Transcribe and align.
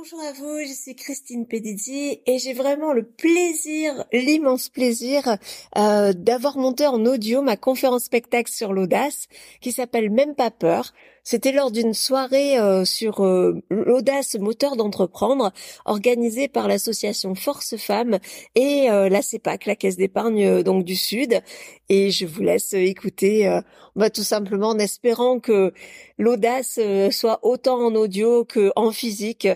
Bonjour 0.00 0.20
à 0.20 0.32
vous, 0.32 0.60
je 0.60 0.72
suis 0.72 0.94
Christine 0.94 1.44
Pedizzi 1.44 2.20
et 2.24 2.38
j'ai 2.38 2.52
vraiment 2.52 2.92
le 2.92 3.02
plaisir, 3.02 4.04
l'immense 4.12 4.68
plaisir 4.68 5.36
euh, 5.76 6.12
d'avoir 6.12 6.56
monté 6.56 6.86
en 6.86 7.04
audio 7.04 7.42
ma 7.42 7.56
conférence 7.56 8.04
spectacle 8.04 8.48
sur 8.48 8.72
l'audace 8.72 9.26
qui 9.60 9.72
s'appelle 9.72 10.10
Même 10.10 10.36
pas 10.36 10.52
peur. 10.52 10.92
C'était 11.30 11.52
lors 11.52 11.70
d'une 11.70 11.92
soirée 11.92 12.58
euh, 12.58 12.86
sur 12.86 13.22
euh, 13.22 13.62
l'audace 13.68 14.36
moteur 14.36 14.76
d'entreprendre 14.76 15.52
organisée 15.84 16.48
par 16.48 16.68
l'association 16.68 17.34
Force 17.34 17.76
Femmes 17.76 18.18
et 18.54 18.90
euh, 18.90 19.10
la 19.10 19.20
CEPAC, 19.20 19.66
la 19.66 19.76
Caisse 19.76 19.98
d'épargne 19.98 20.62
donc 20.62 20.86
du 20.86 20.96
Sud. 20.96 21.42
Et 21.90 22.10
je 22.10 22.24
vous 22.24 22.40
laisse 22.40 22.72
écouter, 22.72 23.60
bah, 23.94 24.08
tout 24.08 24.22
simplement 24.22 24.68
en 24.68 24.78
espérant 24.78 25.38
que 25.38 25.74
l'audace 26.16 26.80
soit 27.10 27.40
autant 27.42 27.78
en 27.78 27.94
audio 27.94 28.46
que 28.46 28.72
en 28.74 28.90
physique. 28.90 29.48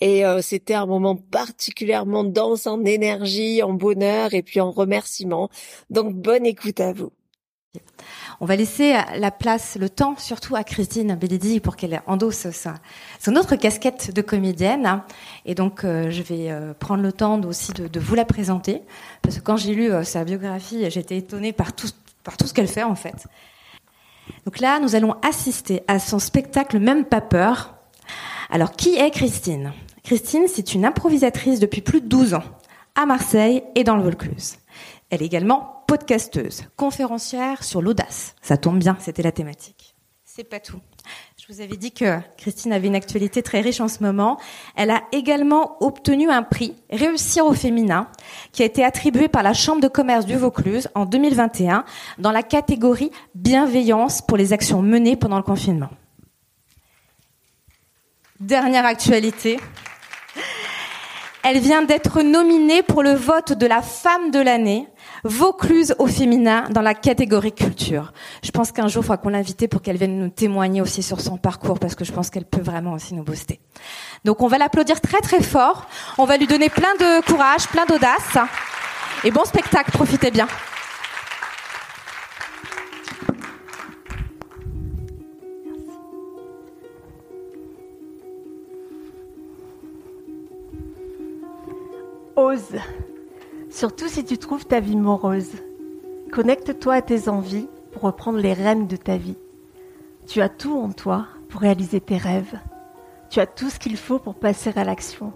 Et 0.00 0.22
c'était 0.40 0.74
un 0.74 0.86
moment 0.86 1.14
particulièrement 1.14 2.24
dense 2.24 2.66
en 2.66 2.84
énergie, 2.84 3.62
en 3.62 3.72
bonheur 3.72 4.34
et 4.34 4.42
puis 4.42 4.60
en 4.60 4.72
remerciement. 4.72 5.48
Donc 5.90 6.12
bonne 6.14 6.46
écoute 6.46 6.80
à 6.80 6.92
vous. 6.92 7.12
On 8.40 8.46
va 8.46 8.56
laisser 8.56 8.94
la 9.16 9.30
place, 9.30 9.76
le 9.78 9.88
temps, 9.88 10.16
surtout 10.16 10.56
à 10.56 10.64
Christine 10.64 11.14
Bellidi 11.14 11.60
pour 11.60 11.76
qu'elle 11.76 12.02
endosse 12.06 12.50
sa, 12.50 12.74
son 13.20 13.36
autre 13.36 13.54
casquette 13.54 14.12
de 14.12 14.22
comédienne. 14.22 15.02
Et 15.44 15.54
donc, 15.54 15.84
euh, 15.84 16.10
je 16.10 16.22
vais 16.22 16.50
euh, 16.50 16.74
prendre 16.74 17.02
le 17.02 17.12
temps 17.12 17.40
aussi 17.42 17.72
de, 17.72 18.00
vous 18.00 18.14
la 18.14 18.24
présenter, 18.24 18.82
parce 19.22 19.36
que 19.36 19.42
quand 19.42 19.56
j'ai 19.56 19.74
lu 19.74 19.92
euh, 19.92 20.02
sa 20.02 20.24
biographie, 20.24 20.90
j'étais 20.90 21.18
étonnée 21.18 21.52
par 21.52 21.72
tout, 21.72 21.86
ce 22.44 22.52
qu'elle 22.52 22.66
fait 22.66 22.82
en 22.82 22.96
fait. 22.96 23.26
Donc 24.46 24.58
là, 24.58 24.80
nous 24.80 24.96
allons 24.96 25.14
assister 25.22 25.82
à 25.86 25.98
son 25.98 26.18
spectacle 26.18 26.80
Même 26.80 27.04
pas 27.04 27.20
peur. 27.20 27.74
Alors, 28.50 28.72
qui 28.72 28.96
est 28.96 29.10
Christine? 29.10 29.72
Christine, 30.02 30.46
c'est 30.48 30.74
une 30.74 30.84
improvisatrice 30.84 31.60
depuis 31.60 31.82
plus 31.82 32.00
de 32.00 32.08
12 32.08 32.34
ans, 32.34 32.44
à 32.96 33.06
Marseille 33.06 33.62
et 33.76 33.84
dans 33.84 33.96
le 33.96 34.02
Vaucluse. 34.02 34.56
Elle 35.10 35.22
est 35.22 35.26
également 35.26 35.79
podcasteuse, 35.90 36.62
conférencière 36.76 37.64
sur 37.64 37.82
l'audace. 37.82 38.36
Ça 38.42 38.56
tombe 38.56 38.78
bien, 38.78 38.96
c'était 39.00 39.24
la 39.24 39.32
thématique. 39.32 39.96
C'est 40.24 40.44
pas 40.44 40.60
tout. 40.60 40.78
Je 41.36 41.52
vous 41.52 41.60
avais 41.60 41.76
dit 41.76 41.90
que 41.90 42.20
Christine 42.36 42.72
avait 42.72 42.86
une 42.86 42.94
actualité 42.94 43.42
très 43.42 43.60
riche 43.60 43.80
en 43.80 43.88
ce 43.88 44.00
moment. 44.00 44.38
Elle 44.76 44.92
a 44.92 45.02
également 45.10 45.82
obtenu 45.82 46.30
un 46.30 46.44
prix 46.44 46.76
Réussir 46.90 47.44
au 47.44 47.54
féminin 47.54 48.06
qui 48.52 48.62
a 48.62 48.66
été 48.66 48.84
attribué 48.84 49.26
par 49.26 49.42
la 49.42 49.52
Chambre 49.52 49.80
de 49.80 49.88
commerce 49.88 50.26
du 50.26 50.36
Vaucluse 50.36 50.86
en 50.94 51.06
2021 51.06 51.84
dans 52.18 52.30
la 52.30 52.44
catégorie 52.44 53.10
bienveillance 53.34 54.22
pour 54.22 54.36
les 54.36 54.52
actions 54.52 54.82
menées 54.82 55.16
pendant 55.16 55.38
le 55.38 55.42
confinement. 55.42 55.90
Dernière 58.38 58.86
actualité. 58.86 59.58
Elle 61.42 61.58
vient 61.58 61.82
d'être 61.82 62.20
nominée 62.20 62.82
pour 62.82 63.02
le 63.02 63.14
vote 63.14 63.54
de 63.54 63.66
la 63.66 63.80
femme 63.80 64.30
de 64.30 64.40
l'année 64.40 64.86
Vaucluse 65.24 65.94
au 65.98 66.06
féminin 66.06 66.64
dans 66.70 66.82
la 66.82 66.92
catégorie 66.92 67.52
culture. 67.52 68.12
Je 68.42 68.50
pense 68.50 68.72
qu'un 68.72 68.88
jour, 68.88 69.02
il 69.02 69.06
faudra 69.06 69.16
qu'on 69.16 69.30
l'invite 69.30 69.66
pour 69.68 69.80
qu'elle 69.80 69.96
vienne 69.96 70.18
nous 70.18 70.28
témoigner 70.28 70.82
aussi 70.82 71.02
sur 71.02 71.20
son 71.20 71.38
parcours 71.38 71.78
parce 71.78 71.94
que 71.94 72.04
je 72.04 72.12
pense 72.12 72.28
qu'elle 72.28 72.44
peut 72.44 72.60
vraiment 72.60 72.92
aussi 72.92 73.14
nous 73.14 73.22
booster. 73.22 73.58
Donc 74.24 74.42
on 74.42 74.48
va 74.48 74.58
l'applaudir 74.58 75.00
très 75.00 75.20
très 75.20 75.42
fort. 75.42 75.86
On 76.18 76.26
va 76.26 76.36
lui 76.36 76.46
donner 76.46 76.68
plein 76.68 76.94
de 76.98 77.24
courage, 77.24 77.66
plein 77.68 77.86
d'audace. 77.86 78.36
Et 79.24 79.30
bon 79.30 79.44
spectacle, 79.44 79.90
profitez 79.92 80.30
bien. 80.30 80.46
Ose. 92.50 92.80
Surtout 93.70 94.08
si 94.08 94.24
tu 94.24 94.36
trouves 94.36 94.66
ta 94.66 94.80
vie 94.80 94.96
morose. 94.96 95.52
Connecte-toi 96.32 96.94
à 96.94 97.02
tes 97.02 97.28
envies 97.28 97.68
pour 97.92 98.02
reprendre 98.02 98.38
les 98.38 98.54
rênes 98.54 98.88
de 98.88 98.96
ta 98.96 99.16
vie. 99.16 99.36
Tu 100.26 100.40
as 100.40 100.48
tout 100.48 100.76
en 100.76 100.90
toi 100.90 101.28
pour 101.48 101.60
réaliser 101.60 102.00
tes 102.00 102.16
rêves. 102.16 102.58
Tu 103.28 103.38
as 103.38 103.46
tout 103.46 103.70
ce 103.70 103.78
qu'il 103.78 103.96
faut 103.96 104.18
pour 104.18 104.34
passer 104.34 104.72
à 104.74 104.82
l'action. 104.82 105.32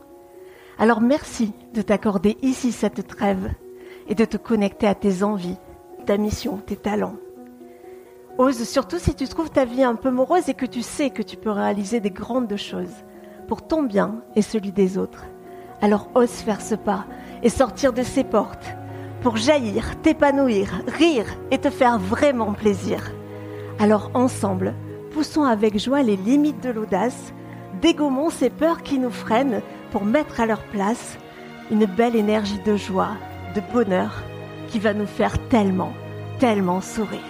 Alors 0.76 1.00
merci 1.00 1.52
de 1.72 1.82
t'accorder 1.82 2.36
ici 2.42 2.72
cette 2.72 3.06
trêve 3.06 3.52
et 4.08 4.16
de 4.16 4.24
te 4.24 4.36
connecter 4.36 4.88
à 4.88 4.96
tes 4.96 5.22
envies, 5.22 5.58
ta 6.06 6.16
mission, 6.16 6.56
tes 6.56 6.76
talents. 6.76 7.16
Ose 8.38 8.64
surtout 8.64 8.98
si 8.98 9.14
tu 9.14 9.28
trouves 9.28 9.50
ta 9.50 9.64
vie 9.64 9.84
un 9.84 9.94
peu 9.94 10.10
morose 10.10 10.48
et 10.48 10.54
que 10.54 10.66
tu 10.66 10.82
sais 10.82 11.10
que 11.10 11.22
tu 11.22 11.36
peux 11.36 11.50
réaliser 11.50 12.00
des 12.00 12.10
grandes 12.10 12.56
choses 12.56 13.04
pour 13.46 13.64
ton 13.64 13.84
bien 13.84 14.20
et 14.34 14.42
celui 14.42 14.72
des 14.72 14.98
autres. 14.98 15.26
Alors 15.80 16.08
ose 16.14 16.30
faire 16.30 16.60
ce 16.60 16.74
pas 16.74 17.04
et 17.42 17.48
sortir 17.48 17.92
de 17.92 18.02
ces 18.02 18.24
portes 18.24 18.74
pour 19.22 19.36
jaillir, 19.36 20.00
t'épanouir, 20.02 20.82
rire 20.86 21.26
et 21.50 21.58
te 21.58 21.70
faire 21.70 21.98
vraiment 21.98 22.52
plaisir. 22.52 23.12
Alors 23.78 24.10
ensemble, 24.14 24.74
poussons 25.12 25.44
avec 25.44 25.78
joie 25.78 26.02
les 26.02 26.16
limites 26.16 26.62
de 26.62 26.70
l'audace, 26.70 27.32
dégommons 27.80 28.30
ces 28.30 28.50
peurs 28.50 28.82
qui 28.82 28.98
nous 28.98 29.10
freinent 29.10 29.62
pour 29.90 30.04
mettre 30.04 30.40
à 30.40 30.46
leur 30.46 30.62
place 30.64 31.18
une 31.70 31.86
belle 31.86 32.16
énergie 32.16 32.60
de 32.64 32.76
joie, 32.76 33.16
de 33.54 33.62
bonheur 33.72 34.22
qui 34.68 34.78
va 34.78 34.92
nous 34.92 35.06
faire 35.06 35.38
tellement, 35.48 35.92
tellement 36.38 36.80
sourire. 36.80 37.20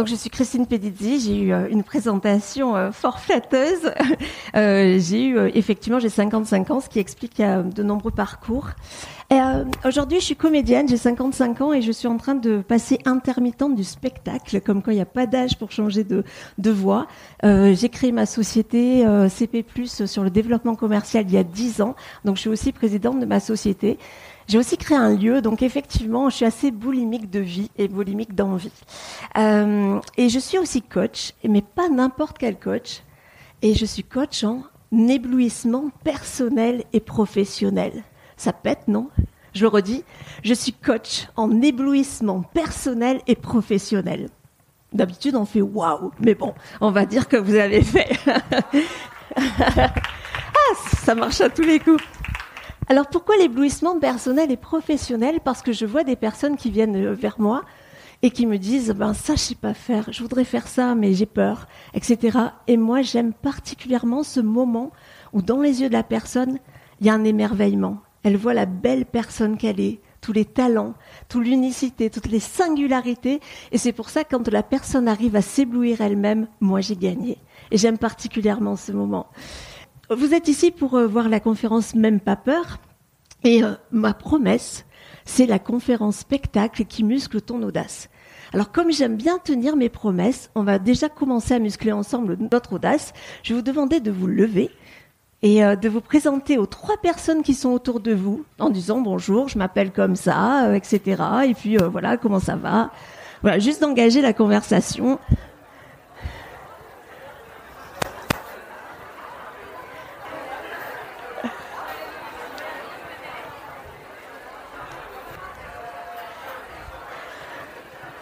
Donc 0.00 0.08
je 0.08 0.14
suis 0.14 0.30
Christine 0.30 0.64
Pedizzi, 0.64 1.20
j'ai 1.20 1.36
eu 1.36 1.52
euh, 1.52 1.68
une 1.68 1.82
présentation 1.82 2.74
euh, 2.74 2.90
fort 2.90 3.20
flatteuse. 3.20 3.92
Euh, 4.56 4.98
j'ai 4.98 5.26
eu 5.26 5.38
effectivement 5.54 6.00
j'ai 6.00 6.08
55 6.08 6.70
ans, 6.70 6.80
ce 6.80 6.88
qui 6.88 6.98
explique 6.98 7.40
de 7.40 7.82
nombreux 7.84 8.10
parcours. 8.10 8.70
Aujourd'hui, 9.84 10.18
je 10.18 10.24
suis 10.24 10.34
comédienne, 10.34 10.88
j'ai 10.88 10.96
55 10.96 11.60
ans 11.60 11.72
et 11.72 11.82
je 11.82 11.92
suis 11.92 12.08
en 12.08 12.16
train 12.16 12.34
de 12.34 12.60
passer 12.60 12.98
intermittente 13.04 13.76
du 13.76 13.84
spectacle, 13.84 14.60
comme 14.60 14.82
quoi 14.82 14.92
il 14.92 14.96
n'y 14.96 15.02
a 15.02 15.06
pas 15.06 15.26
d'âge 15.26 15.56
pour 15.56 15.70
changer 15.70 16.02
de, 16.02 16.24
de 16.58 16.70
voix. 16.72 17.06
j'ai 17.44 17.88
créé 17.90 18.10
ma 18.10 18.26
société 18.26 19.06
CP+ 19.28 19.64
sur 19.86 20.24
le 20.24 20.30
développement 20.30 20.74
commercial 20.74 21.24
il 21.28 21.32
y 21.32 21.38
a 21.38 21.44
10 21.44 21.80
ans, 21.80 21.94
donc 22.24 22.36
je 22.36 22.40
suis 22.40 22.50
aussi 22.50 22.72
présidente 22.72 23.20
de 23.20 23.26
ma 23.26 23.38
société. 23.38 23.98
J'ai 24.50 24.58
aussi 24.58 24.76
créé 24.76 24.98
un 24.98 25.14
lieu, 25.14 25.40
donc 25.42 25.62
effectivement, 25.62 26.28
je 26.28 26.34
suis 26.34 26.44
assez 26.44 26.72
boulimique 26.72 27.30
de 27.30 27.38
vie 27.38 27.70
et 27.78 27.86
boulimique 27.86 28.34
d'envie. 28.34 28.72
Euh, 29.38 30.00
et 30.16 30.28
je 30.28 30.40
suis 30.40 30.58
aussi 30.58 30.82
coach, 30.82 31.34
mais 31.48 31.62
pas 31.62 31.88
n'importe 31.88 32.36
quel 32.36 32.58
coach. 32.58 33.04
Et 33.62 33.74
je 33.74 33.86
suis 33.86 34.02
coach 34.02 34.42
en 34.42 34.64
éblouissement 34.90 35.90
personnel 36.02 36.82
et 36.92 36.98
professionnel. 36.98 38.02
Ça 38.36 38.52
pète, 38.52 38.88
non? 38.88 39.08
Je 39.54 39.62
le 39.62 39.68
redis, 39.68 40.02
je 40.42 40.54
suis 40.54 40.72
coach 40.72 41.28
en 41.36 41.62
éblouissement 41.62 42.42
personnel 42.42 43.20
et 43.28 43.36
professionnel. 43.36 44.30
D'habitude, 44.92 45.36
on 45.36 45.44
fait 45.44 45.62
waouh, 45.62 46.10
mais 46.18 46.34
bon, 46.34 46.54
on 46.80 46.90
va 46.90 47.06
dire 47.06 47.28
que 47.28 47.36
vous 47.36 47.54
avez 47.54 47.82
fait. 47.82 48.18
ah, 49.36 49.92
ça 51.04 51.14
marche 51.14 51.40
à 51.40 51.50
tous 51.50 51.62
les 51.62 51.78
coups. 51.78 52.02
Alors 52.90 53.06
pourquoi 53.06 53.36
l'éblouissement 53.36 54.00
personnel 54.00 54.50
et 54.50 54.56
professionnel? 54.56 55.38
Parce 55.44 55.62
que 55.62 55.70
je 55.70 55.86
vois 55.86 56.02
des 56.02 56.16
personnes 56.16 56.56
qui 56.56 56.72
viennent 56.72 56.96
euh, 56.96 57.14
vers 57.14 57.40
moi 57.40 57.62
et 58.22 58.32
qui 58.32 58.46
me 58.46 58.58
disent 58.58 58.90
ben 58.90 59.14
ça 59.14 59.36
je 59.36 59.40
sais 59.40 59.54
pas 59.54 59.74
faire, 59.74 60.12
je 60.12 60.20
voudrais 60.22 60.42
faire 60.42 60.66
ça 60.66 60.96
mais 60.96 61.14
j'ai 61.14 61.24
peur, 61.24 61.68
etc. 61.94 62.36
Et 62.66 62.76
moi 62.76 63.02
j'aime 63.02 63.32
particulièrement 63.32 64.24
ce 64.24 64.40
moment 64.40 64.90
où 65.32 65.40
dans 65.40 65.60
les 65.60 65.82
yeux 65.82 65.88
de 65.88 65.92
la 65.92 66.02
personne 66.02 66.58
il 67.00 67.06
y 67.06 67.10
a 67.10 67.14
un 67.14 67.22
émerveillement. 67.22 67.98
Elle 68.24 68.36
voit 68.36 68.54
la 68.54 68.66
belle 68.66 69.06
personne 69.06 69.56
qu'elle 69.56 69.78
est, 69.78 70.00
tous 70.20 70.32
les 70.32 70.44
talents, 70.44 70.94
toute 71.28 71.46
l'unicité, 71.46 72.10
toutes 72.10 72.26
les 72.26 72.40
singularités. 72.40 73.38
Et 73.70 73.78
c'est 73.78 73.92
pour 73.92 74.10
ça 74.10 74.24
que 74.24 74.34
quand 74.34 74.48
la 74.48 74.64
personne 74.64 75.06
arrive 75.06 75.36
à 75.36 75.42
s'éblouir 75.42 76.00
elle-même, 76.00 76.48
moi 76.58 76.80
j'ai 76.80 76.96
gagné. 76.96 77.38
Et 77.70 77.78
j'aime 77.78 77.98
particulièrement 77.98 78.74
ce 78.74 78.90
moment. 78.90 79.28
Vous 80.10 80.34
êtes 80.34 80.48
ici 80.48 80.72
pour 80.72 80.96
euh, 80.96 81.06
voir 81.06 81.28
la 81.28 81.38
conférence 81.38 81.94
Même 81.94 82.18
pas 82.18 82.34
peur. 82.34 82.80
Et 83.44 83.62
euh, 83.62 83.74
ma 83.92 84.12
promesse, 84.12 84.84
c'est 85.24 85.46
la 85.46 85.60
conférence 85.60 86.16
spectacle 86.16 86.84
qui 86.84 87.04
muscle 87.04 87.40
ton 87.40 87.62
audace. 87.62 88.08
Alors 88.52 88.72
comme 88.72 88.90
j'aime 88.90 89.14
bien 89.14 89.38
tenir 89.38 89.76
mes 89.76 89.88
promesses, 89.88 90.50
on 90.56 90.64
va 90.64 90.80
déjà 90.80 91.08
commencer 91.08 91.54
à 91.54 91.60
muscler 91.60 91.92
ensemble 91.92 92.36
notre 92.50 92.72
audace. 92.72 93.12
Je 93.44 93.54
vous 93.54 93.62
demander 93.62 94.00
de 94.00 94.10
vous 94.10 94.26
lever 94.26 94.70
et 95.42 95.64
euh, 95.64 95.76
de 95.76 95.88
vous 95.88 96.00
présenter 96.00 96.58
aux 96.58 96.66
trois 96.66 96.96
personnes 96.96 97.44
qui 97.44 97.54
sont 97.54 97.70
autour 97.70 98.00
de 98.00 98.12
vous 98.12 98.44
en 98.58 98.68
disant 98.68 99.00
bonjour, 99.00 99.48
je 99.48 99.58
m'appelle 99.58 99.92
comme 99.92 100.16
ça, 100.16 100.76
etc. 100.76 101.22
Et 101.46 101.54
puis 101.54 101.76
voilà, 101.76 102.16
comment 102.16 102.40
ça 102.40 102.56
va 102.56 102.90
Voilà, 103.42 103.60
juste 103.60 103.80
d'engager 103.80 104.22
la 104.22 104.32
conversation. 104.32 105.20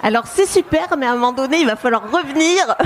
Alors 0.03 0.27
c'est 0.27 0.47
super, 0.47 0.97
mais 0.97 1.07
à 1.07 1.13
un 1.13 1.15
moment 1.15 1.33
donné, 1.33 1.61
il 1.61 1.67
va 1.67 1.77
falloir 1.77 2.11
revenir. 2.11 2.65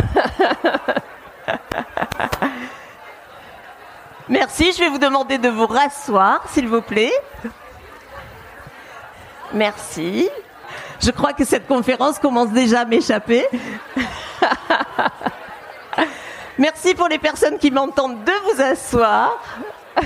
Merci, 4.29 4.73
je 4.73 4.79
vais 4.79 4.89
vous 4.89 4.99
demander 4.99 5.37
de 5.37 5.49
vous 5.49 5.67
rasseoir, 5.67 6.43
s'il 6.49 6.69
vous 6.69 6.81
plaît. 6.81 7.13
Merci. 9.53 10.29
Je 11.01 11.11
crois 11.11 11.35
que 11.35 11.45
cette 11.45 11.67
conférence 11.67 12.19
commence 12.19 12.51
déjà 12.51 12.81
à 12.81 12.85
m'échapper. 12.85 13.47
Merci 16.59 16.95
pour 16.95 17.09
les 17.09 17.19
personnes 17.19 17.59
qui 17.59 17.71
m'entendent 17.71 18.25
de 18.25 18.33
vous 18.45 18.63
asseoir. 18.63 19.39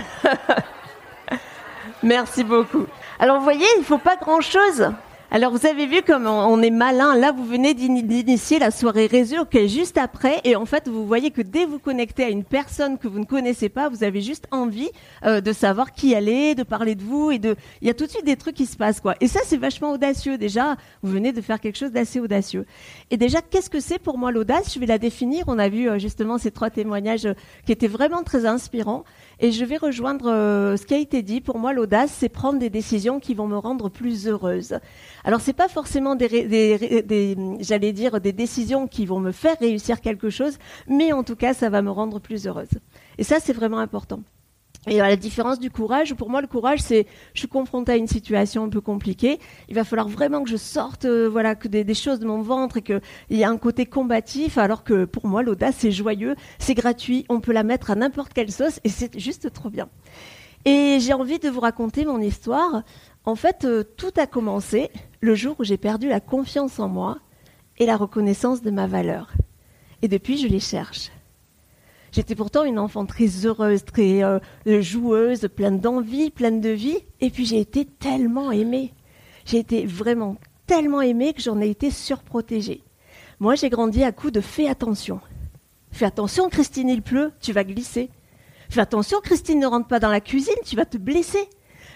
Merci 2.03 2.43
beaucoup. 2.43 2.87
Alors 3.19 3.37
vous 3.37 3.45
voyez, 3.45 3.67
il 3.77 3.81
ne 3.81 3.85
faut 3.85 3.99
pas 3.99 4.17
grand-chose. 4.17 4.91
Alors 5.33 5.51
vous 5.51 5.67
avez 5.67 5.87
vu 5.87 6.03
comme 6.03 6.27
on 6.27 6.63
est 6.63 6.71
malin. 6.71 7.17
Là, 7.17 7.33
vous 7.33 7.45
venez 7.45 7.75
d'initier 7.75 8.61
la 8.61 8.71
soirée 8.71 9.07
réseau 9.07 9.45
qui 9.45 9.59
est 9.59 9.69
juste 9.69 9.99
après. 9.99 10.41
Et 10.45 10.55
en 10.55 10.67
fait, 10.67 10.89
vous 10.89 11.05
voyez 11.05 11.33
que 11.33 11.43
dès 11.43 11.65
vous 11.65 11.81
connectez 11.81 12.23
à 12.23 12.29
une 12.29 12.45
personne 12.45 12.97
que 12.97 13.09
vous 13.09 13.19
ne 13.19 13.25
connaissez 13.25 13.69
pas, 13.69 13.89
vous 13.89 14.05
avez 14.05 14.21
juste 14.21 14.47
envie 14.53 14.89
euh, 15.25 15.41
de 15.41 15.53
savoir 15.53 15.93
qui 15.93 16.13
elle 16.13 16.29
est, 16.29 16.55
de 16.55 16.63
parler 16.63 16.95
de 16.95 17.03
vous. 17.03 17.33
et 17.33 17.41
de. 17.41 17.57
Il 17.83 17.89
y 17.89 17.91
a 17.91 17.95
tout 17.95 18.07
de 18.07 18.11
suite 18.11 18.25
des 18.25 18.37
trucs 18.37 18.55
qui 18.55 18.67
se 18.67 18.77
passent. 18.77 19.01
quoi. 19.01 19.17
Et 19.21 19.27
ça, 19.27 19.41
c'est 19.45 19.57
vachement 19.57 19.91
audacieux. 19.91 20.39
Déjà, 20.39 20.77
vous 21.03 21.11
venez 21.11 21.33
de 21.33 21.41
faire 21.41 21.61
quelque 21.61 21.77
chose 21.77 21.91
d'assez 21.91 22.21
audacieux. 22.21 22.65
Et 23.11 23.17
déjà, 23.17 23.43
qu'est-ce 23.43 23.69
que 23.69 23.81
c'est 23.81 23.99
pour 23.99 24.19
moi 24.19 24.31
l'audace? 24.31 24.73
Je 24.73 24.79
vais 24.79 24.87
la 24.87 24.99
définir. 24.99 25.45
On 25.49 25.59
a 25.59 25.69
vu 25.69 25.89
euh, 25.89 25.99
justement 25.99 26.39
ces 26.39 26.53
trois 26.53 26.71
témoignages 26.71 27.27
euh, 27.27 27.35
qui 27.67 27.73
étaient 27.73 27.89
vraiment 27.89 28.23
très 28.23 28.47
inspirants. 28.47 29.03
Et 29.39 29.53
je 29.53 29.65
vais 29.65 29.77
rejoindre 29.77 30.31
euh, 30.31 30.77
ce 30.77 30.87
qui 30.87 30.95
a 30.95 30.99
été 30.99 31.23
dit. 31.23 31.41
Pour 31.41 31.59
moi, 31.59 31.73
l'audace, 31.73 32.11
c'est 32.11 32.31
prendre 32.31 32.59
des 32.59 32.71
décisions 32.71 33.21
qui 33.21 33.35
vont 33.35 33.47
me 33.47 33.59
rendre 33.59 33.91
plus 33.91 34.27
heureuse. 34.27 34.79
Alors, 35.25 35.41
c'est 35.41 35.53
pas 35.53 35.69
forcément 35.69 36.15
des, 36.15 36.29
des, 36.29 37.37
j'allais 37.61 37.93
dire, 37.93 38.21
des 38.21 38.33
décisions 38.33 38.87
qui 38.87 39.05
vont 39.05 39.21
me 39.21 39.33
faire 39.33 39.57
réussir 39.61 40.01
quelque 40.01 40.31
chose, 40.31 40.57
mais 40.89 41.13
en 41.13 41.23
tout 41.23 41.37
cas, 41.37 41.53
ça 41.53 41.69
va 41.69 41.83
me 41.83 41.91
rendre 41.91 42.19
plus 42.19 42.47
heureuse. 42.47 42.71
Et 43.19 43.25
ça, 43.25 43.39
c'est 43.41 43.53
vraiment 43.53 43.79
important. 43.79 44.23
Et 44.89 45.01
à 45.01 45.09
la 45.09 45.17
différence 45.17 45.59
du 45.59 45.71
courage, 45.71 46.15
pour 46.15 46.31
moi, 46.31 46.41
le 46.41 46.47
courage, 46.47 46.81
c'est 46.81 47.07
je 47.35 47.41
suis 47.41 47.49
confrontée 47.49 47.93
à 47.93 47.97
une 47.97 48.07
situation 48.07 48.65
un 48.65 48.69
peu 48.69 48.81
compliquée. 48.81 49.41
Il 49.69 49.75
va 49.75 49.83
falloir 49.83 50.09
vraiment 50.09 50.45
que 50.45 50.49
je 50.49 50.57
sorte, 50.57 51.07
euh, 51.07 51.29
voilà, 51.29 51.57
des, 51.57 51.95
choses 51.95 52.21
de 52.21 52.27
mon 52.27 52.41
ventre 52.41 52.77
et 52.77 52.83
qu'il 52.83 53.01
y 53.31 53.43
a 53.43 53.51
un 53.51 53.59
côté 53.59 53.87
combatif. 53.87 54.59
Alors 54.59 54.85
que 54.85 55.05
pour 55.05 55.27
moi, 55.27 55.43
l'audace, 55.43 55.77
c'est 55.79 55.91
joyeux, 55.91 56.37
c'est 56.59 56.75
gratuit, 56.75 57.27
on 57.29 57.41
peut 57.41 57.53
la 57.53 57.65
mettre 57.65 57.91
à 57.91 57.97
n'importe 57.97 58.33
quelle 58.33 58.53
sauce 58.53 58.81
et 58.85 58.89
c'est 58.89 59.19
juste 59.19 59.53
trop 59.53 59.71
bien. 59.71 59.89
Et 60.65 60.99
j'ai 61.01 61.13
envie 61.13 61.41
de 61.41 61.49
vous 61.49 61.61
raconter 61.61 62.05
mon 62.05 62.21
histoire. 62.21 62.85
En 63.25 63.35
fait, 63.35 63.65
euh, 63.65 63.83
tout 63.83 64.13
a 64.17 64.29
commencé 64.29 64.91
le 65.21 65.35
jour 65.35 65.57
où 65.59 65.65
j'ai 65.65 65.79
perdu 65.79 66.09
la 66.09 66.21
confiance 66.21 66.79
en 66.79 66.89
moi 66.89 67.19
et 67.79 67.87
la 67.87 67.97
reconnaissance 67.97 68.63
de 68.63 68.71
ma 68.71 68.87
valeur. 68.87 69.33
Et 70.03 70.09
depuis, 70.09 70.39
je 70.39 70.47
les 70.47 70.61
cherche. 70.61 71.11
J'étais 72.13 72.35
pourtant 72.35 72.65
une 72.65 72.79
enfant 72.79 73.07
très 73.07 73.47
heureuse, 73.47 73.85
très 73.85 74.23
euh, 74.23 74.39
joueuse, 74.67 75.49
pleine 75.55 75.81
d'envie, 75.81 76.31
pleine 76.31 76.61
de 76.61 76.71
vie. 76.71 76.99
Et 77.21 77.31
puis 77.31 77.47
j'ai 77.47 77.61
été 77.61 77.85
tellement 77.85 78.53
aimée. 78.53 78.95
J'ai 79.45 79.59
été 79.59 79.87
vraiment 79.87 80.37
tellement 80.67 81.03
aimée 81.03 81.33
que 81.33 81.43
j'en 81.43 81.61
ai 81.61 81.69
été 81.69 81.91
surprotégée. 81.91 82.83
Moi, 83.39 83.55
j'ai 83.55 83.69
grandi 83.69 84.03
à 84.03 84.13
coup 84.13 84.31
de 84.31 84.41
fais 84.41 84.69
attention. 84.69 85.21
Fais 85.93 86.07
attention, 86.07 86.49
Christine, 86.49 86.89
il 86.89 87.03
pleut, 87.03 87.33
tu 87.41 87.53
vas 87.53 87.65
glisser. 87.65 88.11
Fais 88.69 88.81
attention, 88.81 89.19
Christine, 89.23 89.61
ne 89.61 89.67
rentre 89.67 89.87
pas 89.87 90.01
dans 90.01 90.11
la 90.11 90.21
cuisine, 90.21 90.55
tu 90.65 90.75
vas 90.75 90.85
te 90.85 90.97
blesser. 90.97 91.49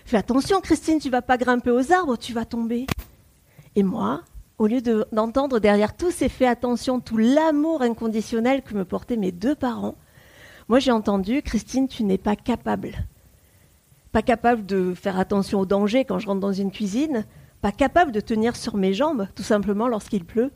Fais 0.04 0.16
attention, 0.16 0.60
Christine, 0.60 0.98
tu 0.98 1.10
vas 1.10 1.22
pas 1.22 1.36
grimper 1.36 1.70
aux 1.70 1.92
arbres, 1.92 2.16
tu 2.16 2.32
vas 2.32 2.44
tomber. 2.44 2.86
Et 3.74 3.82
moi, 3.82 4.22
au 4.60 4.66
lieu 4.66 4.82
d'entendre 5.10 5.58
derrière 5.58 5.96
tous 5.96 6.10
ces 6.10 6.28
faits 6.28 6.46
attention, 6.46 7.00
tout 7.00 7.16
l'amour 7.16 7.80
inconditionnel 7.80 8.60
que 8.60 8.74
me 8.74 8.84
portaient 8.84 9.16
mes 9.16 9.32
deux 9.32 9.54
parents, 9.54 9.96
moi, 10.68 10.78
j'ai 10.78 10.92
entendu, 10.92 11.42
Christine, 11.42 11.88
tu 11.88 12.04
n'es 12.04 12.16
pas 12.16 12.36
capable. 12.36 12.90
Pas 14.12 14.22
capable 14.22 14.64
de 14.66 14.94
faire 14.94 15.18
attention 15.18 15.58
au 15.58 15.66
danger 15.66 16.04
quand 16.04 16.20
je 16.20 16.28
rentre 16.28 16.38
dans 16.38 16.52
une 16.52 16.70
cuisine, 16.70 17.24
pas 17.60 17.72
capable 17.72 18.12
de 18.12 18.20
tenir 18.20 18.54
sur 18.54 18.76
mes 18.76 18.92
jambes, 18.92 19.26
tout 19.34 19.42
simplement 19.42 19.88
lorsqu'il 19.88 20.24
pleut, 20.24 20.52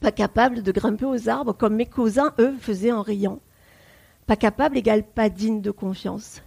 pas 0.00 0.12
capable 0.12 0.62
de 0.62 0.72
grimper 0.72 1.06
aux 1.06 1.28
arbres 1.30 1.54
comme 1.54 1.76
mes 1.76 1.86
cousins, 1.86 2.34
eux, 2.38 2.54
faisaient 2.60 2.92
en 2.92 3.00
riant. 3.00 3.38
Pas 4.26 4.36
capable 4.36 4.76
égale 4.76 5.04
pas 5.04 5.30
digne 5.30 5.62
de 5.62 5.70
confiance. 5.70 6.42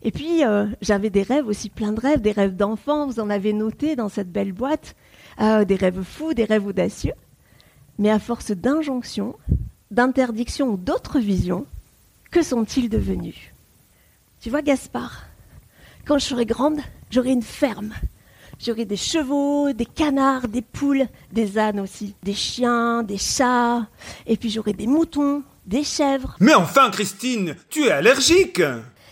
Et 0.00 0.10
puis, 0.10 0.42
euh, 0.44 0.66
j'avais 0.80 1.10
des 1.10 1.22
rêves 1.22 1.48
aussi, 1.48 1.68
plein 1.68 1.92
de 1.92 2.00
rêves, 2.00 2.22
des 2.22 2.32
rêves 2.32 2.56
d'enfants, 2.56 3.06
vous 3.06 3.20
en 3.20 3.28
avez 3.28 3.52
noté 3.52 3.94
dans 3.96 4.08
cette 4.08 4.32
belle 4.32 4.52
boîte, 4.52 4.94
euh, 5.40 5.64
des 5.64 5.76
rêves 5.76 6.02
fous, 6.02 6.34
des 6.34 6.44
rêves 6.44 6.66
audacieux. 6.66 7.14
Mais 7.98 8.10
à 8.10 8.18
force 8.18 8.50
d'injonctions, 8.50 9.36
d'interdictions 9.90 10.68
ou 10.68 10.76
d'autres 10.76 11.20
visions, 11.20 11.66
que 12.30 12.42
sont-ils 12.42 12.88
devenus? 12.88 13.52
Tu 14.40 14.50
vois, 14.50 14.62
Gaspard, 14.62 15.24
quand 16.04 16.18
je 16.18 16.24
serai 16.24 16.44
grande, 16.44 16.80
j'aurai 17.10 17.30
une 17.30 17.42
ferme. 17.42 17.94
J'aurai 18.58 18.84
des 18.84 18.96
chevaux, 18.96 19.72
des 19.72 19.86
canards, 19.86 20.48
des 20.48 20.62
poules, 20.62 21.06
des 21.32 21.58
ânes 21.58 21.80
aussi, 21.80 22.14
des 22.22 22.34
chiens, 22.34 23.02
des 23.02 23.18
chats, 23.18 23.86
et 24.26 24.36
puis 24.36 24.50
j'aurai 24.50 24.72
des 24.72 24.86
moutons, 24.86 25.42
des 25.66 25.82
chèvres. 25.82 26.36
Mais 26.40 26.54
enfin, 26.54 26.90
Christine, 26.90 27.56
tu 27.68 27.84
es 27.84 27.90
allergique 27.90 28.62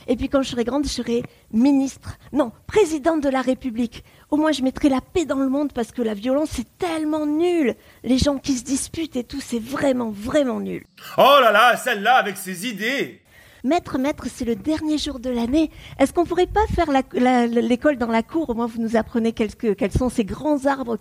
Et 0.06 0.16
puis 0.16 0.28
quand 0.28 0.42
je 0.42 0.50
serai 0.50 0.64
grande, 0.64 0.84
je 0.84 0.90
serai 0.90 1.22
ministre, 1.52 2.18
non, 2.32 2.52
présidente 2.66 3.22
de 3.22 3.28
la 3.28 3.42
République. 3.42 4.04
Au 4.32 4.38
moins, 4.38 4.50
je 4.50 4.62
mettrai 4.62 4.88
la 4.88 5.02
paix 5.02 5.26
dans 5.26 5.38
le 5.40 5.50
monde 5.50 5.75
parce 5.75 5.93
que 5.93 6.00
la 6.00 6.14
violence, 6.14 6.49
c'est 6.52 6.79
tellement 6.79 7.26
nul. 7.26 7.75
Les 8.02 8.17
gens 8.17 8.38
qui 8.38 8.55
se 8.55 8.64
disputent 8.64 9.14
et 9.17 9.25
tout, 9.25 9.43
c'est 9.43 9.61
vraiment, 9.61 10.11
vraiment 10.11 10.58
nul. 10.58 10.87
Oh 11.19 11.37
là 11.43 11.52
là, 11.52 11.76
celle-là 11.76 12.14
avec 12.14 12.38
ses 12.38 12.67
idées 12.67 13.20
Maître, 13.62 13.99
maître, 13.99 14.25
c'est 14.34 14.46
le 14.46 14.56
dernier 14.56 14.96
jour 14.96 15.20
de 15.20 15.29
l'année. 15.29 15.70
Est-ce 15.99 16.14
qu'on 16.14 16.25
pourrait 16.25 16.46
pas 16.46 16.67
faire 16.75 16.87
l'école 17.12 17.99
dans 17.99 18.11
la 18.11 18.23
cour? 18.23 18.49
Au 18.49 18.55
moins, 18.55 18.67
vous 18.67 18.81
nous 18.81 18.96
apprenez 18.96 19.32
quels, 19.32 19.55
quels 19.55 19.93
sont 19.93 20.08
ces 20.08 20.25
grands 20.25 20.64
arbres 20.64 20.96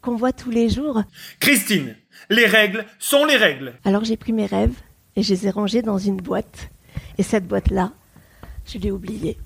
qu'on 0.00 0.14
voit 0.14 0.32
tous 0.32 0.50
les 0.50 0.68
jours. 0.68 1.02
Christine, 1.40 1.96
les 2.30 2.46
règles 2.46 2.86
sont 3.00 3.24
les 3.24 3.36
règles. 3.36 3.74
Alors 3.84 4.04
j'ai 4.04 4.16
pris 4.16 4.32
mes 4.32 4.46
rêves 4.46 4.78
et 5.16 5.24
je 5.24 5.34
les 5.34 5.48
ai 5.48 5.50
rangés 5.50 5.82
dans 5.82 5.98
une 5.98 6.18
boîte. 6.18 6.70
Et 7.18 7.24
cette 7.24 7.48
boîte-là, 7.48 7.90
je 8.64 8.78
l'ai 8.78 8.92
oubliée. 8.92 9.36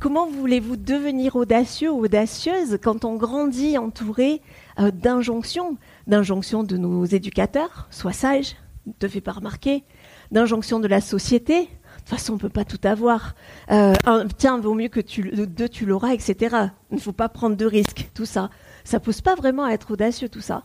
Comment 0.00 0.28
voulez-vous 0.28 0.76
devenir 0.76 1.34
audacieux 1.34 1.90
ou 1.90 2.04
audacieuse 2.04 2.78
quand 2.80 3.04
on 3.04 3.16
grandit 3.16 3.78
entouré 3.78 4.42
euh, 4.78 4.92
d'injonctions 4.92 5.76
D'injonctions 6.06 6.62
de 6.62 6.76
nos 6.76 7.04
éducateurs, 7.04 7.88
sois 7.90 8.12
sage, 8.12 8.54
ne 8.86 8.92
te 8.92 9.08
fais 9.08 9.20
pas 9.20 9.32
remarquer, 9.32 9.82
d'injonctions 10.30 10.78
de 10.78 10.86
la 10.86 11.00
société, 11.00 11.62
de 11.62 11.66
toute 11.66 12.08
façon, 12.10 12.34
on 12.34 12.36
ne 12.36 12.40
peut 12.40 12.48
pas 12.48 12.64
tout 12.64 12.78
avoir. 12.84 13.34
Euh, 13.72 13.92
tiens, 14.36 14.60
vaut 14.60 14.74
mieux 14.74 14.88
que 14.88 15.00
tu, 15.00 15.32
deux, 15.32 15.68
tu 15.68 15.84
l'auras, 15.84 16.12
etc. 16.12 16.56
Il 16.92 16.94
ne 16.94 17.00
faut 17.00 17.12
pas 17.12 17.28
prendre 17.28 17.56
de 17.56 17.66
risques, 17.66 18.08
tout 18.14 18.24
ça. 18.24 18.50
Ça 18.84 19.00
pousse 19.00 19.20
pas 19.20 19.34
vraiment 19.34 19.64
à 19.64 19.72
être 19.72 19.90
audacieux, 19.90 20.28
tout 20.28 20.40
ça. 20.40 20.62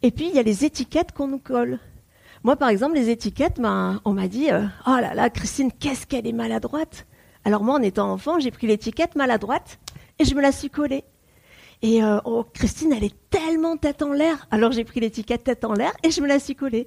Et 0.00 0.10
puis, 0.10 0.28
il 0.28 0.34
y 0.34 0.38
a 0.38 0.42
les 0.42 0.64
étiquettes 0.64 1.12
qu'on 1.12 1.28
nous 1.28 1.38
colle. 1.38 1.78
Moi, 2.44 2.56
par 2.56 2.70
exemple, 2.70 2.94
les 2.94 3.10
étiquettes, 3.10 3.60
ben, 3.60 4.00
on 4.06 4.14
m'a 4.14 4.26
dit, 4.26 4.50
euh, 4.50 4.64
oh 4.86 4.96
là 4.98 5.12
là, 5.12 5.28
Christine, 5.28 5.70
qu'est-ce 5.70 6.06
qu'elle 6.06 6.26
est 6.26 6.32
maladroite. 6.32 7.06
Alors 7.44 7.62
moi, 7.62 7.76
en 7.76 7.82
étant 7.82 8.10
enfant, 8.10 8.38
j'ai 8.38 8.50
pris 8.50 8.66
l'étiquette 8.66 9.14
maladroite 9.16 9.78
et 10.18 10.24
je 10.24 10.34
me 10.34 10.40
la 10.40 10.52
suis 10.52 10.70
collée. 10.70 11.04
Et 11.82 12.02
euh, 12.04 12.18
oh, 12.24 12.44
Christine, 12.52 12.92
elle 12.92 13.04
est 13.04 13.14
tellement 13.30 13.76
tête 13.76 14.02
en 14.02 14.12
l'air. 14.12 14.46
Alors 14.50 14.72
j'ai 14.72 14.84
pris 14.84 15.00
l'étiquette 15.00 15.44
tête 15.44 15.64
en 15.64 15.72
l'air 15.72 15.92
et 16.02 16.10
je 16.10 16.20
me 16.20 16.26
la 16.26 16.38
suis 16.38 16.54
collée. 16.54 16.86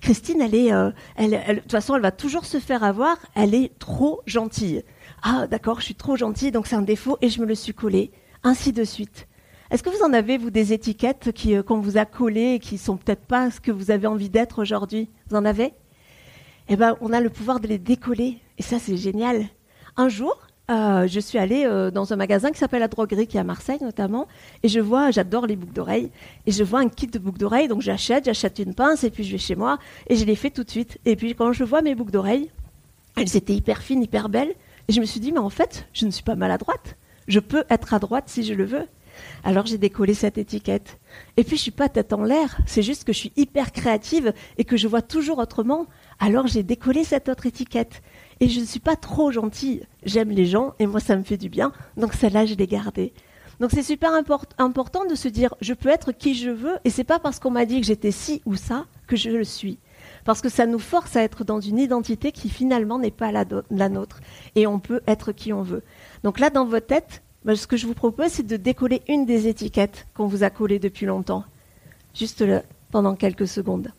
Christine, 0.00 0.40
elle 0.40 0.54
est, 0.54 0.72
euh, 0.72 0.90
elle, 1.16 1.30
de 1.30 1.60
toute 1.60 1.70
façon, 1.70 1.94
elle 1.94 2.02
va 2.02 2.10
toujours 2.10 2.44
se 2.44 2.58
faire 2.58 2.82
avoir. 2.82 3.16
Elle 3.34 3.54
est 3.54 3.78
trop 3.78 4.22
gentille. 4.26 4.82
Ah, 5.22 5.46
d'accord, 5.46 5.80
je 5.80 5.84
suis 5.84 5.94
trop 5.94 6.16
gentille, 6.16 6.50
donc 6.50 6.66
c'est 6.66 6.74
un 6.76 6.82
défaut 6.82 7.18
et 7.20 7.28
je 7.28 7.40
me 7.40 7.46
le 7.46 7.54
suis 7.54 7.74
collée. 7.74 8.10
Ainsi 8.42 8.72
de 8.72 8.84
suite. 8.84 9.28
Est-ce 9.70 9.82
que 9.82 9.90
vous 9.90 10.02
en 10.02 10.12
avez, 10.12 10.38
vous, 10.38 10.50
des 10.50 10.72
étiquettes 10.72 11.32
qui, 11.32 11.54
euh, 11.54 11.62
qu'on 11.62 11.80
vous 11.80 11.96
a 11.96 12.04
collées 12.04 12.54
et 12.54 12.58
qui 12.58 12.78
sont 12.78 12.96
peut-être 12.96 13.24
pas 13.24 13.50
ce 13.50 13.60
que 13.60 13.70
vous 13.70 13.90
avez 13.90 14.06
envie 14.06 14.28
d'être 14.28 14.60
aujourd'hui? 14.60 15.08
Vous 15.30 15.36
en 15.36 15.44
avez? 15.44 15.72
Eh 16.68 16.76
ben, 16.76 16.96
on 17.00 17.12
a 17.12 17.20
le 17.20 17.30
pouvoir 17.30 17.60
de 17.60 17.68
les 17.68 17.78
décoller. 17.78 18.38
Et 18.58 18.62
ça, 18.62 18.78
c'est 18.78 18.96
génial. 18.96 19.46
Un 19.96 20.08
jour, 20.08 20.38
euh, 20.70 21.06
je 21.06 21.20
suis 21.20 21.38
allée 21.38 21.64
euh, 21.66 21.90
dans 21.90 22.14
un 22.14 22.16
magasin 22.16 22.50
qui 22.50 22.58
s'appelle 22.58 22.80
La 22.80 22.88
Droguerie, 22.88 23.26
qui 23.26 23.36
est 23.36 23.40
à 23.40 23.44
Marseille 23.44 23.78
notamment, 23.82 24.26
et 24.62 24.68
je 24.68 24.80
vois, 24.80 25.10
j'adore 25.10 25.46
les 25.46 25.54
boucles 25.54 25.74
d'oreilles, 25.74 26.10
et 26.46 26.52
je 26.52 26.64
vois 26.64 26.80
un 26.80 26.88
kit 26.88 27.08
de 27.08 27.18
boucles 27.18 27.38
d'oreilles, 27.38 27.68
donc 27.68 27.82
j'achète, 27.82 28.24
j'achète 28.24 28.58
une 28.58 28.74
pince, 28.74 29.04
et 29.04 29.10
puis 29.10 29.22
je 29.22 29.32
vais 29.32 29.38
chez 29.38 29.54
moi, 29.54 29.78
et 30.08 30.16
je 30.16 30.24
les 30.24 30.34
fais 30.34 30.50
tout 30.50 30.64
de 30.64 30.70
suite. 30.70 30.98
Et 31.04 31.14
puis 31.14 31.34
quand 31.34 31.52
je 31.52 31.64
vois 31.64 31.82
mes 31.82 31.94
boucles 31.94 32.12
d'oreilles, 32.12 32.50
elles 33.16 33.36
étaient 33.36 33.54
hyper 33.54 33.82
fines, 33.82 34.02
hyper 34.02 34.30
belles, 34.30 34.54
et 34.88 34.92
je 34.92 35.00
me 35.00 35.04
suis 35.04 35.20
dit, 35.20 35.30
mais 35.30 35.38
en 35.38 35.50
fait, 35.50 35.86
je 35.92 36.06
ne 36.06 36.10
suis 36.10 36.24
pas 36.24 36.36
maladroite. 36.36 36.96
Je 37.28 37.38
peux 37.38 37.64
être 37.68 37.92
à 37.92 37.98
droite 37.98 38.24
si 38.28 38.42
je 38.42 38.54
le 38.54 38.64
veux. 38.64 38.86
Alors 39.44 39.66
j'ai 39.66 39.78
décollé 39.78 40.14
cette 40.14 40.38
étiquette. 40.38 40.98
Et 41.36 41.44
puis 41.44 41.56
je 41.56 41.62
suis 41.62 41.70
pas 41.70 41.88
tête 41.88 42.12
en 42.12 42.22
l'air, 42.22 42.58
c'est 42.66 42.82
juste 42.82 43.04
que 43.04 43.12
je 43.12 43.18
suis 43.18 43.32
hyper 43.36 43.72
créative 43.72 44.32
et 44.56 44.64
que 44.64 44.76
je 44.76 44.88
vois 44.88 45.02
toujours 45.02 45.38
autrement. 45.38 45.86
Alors 46.18 46.46
j'ai 46.46 46.62
décollé 46.62 47.04
cette 47.04 47.28
autre 47.28 47.46
étiquette. 47.46 48.02
Et 48.42 48.48
je 48.48 48.58
ne 48.58 48.64
suis 48.64 48.80
pas 48.80 48.96
trop 48.96 49.30
gentille. 49.30 49.86
J'aime 50.02 50.30
les 50.30 50.46
gens 50.46 50.74
et 50.80 50.88
moi, 50.88 50.98
ça 50.98 51.14
me 51.14 51.22
fait 51.22 51.36
du 51.36 51.48
bien. 51.48 51.70
Donc 51.96 52.12
celle-là, 52.12 52.44
je 52.44 52.54
l'ai 52.54 52.66
gardée. 52.66 53.12
Donc 53.60 53.70
c'est 53.72 53.84
super 53.84 54.10
important 54.58 55.04
de 55.04 55.14
se 55.14 55.28
dire, 55.28 55.54
je 55.60 55.72
peux 55.74 55.90
être 55.90 56.10
qui 56.10 56.34
je 56.34 56.50
veux 56.50 56.74
et 56.84 56.90
c'est 56.90 57.04
pas 57.04 57.20
parce 57.20 57.38
qu'on 57.38 57.52
m'a 57.52 57.66
dit 57.66 57.80
que 57.80 57.86
j'étais 57.86 58.10
ci 58.10 58.42
ou 58.44 58.56
ça 58.56 58.86
que 59.06 59.14
je 59.14 59.30
le 59.30 59.44
suis. 59.44 59.78
parce 60.24 60.40
que 60.40 60.48
ça 60.48 60.66
nous 60.66 60.80
force 60.80 61.14
à 61.14 61.22
être 61.22 61.44
dans 61.44 61.60
une 61.60 61.78
identité 61.78 62.32
qui 62.32 62.48
finalement 62.48 62.98
n'est 62.98 63.12
pas 63.12 63.30
la, 63.30 63.44
la, 63.70 63.88
nôtre, 63.88 64.18
et 64.56 64.66
on 64.66 64.80
peut 64.80 65.02
être 65.06 65.30
qui 65.30 65.52
on 65.52 65.62
veut. 65.62 65.84
Donc 66.24 66.40
là, 66.40 66.50
dans 66.50 66.64
votre 66.64 66.86
tête, 66.86 67.22
bah, 67.44 67.54
ce 67.54 67.68
que 67.68 67.76
je 67.76 67.86
vous 67.86 67.94
propose, 67.94 68.32
c'est 68.32 68.46
de 68.46 68.56
décoller 68.56 69.02
une 69.06 69.24
des 69.24 69.46
étiquettes 69.46 70.08
qu'on 70.14 70.26
vous 70.26 70.42
a 70.42 70.50
collées 70.50 70.80
depuis 70.80 71.06
longtemps, 71.06 71.44
juste 72.12 72.44
pendant 72.90 73.14
quelques 73.14 73.46
secondes. 73.46 73.92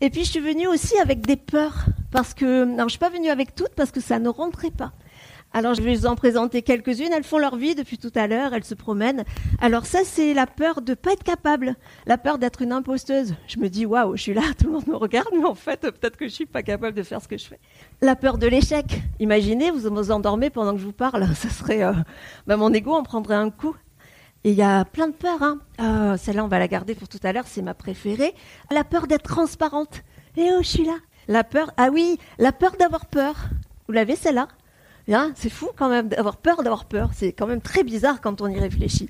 Et 0.00 0.10
puis 0.10 0.24
je 0.24 0.30
suis 0.30 0.40
venue 0.40 0.66
aussi 0.66 0.98
avec 0.98 1.20
des 1.20 1.36
peurs, 1.36 1.86
parce 2.10 2.34
que, 2.34 2.64
alors 2.74 2.88
je 2.88 2.92
suis 2.92 2.98
pas 2.98 3.10
venue 3.10 3.30
avec 3.30 3.54
toutes 3.54 3.74
parce 3.74 3.90
que 3.90 4.00
ça 4.00 4.18
ne 4.18 4.28
rentrait 4.28 4.70
pas. 4.70 4.92
Alors 5.56 5.74
je 5.74 5.82
vais 5.82 5.94
vous 5.94 6.06
en 6.06 6.16
présenter 6.16 6.62
quelques-unes. 6.62 7.12
Elles 7.14 7.22
font 7.22 7.38
leur 7.38 7.54
vie 7.54 7.76
depuis 7.76 7.96
tout 7.96 8.10
à 8.16 8.26
l'heure, 8.26 8.52
elles 8.54 8.64
se 8.64 8.74
promènent. 8.74 9.24
Alors 9.60 9.86
ça, 9.86 10.00
c'est 10.02 10.34
la 10.34 10.48
peur 10.48 10.82
de 10.82 10.94
pas 10.94 11.12
être 11.12 11.22
capable, 11.22 11.76
la 12.06 12.18
peur 12.18 12.38
d'être 12.38 12.60
une 12.60 12.72
imposteuse. 12.72 13.36
Je 13.46 13.60
me 13.60 13.68
dis 13.68 13.86
waouh, 13.86 14.16
je 14.16 14.22
suis 14.22 14.34
là, 14.34 14.42
tout 14.58 14.66
le 14.66 14.72
monde 14.72 14.88
me 14.88 14.96
regarde, 14.96 15.28
mais 15.32 15.44
en 15.44 15.54
fait, 15.54 15.80
peut-être 15.80 16.16
que 16.16 16.26
je 16.26 16.32
suis 16.32 16.46
pas 16.46 16.64
capable 16.64 16.96
de 16.96 17.04
faire 17.04 17.22
ce 17.22 17.28
que 17.28 17.38
je 17.38 17.44
fais. 17.44 17.60
La 18.02 18.16
peur 18.16 18.36
de 18.36 18.48
l'échec. 18.48 19.00
Imaginez, 19.20 19.70
vous 19.70 19.88
vous 19.88 20.10
endormez 20.10 20.50
pendant 20.50 20.72
que 20.72 20.80
je 20.80 20.86
vous 20.86 20.92
parle, 20.92 21.24
ça 21.36 21.48
serait, 21.48 21.84
euh, 21.84 21.92
ben, 22.48 22.56
mon 22.56 22.72
ego 22.72 22.92
en 22.92 23.04
prendrait 23.04 23.36
un 23.36 23.50
coup. 23.50 23.76
Il 24.46 24.52
y 24.52 24.62
a 24.62 24.84
plein 24.84 25.08
de 25.08 25.14
peurs. 25.14 25.42
Hein. 25.42 25.58
Euh, 25.80 26.18
Celle-là, 26.18 26.44
on 26.44 26.48
va 26.48 26.58
la 26.58 26.68
garder 26.68 26.94
pour 26.94 27.08
tout 27.08 27.18
à 27.22 27.32
l'heure, 27.32 27.46
c'est 27.46 27.62
ma 27.62 27.72
préférée. 27.72 28.34
La 28.70 28.84
peur 28.84 29.06
d'être 29.06 29.22
transparente. 29.24 30.02
Et 30.36 30.48
oh, 30.52 30.58
je 30.60 30.68
suis 30.68 30.84
là. 30.84 30.96
La 31.28 31.44
peur, 31.44 31.70
ah 31.78 31.88
oui, 31.90 32.18
la 32.38 32.52
peur 32.52 32.76
d'avoir 32.78 33.06
peur. 33.06 33.34
Vous 33.86 33.94
l'avez 33.94 34.16
celle-là? 34.16 34.48
Hein, 35.10 35.32
c'est 35.34 35.48
fou 35.48 35.68
quand 35.76 35.88
même 35.88 36.08
d'avoir 36.08 36.36
peur 36.36 36.62
d'avoir 36.62 36.84
peur. 36.84 37.10
C'est 37.14 37.32
quand 37.32 37.46
même 37.46 37.62
très 37.62 37.84
bizarre 37.84 38.20
quand 38.20 38.42
on 38.42 38.48
y 38.48 38.58
réfléchit. 38.58 39.08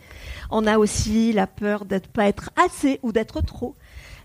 On 0.50 0.68
a 0.68 0.78
aussi 0.78 1.32
la 1.32 1.48
peur 1.48 1.84
d'être 1.84 2.08
pas 2.08 2.26
être 2.26 2.50
assez 2.54 3.00
ou 3.02 3.10
d'être 3.10 3.40
trop. 3.40 3.74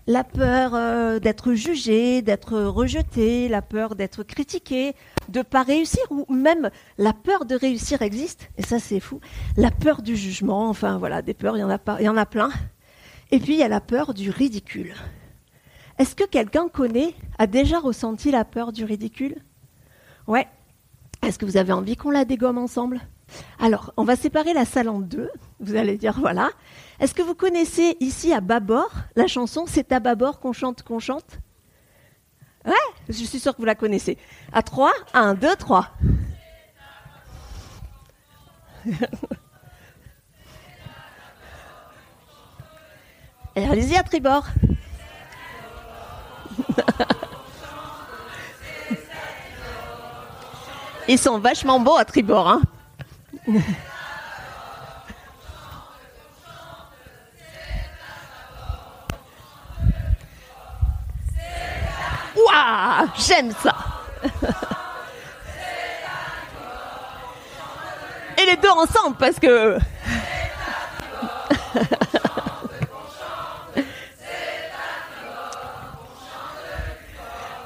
La 0.06 0.22
peur 0.22 0.74
euh, 0.74 1.18
d'être 1.18 1.54
jugé, 1.54 2.22
d'être 2.22 2.58
rejeté, 2.60 3.48
la 3.48 3.62
peur 3.62 3.96
d'être 3.96 4.22
critiqué, 4.22 4.94
de 5.28 5.42
pas 5.42 5.62
réussir 5.62 6.02
ou 6.10 6.32
même 6.32 6.70
la 6.98 7.12
peur 7.12 7.44
de 7.44 7.54
réussir 7.54 8.02
existe. 8.02 8.48
Et 8.56 8.62
ça 8.62 8.78
c'est 8.78 9.00
fou. 9.00 9.20
La 9.56 9.70
peur 9.70 10.02
du 10.02 10.16
jugement. 10.16 10.68
Enfin 10.68 10.98
voilà, 10.98 11.22
des 11.22 11.34
peurs, 11.34 11.56
il 11.56 11.60
y 11.60 11.64
en 11.64 11.70
a 11.70 11.78
pas, 11.78 11.96
il 12.00 12.04
y 12.04 12.08
en 12.08 12.16
a 12.16 12.26
plein. 12.26 12.50
Et 13.30 13.38
puis 13.38 13.54
il 13.54 13.58
y 13.58 13.62
a 13.62 13.68
la 13.68 13.80
peur 13.80 14.14
du 14.14 14.30
ridicule. 14.30 14.94
Est-ce 15.98 16.14
que 16.14 16.24
quelqu'un 16.24 16.68
connaît, 16.68 17.14
a 17.38 17.46
déjà 17.46 17.78
ressenti 17.78 18.30
la 18.30 18.44
peur 18.44 18.72
du 18.72 18.84
ridicule? 18.84 19.36
Ouais, 20.26 20.48
est-ce 21.22 21.38
que 21.38 21.44
vous 21.44 21.58
avez 21.58 21.72
envie 21.72 21.96
qu'on 21.96 22.10
la 22.10 22.24
dégomme 22.24 22.56
ensemble? 22.56 23.00
Alors, 23.58 23.92
on 23.96 24.04
va 24.04 24.16
séparer 24.16 24.54
la 24.54 24.64
salle 24.64 24.88
en 24.88 25.00
deux. 25.00 25.30
Vous 25.60 25.76
allez 25.76 25.98
dire, 25.98 26.18
voilà. 26.18 26.50
Est-ce 26.98 27.14
que 27.14 27.22
vous 27.22 27.34
connaissez 27.34 27.96
ici 28.00 28.32
à 28.32 28.40
Babord 28.40 28.90
la 29.14 29.26
chanson 29.26 29.64
C'est 29.66 29.92
à 29.92 30.00
Babord 30.00 30.40
qu'on 30.40 30.52
chante, 30.52 30.82
qu'on 30.82 30.98
chante 30.98 31.38
Ouais, 32.64 32.74
je 33.08 33.24
suis 33.24 33.38
sûre 33.40 33.52
que 33.52 33.58
vous 33.58 33.64
la 33.66 33.74
connaissez. 33.74 34.18
À 34.52 34.62
trois, 34.62 34.92
un, 35.14 35.34
deux, 35.34 35.56
trois. 35.56 35.88
Et 43.56 43.64
allez-y 43.64 43.96
à 43.96 44.02
tribord. 44.02 44.46
Ils 51.08 51.18
sont 51.18 51.38
vachement 51.38 51.80
beaux 51.80 51.96
à 51.96 52.04
tribord. 52.04 52.48
Hein 52.48 52.62
Waouh 62.70 63.08
J'aime 63.16 63.52
ça 63.62 63.74
Et 68.38 68.46
les 68.46 68.56
deux 68.56 68.70
ensemble 68.70 69.16
parce 69.18 69.38
que... 69.38 69.78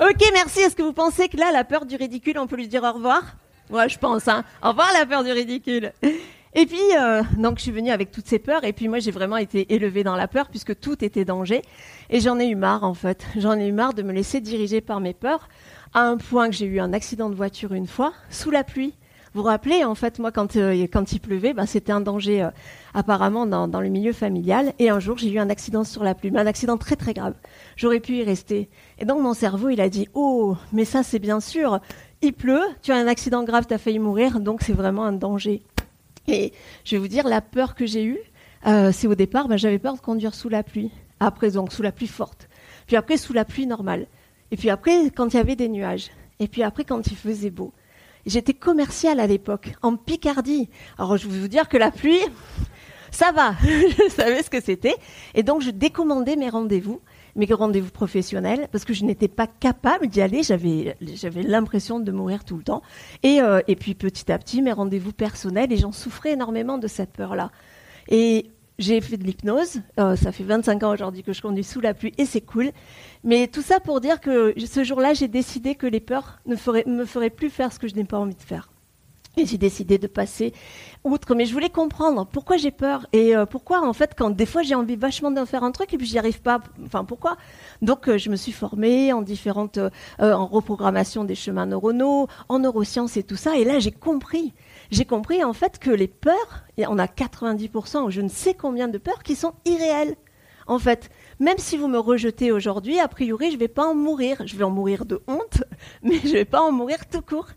Ok, 0.01 0.21
merci. 0.35 0.61
Est-ce 0.61 0.77
que 0.77 0.83
vous 0.83 0.93
pensez 0.93 1.29
que 1.29 1.37
là, 1.37 1.51
la 1.51 1.65
peur 1.65 1.87
du 1.87 1.97
ridicule, 1.97 2.39
on 2.39 2.47
peut 2.47 2.57
lui 2.57 2.69
dire 2.69 2.83
au 2.83 2.93
revoir? 2.93 3.23
Ouais, 3.71 3.89
je 3.89 3.97
pense. 3.99 4.29
Hein. 4.29 4.45
Au 4.63 4.71
revoir, 4.71 4.93
la 4.93 5.07
peur 5.07 5.25
du 5.25 5.33
ridicule. 5.33 5.93
Et 6.57 6.67
puis, 6.67 6.79
euh, 6.97 7.23
donc, 7.37 7.59
je 7.59 7.63
suis 7.63 7.73
venue 7.73 7.91
avec 7.91 8.13
toutes 8.13 8.29
ces 8.29 8.39
peurs. 8.39 8.63
Et 8.65 8.73
puis, 8.73 8.87
moi, 8.87 9.01
j'ai 9.01 9.11
vraiment 9.11 9.37
été 9.37 9.75
élevée 9.75 10.05
dans 10.05 10.15
la 10.15 10.29
peur 10.29 10.49
puisque 10.49 10.79
tout 10.79 11.05
était 11.05 11.25
danger. 11.25 11.63
Et 12.11 12.21
j'en 12.21 12.39
ai 12.39 12.47
eu 12.47 12.55
marre, 12.55 12.85
en 12.85 12.95
fait. 12.95 13.27
J'en 13.37 13.59
ai 13.59 13.67
eu 13.67 13.73
marre 13.73 13.93
de 13.93 14.03
me 14.03 14.13
laisser 14.13 14.41
diriger 14.41 14.81
par 14.81 15.01
mes 15.01 15.15
peurs 15.15 15.49
à 15.95 16.03
un 16.03 16.17
point 16.17 16.49
que 16.49 16.55
j'ai 16.55 16.67
eu 16.67 16.79
un 16.79 16.93
accident 16.93 17.29
de 17.29 17.35
voiture 17.35 17.73
une 17.73 17.89
fois, 17.89 18.13
sous 18.31 18.51
la 18.51 18.63
pluie. 18.63 18.95
Vous 19.33 19.43
vous 19.43 19.49
rappelez, 19.49 19.83
en 19.83 19.97
fait, 19.97 20.21
moi, 20.21 20.31
quand, 20.31 20.55
euh, 20.55 20.87
quand 20.93 21.11
il 21.11 21.19
pleuvait, 21.19 21.55
ben, 21.55 21.67
c'était 21.67 21.91
un 21.91 22.01
danger 22.01 22.45
euh, 22.45 22.51
apparemment 22.95 23.47
dans, 23.47 23.67
dans, 23.67 23.81
le 23.81 23.89
milieu 23.89 24.13
familial. 24.13 24.75
Et 24.79 24.91
un 24.91 25.01
jour, 25.01 25.19
j'ai 25.19 25.31
eu 25.31 25.41
un 25.41 25.51
accident 25.51 25.83
sur 25.83 26.05
la 26.05 26.15
pluie, 26.15 26.31
mais 26.31 26.39
un 26.39 26.47
accident 26.47 26.77
très 26.77 26.95
très 26.95 27.15
grave. 27.15 27.35
J'aurais 27.75 27.99
pu 27.99 28.19
y 28.19 28.23
rester. 28.23 28.69
Et 29.01 29.05
donc, 29.05 29.21
mon 29.21 29.35
cerveau, 29.35 29.71
il 29.71 29.81
a 29.81 29.89
dit, 29.89 30.09
oh, 30.15 30.57
mais 30.73 30.85
ça, 30.85 31.03
c'est 31.03 31.19
bien 31.19 31.41
sûr, 31.41 31.81
il 32.23 32.33
pleut, 32.33 32.63
tu 32.83 32.93
as 32.93 32.97
un 32.97 33.09
accident 33.09 33.43
grave, 33.43 33.67
tu 33.67 33.75
as 33.75 33.79
failli 33.79 33.99
mourir, 33.99 34.39
donc 34.39 34.63
c'est 34.63 34.73
vraiment 34.73 35.05
un 35.05 35.13
danger. 35.13 35.65
Et 36.29 36.53
je 36.85 36.97
vais 36.97 37.01
vous 37.01 37.09
dire, 37.09 37.29
la 37.29 37.41
peur 37.41 37.75
que 37.75 37.87
j'ai 37.87 38.05
eue, 38.05 38.19
euh, 38.67 38.93
c'est 38.93 39.07
au 39.07 39.15
départ, 39.15 39.49
ben, 39.49 39.57
j'avais 39.57 39.79
peur 39.79 39.95
de 39.95 40.01
conduire 40.01 40.35
sous 40.35 40.49
la 40.49 40.63
pluie. 40.63 40.91
Après, 41.21 41.53
donc, 41.53 41.73
sous 41.73 41.83
la 41.83 41.93
pluie 41.93 42.07
forte. 42.07 42.49
Puis 42.87 42.97
après, 42.97 43.17
sous 43.17 43.33
la 43.33 43.45
pluie 43.45 43.67
normale. 43.67 44.07
Et 44.51 44.57
puis 44.57 44.71
après, 44.71 45.11
quand 45.11 45.33
il 45.33 45.37
y 45.37 45.41
avait 45.41 45.57
des 45.57 45.69
nuages. 45.69 46.11
Et 46.41 46.49
puis 46.49 46.63
après, 46.63 46.85
quand 46.85 47.07
il 47.07 47.17
faisait 47.17 47.51
beau. 47.51 47.73
J'étais 48.27 48.55
commerciale 48.55 49.21
à 49.21 49.27
l'époque, 49.27 49.73
en 49.83 49.97
Picardie. 49.97 50.69
Alors 50.99 51.17
je 51.17 51.29
vais 51.29 51.39
vous 51.39 51.49
dire 51.49 51.69
que 51.69 51.77
la 51.77 51.91
pluie, 51.91 52.21
ça 53.11 53.33
va, 53.33 53.55
je 53.63 54.09
savais 54.11 54.43
ce 54.43 54.51
que 54.51 54.63
c'était. 54.63 54.97
Et 55.35 55.43
donc 55.43 55.61
je 55.61 55.71
décommandais 55.71 56.37
mes 56.37 56.49
rendez-vous, 56.49 57.01
mes 57.37 57.47
rendez-vous 57.47 57.91
professionnels, 57.91 58.69
parce 58.73 58.85
que 58.85 58.95
je 58.95 59.05
n'étais 59.05 59.29
pas 59.29 59.47
capable 59.47 60.07
d'y 60.07 60.21
aller. 60.21 60.43
J'avais, 60.43 60.97
j'avais 61.01 61.43
l'impression 61.43 62.01
de 62.01 62.13
mourir 62.13 62.45
tout 62.45 62.57
le 62.57 62.63
temps. 62.63 62.83
Et, 63.23 63.41
euh, 63.41 63.61
et 63.69 63.77
puis 63.77 63.95
petit 63.95 64.31
à 64.31 64.39
petit, 64.39 64.63
mes 64.63 64.73
rendez-vous 64.73 65.13
personnels, 65.13 65.73
et 65.73 65.77
j'en 65.77 65.93
souffrais 65.93 66.33
énormément 66.33 66.79
de 66.79 66.87
cette 66.87 67.13
peur-là. 67.13 67.51
Et 68.09 68.51
j'ai 68.79 69.01
fait 69.01 69.17
de 69.17 69.25
l'hypnose. 69.25 69.81
Euh, 69.99 70.17
ça 70.17 70.33
fait 70.33 70.45
25 70.45 70.83
ans 70.83 70.93
aujourd'hui 70.93 71.23
que 71.23 71.33
je 71.33 71.43
conduis 71.43 71.65
sous 71.65 71.81
la 71.81 71.95
pluie 71.95 72.13
et 72.19 72.27
c'est 72.27 72.41
cool. 72.41 72.71
Mais 73.23 73.47
tout 73.47 73.63
ça 73.63 73.81
pour 73.81 74.01
dire 74.01 74.21
que 74.21 74.55
ce 74.59 74.85
jour-là, 74.85 75.15
j'ai 75.15 75.29
décidé 75.29 75.75
que 75.75 75.87
les 75.87 76.01
peurs 76.01 76.41
ne 76.47 76.55
me 76.55 77.05
feraient 77.05 77.31
plus 77.31 77.51
faire 77.51 77.73
ce 77.73 77.79
que 77.79 77.89
je 77.89 77.95
n'ai 77.95 78.05
pas 78.05 78.19
envie 78.19 78.35
de 78.35 78.43
faire. 78.43 78.71
Et 79.37 79.47
j'ai 79.47 79.59
décidé 79.59 79.99
de 79.99 80.07
passer 80.07 80.53
outre. 81.05 81.35
Mais 81.35 81.47
je 81.47 81.53
voulais 81.53 81.71
comprendre 81.71 82.27
pourquoi 82.27 82.57
j'ai 82.57 82.71
peur 82.71 83.07
et 83.13 83.37
euh, 83.37 83.47
pourquoi, 83.47 83.87
en 83.87 83.93
fait, 83.93 84.15
quand 84.17 84.31
des 84.31 84.47
fois 84.47 84.63
j'ai 84.63 84.75
envie 84.75 84.97
vachement 84.97 85.31
d'en 85.31 85.47
faire 85.47 85.65
un 85.65 85.73
truc 85.73 85.93
et 85.93 85.99
puis 85.99 86.07
j'y 86.07 86.19
arrive 86.19 86.41
pas. 86.41 86.61
Enfin, 86.85 87.05
pourquoi? 87.05 87.37
Donc, 87.83 88.09
euh, 88.09 88.19
je 88.19 88.31
me 88.31 88.37
suis 88.37 88.53
formée 88.53 89.13
en 89.13 89.23
différentes, 89.23 89.79
en 90.19 90.47
reprogrammation 90.47 91.25
des 91.25 91.35
chemins 91.35 91.67
neuronaux, 91.67 92.29
en 92.49 92.59
neurosciences 92.59 93.17
et 93.17 93.23
tout 93.23 93.37
ça. 93.37 93.57
Et 93.57 93.65
là, 93.65 93.79
j'ai 93.79 93.93
compris 93.93 94.55
j'ai 94.91 95.05
compris 95.05 95.43
en 95.43 95.53
fait 95.53 95.79
que 95.79 95.91
les 95.91 96.09
peurs, 96.09 96.65
on 96.79 96.99
a 96.99 97.07
90% 97.07 98.05
ou 98.05 98.11
je 98.11 98.21
ne 98.21 98.29
sais 98.29 98.55
combien 98.55 98.89
de 98.89 98.99
peurs 98.99 99.23
qui 99.23 99.35
sont 99.35 99.55
irréelles. 99.65 100.15
En 100.67 100.79
fait, 100.79 101.11
même 101.41 101.59
si 101.59 101.77
vous 101.77 101.89
me 101.89 101.99
rejetez 101.99 102.53
aujourd'hui, 102.53 103.01
a 103.01 103.09
priori, 103.09 103.49
je 103.51 103.55
ne 103.55 103.61
vais 103.61 103.69
pas 103.69 103.87
en 103.87 103.95
mourir. 103.95 104.43
Je 104.47 104.57
vais 104.57 104.65
en 104.65 104.71
mourir 104.71 105.05
de 105.05 105.21
honte, 105.27 105.65
mais 106.03 106.19
je 106.23 106.29
ne 106.29 106.33
vais 106.33 106.45
pas 106.45 106.61
en 106.61 106.73
mourir 106.73 107.07
tout 107.11 107.23
court. 107.23 107.49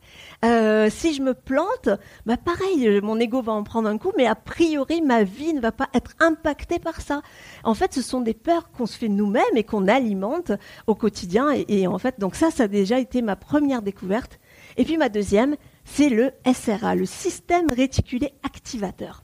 Euh, 0.46 0.90
si 0.90 1.14
je 1.14 1.22
me 1.22 1.34
plante, 1.34 1.90
bah 2.26 2.38
pareil, 2.38 3.02
mon 3.02 3.20
ego 3.20 3.42
va 3.42 3.54
en 3.54 3.64
prendre 3.64 3.90
un 3.90 3.98
coup, 3.98 4.12
mais 4.18 4.26
a 4.26 4.36
priori, 4.36 5.02
ma 5.02 5.24
vie 5.24 5.54
ne 5.54 5.62
va 5.62 5.72
pas 5.72 5.90
être 5.94 6.12
impactée 6.20 6.80
par 6.80 7.02
ça. 7.02 7.22
En 7.64 7.74
fait, 7.74 7.94
ce 7.94 8.02
sont 8.02 8.22
des 8.22 8.34
peurs 8.34 8.72
qu'on 8.72 8.86
se 8.86 8.98
fait 8.98 9.10
nous-mêmes 9.10 9.44
et 9.56 9.64
qu'on 9.64 9.88
alimente 9.88 10.52
au 10.88 10.96
quotidien. 10.96 11.52
Et, 11.54 11.66
et 11.68 11.88
en 11.88 11.98
fait, 11.98 12.20
donc 12.20 12.36
ça, 12.36 12.52
ça 12.52 12.64
a 12.64 12.68
déjà 12.68 13.00
été 13.00 13.22
ma 13.22 13.36
première 13.36 13.82
découverte. 13.82 14.40
Et 14.78 14.86
puis 14.86 14.98
ma 14.98 15.10
deuxième, 15.10 15.56
c'est 15.86 16.10
le 16.10 16.32
SRA, 16.46 16.96
le 16.96 17.06
système 17.06 17.72
réticulé 17.72 18.34
activateur. 18.44 19.24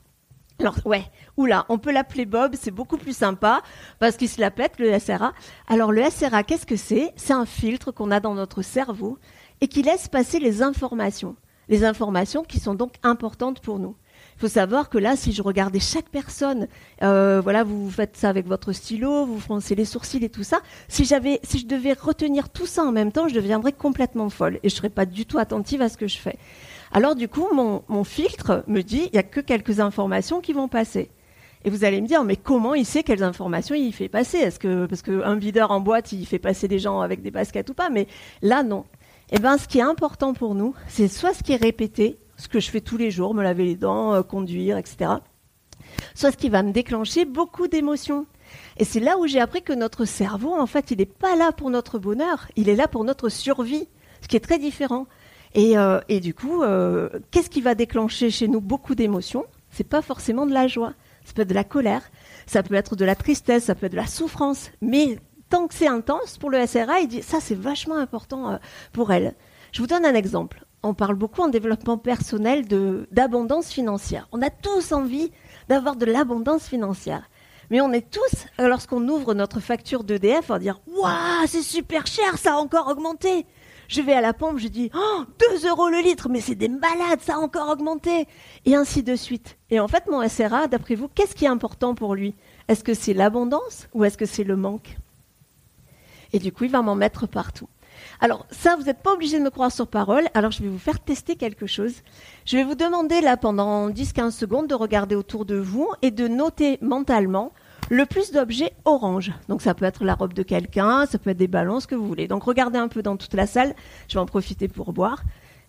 Alors, 0.60 0.76
ouais, 0.84 1.04
oula, 1.36 1.66
on 1.68 1.78
peut 1.78 1.90
l'appeler 1.90 2.26
Bob, 2.26 2.54
c'est 2.58 2.70
beaucoup 2.70 2.96
plus 2.96 3.16
sympa, 3.16 3.62
parce 3.98 4.16
qu'il 4.16 4.28
se 4.28 4.40
la 4.40 4.52
le 4.78 4.98
SRA. 4.98 5.32
Alors, 5.66 5.90
le 5.90 6.08
SRA, 6.08 6.44
qu'est-ce 6.44 6.66
que 6.66 6.76
c'est? 6.76 7.12
C'est 7.16 7.32
un 7.32 7.46
filtre 7.46 7.90
qu'on 7.90 8.10
a 8.10 8.20
dans 8.20 8.34
notre 8.34 8.62
cerveau 8.62 9.18
et 9.60 9.68
qui 9.68 9.82
laisse 9.82 10.08
passer 10.08 10.38
les 10.38 10.62
informations. 10.62 11.36
Les 11.68 11.84
informations 11.84 12.44
qui 12.44 12.60
sont 12.60 12.74
donc 12.74 12.94
importantes 13.02 13.60
pour 13.60 13.78
nous. 13.78 13.96
Il 14.36 14.40
faut 14.40 14.48
savoir 14.48 14.90
que 14.90 14.98
là, 14.98 15.16
si 15.16 15.32
je 15.32 15.42
regardais 15.42 15.80
chaque 15.80 16.08
personne, 16.08 16.66
euh, 17.02 17.40
voilà, 17.40 17.62
vous 17.64 17.90
faites 17.90 18.16
ça 18.16 18.28
avec 18.28 18.46
votre 18.46 18.72
stylo, 18.72 19.26
vous 19.26 19.38
froncez 19.38 19.74
les 19.74 19.84
sourcils 19.84 20.24
et 20.24 20.28
tout 20.28 20.42
ça. 20.42 20.60
Si 20.88 21.04
j'avais, 21.04 21.40
si 21.42 21.58
je 21.60 21.66
devais 21.66 21.92
retenir 21.92 22.48
tout 22.48 22.66
ça 22.66 22.82
en 22.84 22.92
même 22.92 23.12
temps, 23.12 23.28
je 23.28 23.34
deviendrais 23.34 23.72
complètement 23.72 24.28
folle 24.30 24.58
et 24.62 24.68
je 24.68 24.74
serais 24.74 24.90
pas 24.90 25.06
du 25.06 25.24
tout 25.24 25.38
attentive 25.38 25.82
à 25.82 25.88
ce 25.88 25.96
que 25.96 26.08
je 26.08 26.18
fais. 26.18 26.38
Alors 26.96 27.16
du 27.16 27.26
coup, 27.26 27.48
mon, 27.52 28.04
filtre 28.04 28.62
me 28.68 28.82
dit, 28.82 29.08
il 29.12 29.16
y 29.16 29.18
a 29.18 29.24
que 29.24 29.40
quelques 29.40 29.80
informations 29.80 30.40
qui 30.40 30.52
vont 30.52 30.68
passer. 30.68 31.10
Et 31.64 31.70
vous 31.70 31.84
allez 31.84 32.00
me 32.00 32.06
dire, 32.06 32.22
mais 32.22 32.36
comment 32.36 32.74
il 32.74 32.86
sait 32.86 33.02
quelles 33.02 33.24
informations 33.24 33.74
il 33.74 33.92
fait 33.92 34.08
passer? 34.08 34.38
Est-ce 34.38 34.60
que 34.60 34.86
parce 34.86 35.02
qu'un 35.02 35.34
videur 35.34 35.72
en 35.72 35.80
boîte, 35.80 36.12
il 36.12 36.24
fait 36.24 36.38
passer 36.38 36.68
des 36.68 36.78
gens 36.78 37.00
avec 37.00 37.20
des 37.20 37.32
baskets 37.32 37.68
ou 37.68 37.74
pas? 37.74 37.90
Mais 37.90 38.06
là, 38.42 38.62
non. 38.62 38.84
Eh 39.32 39.40
ben, 39.40 39.58
ce 39.58 39.66
qui 39.66 39.78
est 39.78 39.82
important 39.82 40.34
pour 40.34 40.54
nous, 40.54 40.72
c'est 40.86 41.08
soit 41.08 41.34
ce 41.34 41.42
qui 41.42 41.52
est 41.52 41.56
répété, 41.56 42.16
ce 42.36 42.46
que 42.46 42.60
je 42.60 42.70
fais 42.70 42.80
tous 42.80 42.96
les 42.96 43.10
jours, 43.10 43.34
me 43.34 43.42
laver 43.42 43.64
les 43.64 43.76
dents, 43.76 44.14
euh, 44.14 44.22
conduire, 44.22 44.78
etc. 44.78 45.14
Soit 46.14 46.30
ce 46.30 46.36
qui 46.36 46.48
va 46.48 46.62
me 46.62 46.70
déclencher 46.70 47.24
beaucoup 47.24 47.66
d'émotions. 47.66 48.24
Et 48.76 48.84
c'est 48.84 49.00
là 49.00 49.18
où 49.18 49.26
j'ai 49.26 49.40
appris 49.40 49.62
que 49.62 49.72
notre 49.72 50.04
cerveau, 50.04 50.54
en 50.54 50.66
fait, 50.66 50.92
il 50.92 50.98
n'est 50.98 51.06
pas 51.06 51.34
là 51.34 51.50
pour 51.50 51.70
notre 51.70 51.98
bonheur, 51.98 52.46
il 52.54 52.68
est 52.68 52.76
là 52.76 52.86
pour 52.86 53.02
notre 53.02 53.30
survie, 53.30 53.88
ce 54.22 54.28
qui 54.28 54.36
est 54.36 54.40
très 54.40 54.60
différent. 54.60 55.08
Et, 55.54 55.78
euh, 55.78 56.00
et 56.08 56.20
du 56.20 56.34
coup, 56.34 56.62
euh, 56.62 57.08
qu'est-ce 57.30 57.48
qui 57.48 57.60
va 57.60 57.74
déclencher 57.74 58.30
chez 58.30 58.48
nous 58.48 58.60
beaucoup 58.60 58.94
d'émotions? 58.94 59.46
C'est 59.70 59.88
pas 59.88 60.02
forcément 60.02 60.46
de 60.46 60.52
la 60.52 60.66
joie, 60.66 60.94
ça 61.24 61.32
peut 61.32 61.42
être 61.42 61.48
de 61.48 61.54
la 61.54 61.64
colère, 61.64 62.02
ça 62.46 62.62
peut 62.62 62.74
être 62.74 62.96
de 62.96 63.04
la 63.04 63.14
tristesse, 63.14 63.64
ça 63.64 63.74
peut 63.74 63.86
être 63.86 63.92
de 63.92 63.96
la 63.96 64.06
souffrance. 64.06 64.70
Mais 64.80 65.18
tant 65.50 65.66
que 65.68 65.74
c'est 65.74 65.86
intense, 65.86 66.38
pour 66.38 66.50
le 66.50 66.64
SRA, 66.66 67.00
il 67.00 67.08
dit 67.08 67.22
ça 67.22 67.38
c'est 67.40 67.54
vachement 67.54 67.96
important 67.96 68.50
euh, 68.50 68.56
pour 68.92 69.12
elle. 69.12 69.34
Je 69.72 69.80
vous 69.80 69.86
donne 69.86 70.04
un 70.04 70.14
exemple. 70.14 70.64
On 70.82 70.94
parle 70.94 71.14
beaucoup 71.14 71.40
en 71.40 71.48
développement 71.48 71.98
personnel 71.98 72.68
de 72.68 73.08
d'abondance 73.10 73.68
financière. 73.70 74.28
On 74.32 74.42
a 74.42 74.50
tous 74.50 74.92
envie 74.92 75.30
d'avoir 75.68 75.96
de 75.96 76.04
l'abondance 76.04 76.66
financière. 76.66 77.30
Mais 77.70 77.80
on 77.80 77.92
est 77.92 78.10
tous, 78.10 78.46
lorsqu'on 78.58 79.08
ouvre 79.08 79.32
notre 79.32 79.58
facture 79.60 80.04
d'EDF, 80.04 80.50
à 80.50 80.58
dire 80.58 80.80
Waouh, 80.86 81.46
c'est 81.46 81.62
super 81.62 82.06
cher, 82.06 82.36
ça 82.36 82.54
a 82.54 82.56
encore 82.56 82.88
augmenté. 82.88 83.46
Je 83.94 84.00
vais 84.00 84.14
à 84.14 84.20
la 84.20 84.32
pompe, 84.32 84.58
je 84.58 84.66
dis 84.66 84.90
oh, 84.92 85.22
2 85.62 85.68
euros 85.68 85.88
le 85.88 86.00
litre, 86.00 86.28
mais 86.28 86.40
c'est 86.40 86.56
des 86.56 86.66
malades, 86.66 87.20
ça 87.20 87.36
a 87.36 87.38
encore 87.38 87.68
augmenté. 87.68 88.26
Et 88.64 88.74
ainsi 88.74 89.04
de 89.04 89.14
suite. 89.14 89.56
Et 89.70 89.78
en 89.78 89.86
fait, 89.86 90.08
mon 90.10 90.28
SRA, 90.28 90.66
d'après 90.66 90.96
vous, 90.96 91.06
qu'est-ce 91.06 91.36
qui 91.36 91.44
est 91.44 91.48
important 91.48 91.94
pour 91.94 92.16
lui? 92.16 92.34
Est-ce 92.66 92.82
que 92.82 92.92
c'est 92.92 93.14
l'abondance 93.14 93.86
ou 93.94 94.02
est-ce 94.02 94.18
que 94.18 94.26
c'est 94.26 94.42
le 94.42 94.56
manque? 94.56 94.96
Et 96.32 96.40
du 96.40 96.50
coup, 96.50 96.64
il 96.64 96.72
va 96.72 96.82
m'en 96.82 96.96
mettre 96.96 97.28
partout. 97.28 97.68
Alors 98.18 98.46
ça, 98.50 98.74
vous 98.74 98.82
n'êtes 98.82 99.00
pas 99.00 99.12
obligé 99.12 99.38
de 99.38 99.44
me 99.44 99.50
croire 99.50 99.70
sur 99.70 99.86
parole, 99.86 100.24
alors 100.34 100.50
je 100.50 100.60
vais 100.60 100.68
vous 100.68 100.80
faire 100.80 100.98
tester 100.98 101.36
quelque 101.36 101.68
chose. 101.68 101.94
Je 102.46 102.56
vais 102.56 102.64
vous 102.64 102.74
demander 102.74 103.20
là 103.20 103.36
pendant 103.36 103.90
10-15 103.90 104.32
secondes 104.32 104.66
de 104.66 104.74
regarder 104.74 105.14
autour 105.14 105.44
de 105.44 105.54
vous 105.54 105.88
et 106.02 106.10
de 106.10 106.26
noter 106.26 106.78
mentalement 106.80 107.52
le 107.90 108.06
plus 108.06 108.32
d'objets 108.32 108.72
orange. 108.84 109.32
Donc 109.48 109.62
ça 109.62 109.74
peut 109.74 109.84
être 109.84 110.04
la 110.04 110.14
robe 110.14 110.32
de 110.32 110.42
quelqu'un, 110.42 111.06
ça 111.06 111.18
peut 111.18 111.30
être 111.30 111.36
des 111.36 111.48
ballons, 111.48 111.80
ce 111.80 111.86
que 111.86 111.94
vous 111.94 112.06
voulez. 112.06 112.28
Donc 112.28 112.44
regardez 112.44 112.78
un 112.78 112.88
peu 112.88 113.02
dans 113.02 113.16
toute 113.16 113.34
la 113.34 113.46
salle, 113.46 113.74
je 114.08 114.14
vais 114.14 114.20
en 114.20 114.26
profiter 114.26 114.68
pour 114.68 114.92
boire. 114.92 115.22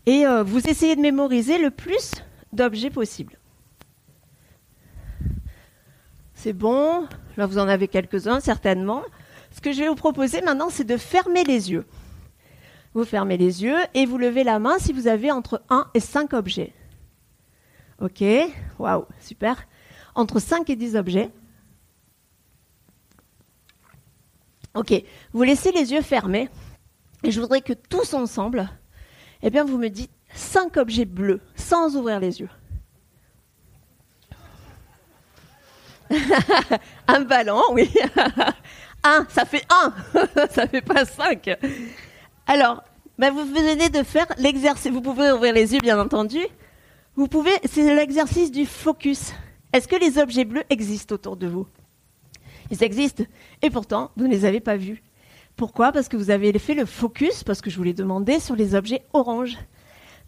Et 0.05 0.25
euh, 0.25 0.43
vous 0.43 0.67
essayez 0.67 0.95
de 0.95 1.01
mémoriser 1.01 1.57
le 1.57 1.71
plus 1.71 2.11
d'objets 2.53 2.89
possible. 2.89 3.37
C'est 6.33 6.53
bon, 6.53 7.07
là 7.37 7.45
vous 7.45 7.57
en 7.57 7.67
avez 7.67 7.87
quelques-uns 7.87 8.39
certainement. 8.39 9.01
Ce 9.51 9.61
que 9.61 9.71
je 9.71 9.79
vais 9.79 9.87
vous 9.87 9.95
proposer 9.95 10.41
maintenant, 10.41 10.69
c'est 10.69 10.83
de 10.83 10.97
fermer 10.97 11.43
les 11.43 11.71
yeux. 11.71 11.85
Vous 12.93 13.05
fermez 13.05 13.37
les 13.37 13.63
yeux 13.63 13.77
et 13.93 14.05
vous 14.05 14.17
levez 14.17 14.43
la 14.43 14.59
main 14.59 14.77
si 14.79 14.93
vous 14.93 15.07
avez 15.07 15.31
entre 15.31 15.61
1 15.69 15.87
et 15.93 15.99
5 15.99 16.33
objets. 16.33 16.73
Ok, 18.01 18.23
waouh, 18.79 19.05
super. 19.21 19.67
Entre 20.13 20.39
5 20.39 20.69
et 20.69 20.75
10 20.75 20.95
objets. 20.95 21.29
Ok, 24.75 24.93
vous 25.31 25.43
laissez 25.43 25.71
les 25.71 25.93
yeux 25.93 26.01
fermés 26.01 26.49
et 27.23 27.31
je 27.31 27.39
voudrais 27.39 27.61
que 27.61 27.73
tous 27.73 28.13
ensemble, 28.13 28.69
eh 29.41 29.49
bien, 29.49 29.63
vous 29.63 29.77
me 29.77 29.87
dites 29.89 30.11
5 30.33 30.77
objets 30.77 31.05
bleus 31.05 31.41
sans 31.55 31.95
ouvrir 31.95 32.19
les 32.19 32.41
yeux. 32.41 32.49
un 37.07 37.21
ballon, 37.21 37.61
oui. 37.71 37.89
un, 39.03 39.25
ça 39.29 39.45
fait 39.45 39.65
un, 39.69 39.93
ça 40.51 40.67
fait 40.67 40.81
pas 40.81 41.05
cinq. 41.05 41.49
Alors, 42.45 42.83
ben 43.17 43.33
vous 43.33 43.45
venez 43.45 43.89
de 43.89 44.03
faire 44.03 44.27
l'exercice. 44.37 44.91
Vous 44.91 45.01
pouvez 45.01 45.31
ouvrir 45.31 45.53
les 45.53 45.73
yeux, 45.73 45.79
bien 45.79 45.99
entendu. 45.99 46.39
Vous 47.15 47.27
pouvez, 47.27 47.53
c'est 47.63 47.95
l'exercice 47.95 48.51
du 48.51 48.65
focus. 48.65 49.33
Est-ce 49.73 49.87
que 49.87 49.95
les 49.95 50.17
objets 50.17 50.45
bleus 50.45 50.63
existent 50.69 51.15
autour 51.15 51.37
de 51.37 51.47
vous? 51.47 51.65
Ils 52.71 52.83
existent. 52.83 53.23
Et 53.61 53.69
pourtant, 53.69 54.11
vous 54.17 54.27
ne 54.27 54.31
les 54.31 54.45
avez 54.45 54.59
pas 54.59 54.77
vus. 54.77 55.03
Pourquoi? 55.55 55.91
Parce 55.91 56.09
que 56.09 56.17
vous 56.17 56.31
avez 56.31 56.57
fait 56.59 56.73
le 56.73 56.85
focus, 56.85 57.43
parce 57.43 57.61
que 57.61 57.69
je 57.69 57.77
vous 57.77 57.83
l'ai 57.83 57.93
demandé, 57.93 58.39
sur 58.39 58.55
les 58.55 58.75
objets 58.75 59.03
oranges. 59.13 59.57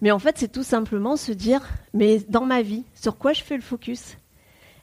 Mais 0.01 0.11
en 0.11 0.19
fait, 0.19 0.37
c'est 0.37 0.51
tout 0.51 0.63
simplement 0.63 1.17
se 1.17 1.31
dire, 1.31 1.61
mais 1.93 2.19
dans 2.29 2.45
ma 2.45 2.61
vie, 2.61 2.83
sur 2.93 3.17
quoi 3.17 3.33
je 3.33 3.43
fais 3.43 3.55
le 3.55 3.63
focus? 3.63 4.17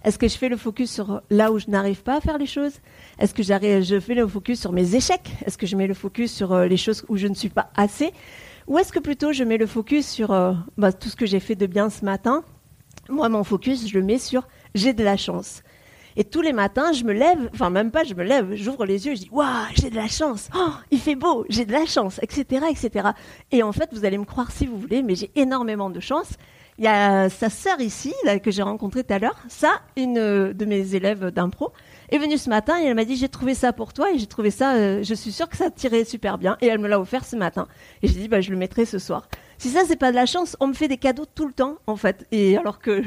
Est-ce 0.04 0.18
que 0.18 0.28
je 0.28 0.36
fais 0.36 0.50
le 0.50 0.58
focus 0.58 0.90
sur 0.90 1.22
là 1.30 1.50
où 1.50 1.58
je 1.58 1.68
n'arrive 1.68 2.02
pas 2.02 2.16
à 2.16 2.20
faire 2.20 2.36
les 2.36 2.46
choses? 2.46 2.74
Est-ce 3.18 3.32
que 3.32 3.42
je 3.42 4.00
fais 4.00 4.14
le 4.14 4.26
focus 4.26 4.60
sur 4.60 4.72
mes 4.72 4.94
échecs? 4.94 5.30
Est-ce 5.46 5.56
que 5.56 5.66
je 5.66 5.76
mets 5.76 5.86
le 5.86 5.94
focus 5.94 6.30
sur 6.30 6.52
euh, 6.52 6.66
les 6.66 6.76
choses 6.76 7.06
où 7.08 7.16
je 7.16 7.26
ne 7.26 7.34
suis 7.34 7.48
pas 7.48 7.70
assez? 7.74 8.12
Ou 8.66 8.78
est-ce 8.78 8.92
que 8.92 8.98
plutôt 8.98 9.32
je 9.32 9.44
mets 9.44 9.56
le 9.56 9.66
focus 9.66 10.06
sur 10.06 10.32
euh, 10.32 10.52
bah, 10.76 10.92
tout 10.92 11.08
ce 11.08 11.16
que 11.16 11.24
j'ai 11.24 11.40
fait 11.40 11.54
de 11.54 11.66
bien 11.66 11.88
ce 11.88 12.04
matin? 12.04 12.44
Moi, 13.08 13.30
mon 13.30 13.44
focus, 13.44 13.88
je 13.88 13.98
le 13.98 14.04
mets 14.04 14.18
sur 14.18 14.46
j'ai 14.74 14.92
de 14.92 15.04
la 15.04 15.16
chance. 15.16 15.62
Et 16.16 16.24
tous 16.24 16.42
les 16.42 16.52
matins, 16.52 16.92
je 16.92 17.04
me 17.04 17.12
lève, 17.12 17.50
enfin 17.52 17.70
même 17.70 17.90
pas, 17.90 18.04
je 18.04 18.14
me 18.14 18.22
lève, 18.22 18.54
j'ouvre 18.54 18.84
les 18.84 19.06
yeux, 19.06 19.14
je 19.14 19.22
dis 19.22 19.30
waouh, 19.32 19.48
j'ai 19.74 19.90
de 19.90 19.96
la 19.96 20.06
chance, 20.06 20.48
oh, 20.56 20.72
il 20.90 21.00
fait 21.00 21.16
beau, 21.16 21.44
j'ai 21.48 21.64
de 21.64 21.72
la 21.72 21.86
chance, 21.86 22.20
etc., 22.22 22.66
etc. 22.70 23.08
Et 23.50 23.62
en 23.62 23.72
fait, 23.72 23.88
vous 23.92 24.04
allez 24.04 24.18
me 24.18 24.24
croire 24.24 24.52
si 24.52 24.66
vous 24.66 24.78
voulez, 24.78 25.02
mais 25.02 25.14
j'ai 25.16 25.30
énormément 25.34 25.90
de 25.90 26.00
chance. 26.00 26.34
Il 26.78 26.84
y 26.84 26.88
a 26.88 27.28
sa 27.30 27.50
sœur 27.50 27.80
ici, 27.80 28.12
que 28.42 28.50
j'ai 28.50 28.62
rencontrée 28.62 29.04
tout 29.04 29.14
à 29.14 29.20
l'heure. 29.20 29.40
Ça, 29.48 29.80
une 29.96 30.18
euh, 30.18 30.52
de 30.52 30.64
mes 30.64 30.96
élèves 30.96 31.30
d'impro, 31.30 31.72
est 32.10 32.18
venue 32.18 32.36
ce 32.36 32.50
matin 32.50 32.80
et 32.80 32.86
elle 32.86 32.94
m'a 32.94 33.04
dit 33.04 33.16
j'ai 33.16 33.28
trouvé 33.28 33.54
ça 33.54 33.72
pour 33.72 33.92
toi 33.92 34.10
et 34.12 34.18
j'ai 34.18 34.26
trouvé 34.26 34.50
ça, 34.50 34.74
euh, 34.74 35.02
je 35.02 35.14
suis 35.14 35.32
sûre 35.32 35.48
que 35.48 35.56
ça 35.56 35.70
tirait 35.70 36.04
super 36.04 36.36
bien 36.36 36.56
et 36.60 36.66
elle 36.66 36.78
me 36.78 36.88
l'a 36.88 37.00
offert 37.00 37.24
ce 37.24 37.36
matin. 37.36 37.68
Et 38.02 38.08
j'ai 38.08 38.14
dit 38.14 38.28
bah 38.28 38.40
je 38.40 38.50
le 38.50 38.56
mettrai 38.56 38.84
ce 38.84 38.98
soir. 38.98 39.28
Si 39.58 39.70
ça 39.70 39.80
c'est 39.86 39.96
pas 39.96 40.10
de 40.10 40.16
la 40.16 40.26
chance, 40.26 40.56
on 40.60 40.66
me 40.66 40.74
fait 40.74 40.88
des 40.88 40.96
cadeaux 40.96 41.26
tout 41.32 41.46
le 41.46 41.52
temps 41.52 41.76
en 41.86 41.96
fait. 41.96 42.26
Et 42.32 42.56
alors 42.56 42.80
que 42.80 43.02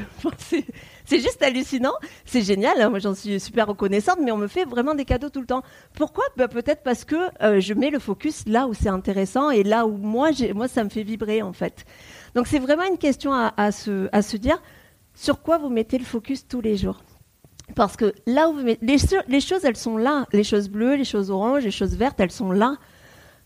c'est 1.08 1.20
juste 1.20 1.42
hallucinant, 1.42 1.94
c'est 2.26 2.42
génial. 2.42 2.82
Hein. 2.82 2.90
moi 2.90 2.98
j'en 2.98 3.14
suis 3.14 3.40
super 3.40 3.66
reconnaissante, 3.66 4.18
mais 4.22 4.30
on 4.30 4.36
me 4.36 4.46
fait 4.46 4.66
vraiment 4.66 4.94
des 4.94 5.06
cadeaux 5.06 5.30
tout 5.30 5.40
le 5.40 5.46
temps. 5.46 5.62
Pourquoi? 5.94 6.24
Bah, 6.36 6.48
peut-être 6.48 6.82
parce 6.82 7.06
que 7.06 7.16
euh, 7.42 7.60
je 7.60 7.72
mets 7.72 7.88
le 7.88 7.98
focus 7.98 8.46
là 8.46 8.68
où 8.68 8.74
c'est 8.74 8.90
intéressant 8.90 9.50
et 9.50 9.62
là 9.62 9.86
où 9.86 9.96
moi 9.96 10.32
ça 10.32 10.84
me 10.84 10.90
fait 10.90 11.02
vibrer 11.02 11.40
en 11.40 11.54
fait. 11.54 11.86
Donc 12.34 12.46
c'est 12.46 12.58
vraiment 12.58 12.84
une 12.84 12.98
question 12.98 13.32
à, 13.32 13.72
se, 13.72 14.08
à 14.12 14.20
se 14.20 14.36
dire 14.36 14.60
sur 15.14 15.40
quoi 15.40 15.56
vous 15.56 15.70
mettez 15.70 15.96
le 15.96 16.04
focus 16.04 16.46
tous 16.46 16.60
les 16.60 16.76
jours? 16.76 17.00
Parce 17.74 17.96
que 17.96 18.12
là 18.26 18.50
où 18.50 18.52
vous 18.52 18.62
mettez, 18.62 18.84
les, 18.84 19.40
choses, 19.40 19.64
elles 19.64 19.76
sont 19.76 19.96
là. 19.96 20.26
Les 20.32 20.44
choses 20.44 20.68
bleues, 20.68 20.96
les 20.96 21.04
choses 21.04 21.30
oranges, 21.30 21.64
les 21.64 21.70
choses 21.70 21.96
vertes, 21.96 22.20
elles 22.20 22.30
sont 22.30 22.52
là. 22.52 22.76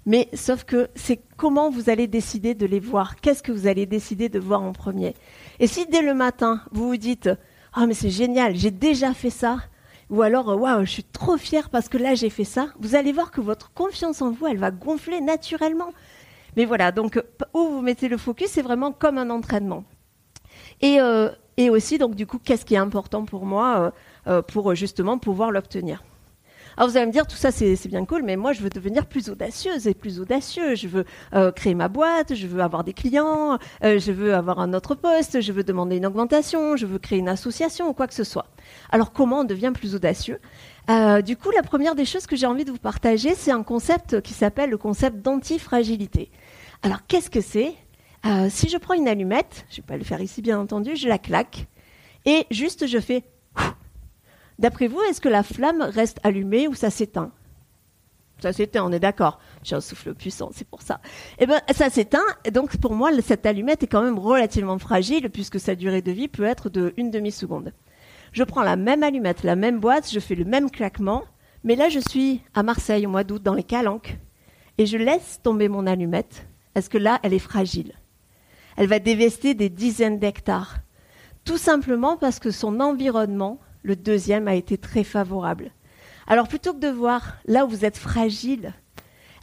Mais 0.04 0.28
sauf 0.34 0.64
que 0.64 0.88
c'est 0.96 1.20
comment 1.36 1.70
vous 1.70 1.90
allez 1.90 2.08
décider 2.08 2.54
de 2.54 2.66
les 2.66 2.80
voir. 2.80 3.20
Qu'est-ce 3.20 3.42
que 3.42 3.52
vous 3.52 3.68
allez 3.68 3.86
décider 3.86 4.28
de 4.28 4.40
voir 4.40 4.62
en 4.62 4.72
premier? 4.72 5.14
Et 5.60 5.68
si 5.68 5.86
dès 5.86 6.02
le 6.02 6.14
matin, 6.14 6.60
vous 6.72 6.88
vous 6.88 6.96
dites 6.96 7.30
Ah, 7.72 7.86
mais 7.86 7.94
c'est 7.94 8.10
génial, 8.10 8.54
j'ai 8.54 8.70
déjà 8.70 9.14
fait 9.14 9.30
ça. 9.30 9.58
Ou 10.10 10.20
alors, 10.22 10.48
waouh, 10.60 10.84
je 10.84 10.90
suis 10.90 11.04
trop 11.04 11.38
fière 11.38 11.70
parce 11.70 11.88
que 11.88 11.96
là, 11.96 12.14
j'ai 12.14 12.28
fait 12.28 12.44
ça. 12.44 12.68
Vous 12.78 12.94
allez 12.94 13.12
voir 13.12 13.30
que 13.30 13.40
votre 13.40 13.72
confiance 13.72 14.20
en 14.20 14.30
vous, 14.30 14.46
elle 14.46 14.58
va 14.58 14.70
gonfler 14.70 15.20
naturellement. 15.22 15.92
Mais 16.56 16.66
voilà, 16.66 16.92
donc 16.92 17.22
où 17.54 17.64
vous 17.68 17.80
mettez 17.80 18.08
le 18.08 18.18
focus, 18.18 18.48
c'est 18.50 18.62
vraiment 18.62 18.92
comme 18.92 19.16
un 19.16 19.30
entraînement. 19.30 19.84
Et, 20.82 21.00
euh, 21.00 21.30
et 21.56 21.70
aussi, 21.70 21.96
donc 21.96 22.14
du 22.14 22.26
coup, 22.26 22.38
qu'est-ce 22.38 22.66
qui 22.66 22.74
est 22.74 22.78
important 22.78 23.24
pour 23.24 23.46
moi 23.46 23.92
euh, 24.26 24.30
euh, 24.30 24.42
pour 24.42 24.74
justement 24.74 25.18
pouvoir 25.18 25.50
l'obtenir? 25.50 26.02
Alors 26.76 26.88
vous 26.88 26.96
allez 26.96 27.06
me 27.06 27.12
dire, 27.12 27.26
tout 27.26 27.36
ça 27.36 27.50
c'est 27.50 27.88
bien 27.88 28.04
cool, 28.04 28.22
mais 28.22 28.36
moi 28.36 28.52
je 28.52 28.62
veux 28.62 28.70
devenir 28.70 29.06
plus 29.06 29.28
audacieuse 29.30 29.86
et 29.86 29.94
plus 29.94 30.20
audacieux. 30.20 30.74
Je 30.74 30.88
veux 30.88 31.04
créer 31.52 31.74
ma 31.74 31.88
boîte, 31.88 32.34
je 32.34 32.46
veux 32.46 32.60
avoir 32.60 32.84
des 32.84 32.92
clients, 32.92 33.58
je 33.82 34.12
veux 34.12 34.34
avoir 34.34 34.58
un 34.58 34.74
autre 34.74 34.94
poste, 34.94 35.40
je 35.40 35.52
veux 35.52 35.64
demander 35.64 35.96
une 35.96 36.06
augmentation, 36.06 36.76
je 36.76 36.86
veux 36.86 36.98
créer 36.98 37.18
une 37.18 37.28
association 37.28 37.88
ou 37.88 37.92
quoi 37.92 38.06
que 38.06 38.14
ce 38.14 38.24
soit. 38.24 38.46
Alors 38.90 39.12
comment 39.12 39.40
on 39.40 39.44
devient 39.44 39.72
plus 39.74 39.94
audacieux? 39.94 40.38
Du 41.24 41.36
coup, 41.36 41.50
la 41.50 41.62
première 41.62 41.94
des 41.94 42.04
choses 42.04 42.26
que 42.26 42.36
j'ai 42.36 42.46
envie 42.46 42.64
de 42.64 42.70
vous 42.70 42.78
partager, 42.78 43.34
c'est 43.34 43.52
un 43.52 43.62
concept 43.62 44.20
qui 44.20 44.32
s'appelle 44.34 44.70
le 44.70 44.78
concept 44.78 45.18
d'antifragilité. 45.18 46.30
Alors, 46.82 47.06
qu'est-ce 47.06 47.30
que 47.30 47.40
c'est? 47.40 47.74
Euh, 48.26 48.48
Si 48.50 48.68
je 48.68 48.76
prends 48.76 48.94
une 48.94 49.06
allumette, 49.06 49.64
je 49.70 49.74
ne 49.74 49.82
vais 49.82 49.86
pas 49.86 49.96
le 49.96 50.04
faire 50.04 50.20
ici 50.20 50.42
bien 50.42 50.58
entendu, 50.58 50.96
je 50.96 51.08
la 51.08 51.18
claque 51.18 51.66
et 52.24 52.46
juste 52.50 52.86
je 52.86 52.98
fais. 52.98 53.22
D'après 54.58 54.86
vous, 54.86 55.00
est-ce 55.02 55.20
que 55.20 55.28
la 55.28 55.42
flamme 55.42 55.82
reste 55.82 56.18
allumée 56.22 56.68
ou 56.68 56.74
ça 56.74 56.90
s'éteint? 56.90 57.32
Ça 58.40 58.52
s'éteint, 58.52 58.84
on 58.84 58.92
est 58.92 59.00
d'accord. 59.00 59.38
J'ai 59.62 59.76
un 59.76 59.80
souffle 59.80 60.14
puissant, 60.14 60.50
c'est 60.52 60.66
pour 60.66 60.82
ça. 60.82 61.00
Eh 61.38 61.46
ben, 61.46 61.60
ça 61.72 61.90
s'éteint. 61.90 62.24
Donc, 62.52 62.76
pour 62.78 62.94
moi, 62.94 63.10
cette 63.22 63.46
allumette 63.46 63.84
est 63.84 63.86
quand 63.86 64.02
même 64.02 64.18
relativement 64.18 64.78
fragile 64.78 65.30
puisque 65.30 65.60
sa 65.60 65.74
durée 65.74 66.02
de 66.02 66.10
vie 66.10 66.28
peut 66.28 66.44
être 66.44 66.68
de 66.68 66.92
une 66.96 67.10
demi-seconde. 67.10 67.72
Je 68.32 68.42
prends 68.42 68.62
la 68.62 68.76
même 68.76 69.02
allumette, 69.02 69.44
la 69.44 69.56
même 69.56 69.78
boîte, 69.78 70.10
je 70.10 70.18
fais 70.18 70.34
le 70.34 70.44
même 70.44 70.70
claquement, 70.70 71.22
mais 71.64 71.76
là, 71.76 71.88
je 71.88 72.00
suis 72.00 72.42
à 72.54 72.62
Marseille 72.62 73.06
au 73.06 73.10
mois 73.10 73.24
d'août 73.24 73.42
dans 73.42 73.54
les 73.54 73.62
Calanques 73.62 74.18
et 74.78 74.86
je 74.86 74.96
laisse 74.96 75.40
tomber 75.42 75.68
mon 75.68 75.86
allumette 75.86 76.46
est-ce 76.74 76.88
que 76.88 76.98
là, 76.98 77.20
elle 77.22 77.34
est 77.34 77.38
fragile? 77.38 77.92
Elle 78.76 78.86
va 78.86 78.98
dévester 78.98 79.54
des 79.54 79.68
dizaines 79.68 80.18
d'hectares. 80.18 80.78
Tout 81.44 81.58
simplement 81.58 82.16
parce 82.16 82.38
que 82.38 82.50
son 82.50 82.80
environnement 82.80 83.58
Le 83.82 83.96
deuxième 83.96 84.48
a 84.48 84.54
été 84.54 84.78
très 84.78 85.04
favorable. 85.04 85.70
Alors 86.26 86.48
plutôt 86.48 86.72
que 86.72 86.78
de 86.78 86.88
voir 86.88 87.36
là 87.46 87.64
où 87.64 87.68
vous 87.68 87.84
êtes 87.84 87.96
fragile, 87.96 88.72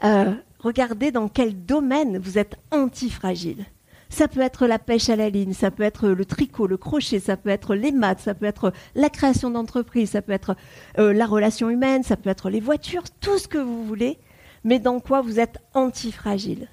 euh, 0.03 0.33
regardez 0.59 1.11
dans 1.11 1.27
quel 1.27 1.65
domaine 1.65 2.17
vous 2.17 2.37
êtes 2.37 2.55
antifragile. 2.71 3.65
Ça 4.09 4.27
peut 4.27 4.41
être 4.41 4.65
la 4.65 4.79
pêche 4.79 5.09
à 5.09 5.15
la 5.15 5.29
ligne, 5.29 5.53
ça 5.53 5.69
peut 5.69 5.83
être 5.83 6.09
le 6.09 6.25
tricot, 6.25 6.65
le 6.65 6.77
crochet, 6.77 7.19
ça 7.19 7.37
peut 7.37 7.49
être 7.49 7.75
les 7.75 7.91
maths, 7.91 8.21
ça 8.21 8.33
peut 8.33 8.47
être 8.47 8.73
la 8.95 9.09
création 9.09 9.51
d'entreprise, 9.51 10.11
ça 10.11 10.23
peut 10.23 10.31
être 10.31 10.55
euh, 10.97 11.13
la 11.13 11.27
relation 11.27 11.69
humaine, 11.69 12.03
ça 12.03 12.17
peut 12.17 12.31
être 12.31 12.49
les 12.49 12.59
voitures, 12.59 13.03
tout 13.21 13.37
ce 13.37 13.47
que 13.47 13.59
vous 13.59 13.85
voulez, 13.85 14.17
mais 14.63 14.79
dans 14.79 14.99
quoi 14.99 15.21
vous 15.21 15.39
êtes 15.39 15.59
antifragile. 15.75 16.69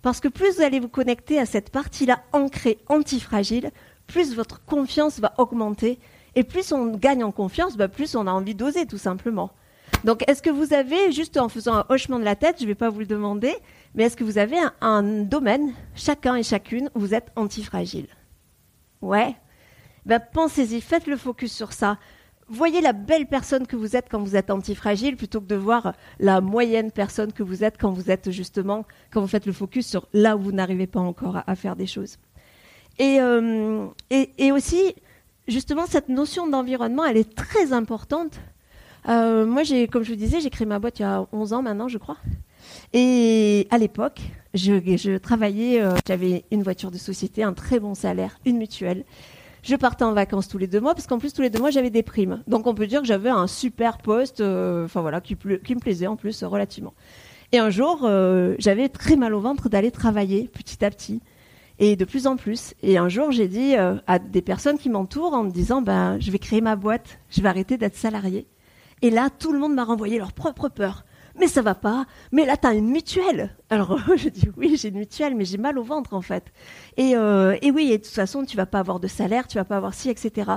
Parce 0.00 0.20
que 0.20 0.28
plus 0.28 0.56
vous 0.56 0.62
allez 0.62 0.80
vous 0.80 0.88
connecter 0.88 1.38
à 1.38 1.44
cette 1.44 1.70
partie-là 1.70 2.22
ancrée 2.32 2.78
antifragile, 2.88 3.70
plus 4.06 4.34
votre 4.34 4.64
confiance 4.64 5.20
va 5.20 5.34
augmenter. 5.36 5.98
Et 6.36 6.44
plus 6.44 6.72
on 6.72 6.96
gagne 6.96 7.24
en 7.24 7.32
confiance, 7.32 7.76
bah, 7.76 7.88
plus 7.88 8.14
on 8.14 8.26
a 8.26 8.30
envie 8.32 8.54
d'oser, 8.54 8.86
tout 8.86 8.98
simplement. 8.98 9.50
Donc, 10.04 10.28
est-ce 10.28 10.42
que 10.42 10.50
vous 10.50 10.72
avez, 10.72 11.12
juste 11.12 11.36
en 11.36 11.48
faisant 11.48 11.74
un 11.74 11.84
hochement 11.88 12.18
de 12.18 12.24
la 12.24 12.36
tête, 12.36 12.56
je 12.58 12.64
ne 12.64 12.68
vais 12.68 12.74
pas 12.74 12.90
vous 12.90 13.00
le 13.00 13.06
demander, 13.06 13.54
mais 13.94 14.04
est-ce 14.04 14.16
que 14.16 14.24
vous 14.24 14.38
avez 14.38 14.56
un, 14.80 15.02
domaine, 15.02 15.72
chacun 15.94 16.36
et 16.36 16.42
chacune, 16.42 16.90
où 16.94 17.00
vous 17.00 17.14
êtes 17.14 17.30
antifragile? 17.36 18.06
Ouais 19.02 19.34
ben, 20.06 20.20
Pensez-y, 20.32 20.80
faites 20.80 21.06
le 21.06 21.16
focus 21.16 21.52
sur 21.52 21.72
ça. 21.72 21.98
Voyez 22.48 22.80
la 22.80 22.92
belle 22.92 23.26
personne 23.26 23.66
que 23.66 23.76
vous 23.76 23.94
êtes 23.94 24.08
quand 24.10 24.20
vous 24.20 24.34
êtes 24.34 24.50
antifragile 24.50 25.16
plutôt 25.16 25.40
que 25.40 25.46
de 25.46 25.54
voir 25.54 25.94
la 26.18 26.40
moyenne 26.40 26.90
personne 26.90 27.32
que 27.32 27.44
vous 27.44 27.62
êtes 27.62 27.78
quand 27.78 27.92
vous 27.92 28.10
êtes 28.10 28.32
justement, 28.32 28.84
quand 29.12 29.20
vous 29.20 29.28
faites 29.28 29.46
le 29.46 29.52
focus 29.52 29.86
sur 29.86 30.08
là 30.12 30.36
où 30.36 30.40
vous 30.40 30.52
n'arrivez 30.52 30.88
pas 30.88 30.98
encore 30.98 31.42
à, 31.46 31.54
faire 31.54 31.76
des 31.76 31.86
choses. 31.86 32.18
Euh, 33.00 33.86
et, 34.10 34.30
et, 34.38 34.50
aussi, 34.50 34.94
justement, 35.50 35.86
cette 35.86 36.08
notion 36.08 36.48
d'environnement, 36.48 37.04
elle 37.04 37.16
est 37.16 37.34
très 37.34 37.72
importante. 37.72 38.40
Euh, 39.08 39.46
moi, 39.46 39.62
comme 39.90 40.02
je 40.02 40.10
vous 40.10 40.18
disais, 40.18 40.40
j'ai 40.40 40.50
créé 40.50 40.66
ma 40.66 40.78
boîte 40.78 40.98
il 40.98 41.02
y 41.02 41.04
a 41.04 41.26
11 41.32 41.52
ans 41.52 41.62
maintenant, 41.62 41.88
je 41.88 41.98
crois. 41.98 42.16
Et 42.92 43.66
à 43.70 43.78
l'époque, 43.78 44.20
je, 44.54 45.16
travaillais, 45.18 45.80
euh, 45.82 45.94
j'avais 46.06 46.44
une 46.50 46.62
voiture 46.62 46.90
de 46.90 46.98
société, 46.98 47.42
un 47.42 47.52
très 47.52 47.80
bon 47.80 47.94
salaire, 47.94 48.38
une 48.44 48.58
mutuelle. 48.58 49.04
Je 49.62 49.76
partais 49.76 50.04
en 50.04 50.12
vacances 50.12 50.48
tous 50.48 50.58
les 50.58 50.66
deux 50.66 50.80
mois, 50.80 50.94
parce 50.94 51.06
qu'en 51.06 51.18
plus, 51.18 51.32
tous 51.32 51.42
les 51.42 51.50
deux 51.50 51.58
mois, 51.58 51.70
j'avais 51.70 51.90
des 51.90 52.02
primes. 52.02 52.42
Donc, 52.46 52.66
on 52.66 52.74
peut 52.74 52.86
dire 52.86 53.00
que 53.02 53.06
j'avais 53.06 53.28
un 53.28 53.46
super 53.46 53.98
poste, 53.98 54.40
euh, 54.40 54.86
enfin 54.86 55.02
voilà, 55.02 55.20
qui, 55.20 55.34
me 55.34 55.80
plaisait 55.80 56.06
en 56.06 56.16
plus 56.16 56.42
relativement. 56.44 56.94
Et 57.52 57.58
un 57.58 57.68
jour, 57.68 58.08
j'avais 58.58 58.88
très 58.88 59.16
mal 59.16 59.34
au 59.34 59.40
ventre 59.40 59.68
d'aller 59.68 59.90
travailler 59.90 60.48
petit 60.48 60.84
à 60.84 60.90
petit 60.90 61.20
et 61.80 61.96
de 61.96 62.04
plus 62.04 62.28
en 62.28 62.36
plus. 62.36 62.74
Et 62.82 62.96
un 62.98 63.08
jour, 63.08 63.32
j'ai 63.32 63.48
dit 63.48 63.74
à 63.74 64.18
des 64.20 64.42
personnes 64.42 64.78
qui 64.78 64.88
m'entourent 64.88 65.34
en 65.34 65.42
me 65.42 65.50
disant, 65.50 65.82
ben, 65.82 66.18
je 66.20 66.30
vais 66.30 66.38
créer 66.38 66.60
ma 66.60 66.76
boîte, 66.76 67.18
je 67.30 67.40
vais 67.40 67.48
arrêter 67.48 67.76
d'être 67.76 67.96
salarié. 67.96 68.46
Et 69.02 69.10
là, 69.10 69.30
tout 69.30 69.52
le 69.52 69.58
monde 69.58 69.74
m'a 69.74 69.84
renvoyé 69.84 70.18
leur 70.18 70.32
propre 70.32 70.68
peur 70.68 71.04
mais 71.38 71.46
ça 71.46 71.62
va 71.62 71.74
pas, 71.74 72.06
mais 72.32 72.44
là 72.44 72.56
tu 72.56 72.66
as 72.66 72.74
une 72.74 72.88
mutuelle. 72.90 73.56
Alors 73.70 73.98
je 74.16 74.28
dis 74.28 74.48
oui, 74.56 74.76
j'ai 74.76 74.88
une 74.88 74.98
mutuelle, 74.98 75.34
mais 75.34 75.44
j'ai 75.44 75.58
mal 75.58 75.78
au 75.78 75.82
ventre 75.82 76.14
en 76.14 76.20
fait. 76.20 76.52
Et, 76.96 77.16
euh, 77.16 77.56
et 77.62 77.70
oui, 77.70 77.90
et 77.92 77.98
de 77.98 78.04
toute 78.04 78.12
façon, 78.12 78.44
tu 78.44 78.56
vas 78.56 78.66
pas 78.66 78.78
avoir 78.78 79.00
de 79.00 79.08
salaire, 79.08 79.46
tu 79.46 79.56
vas 79.56 79.64
pas 79.64 79.76
avoir 79.76 79.94
ci, 79.94 80.10
etc. 80.10 80.52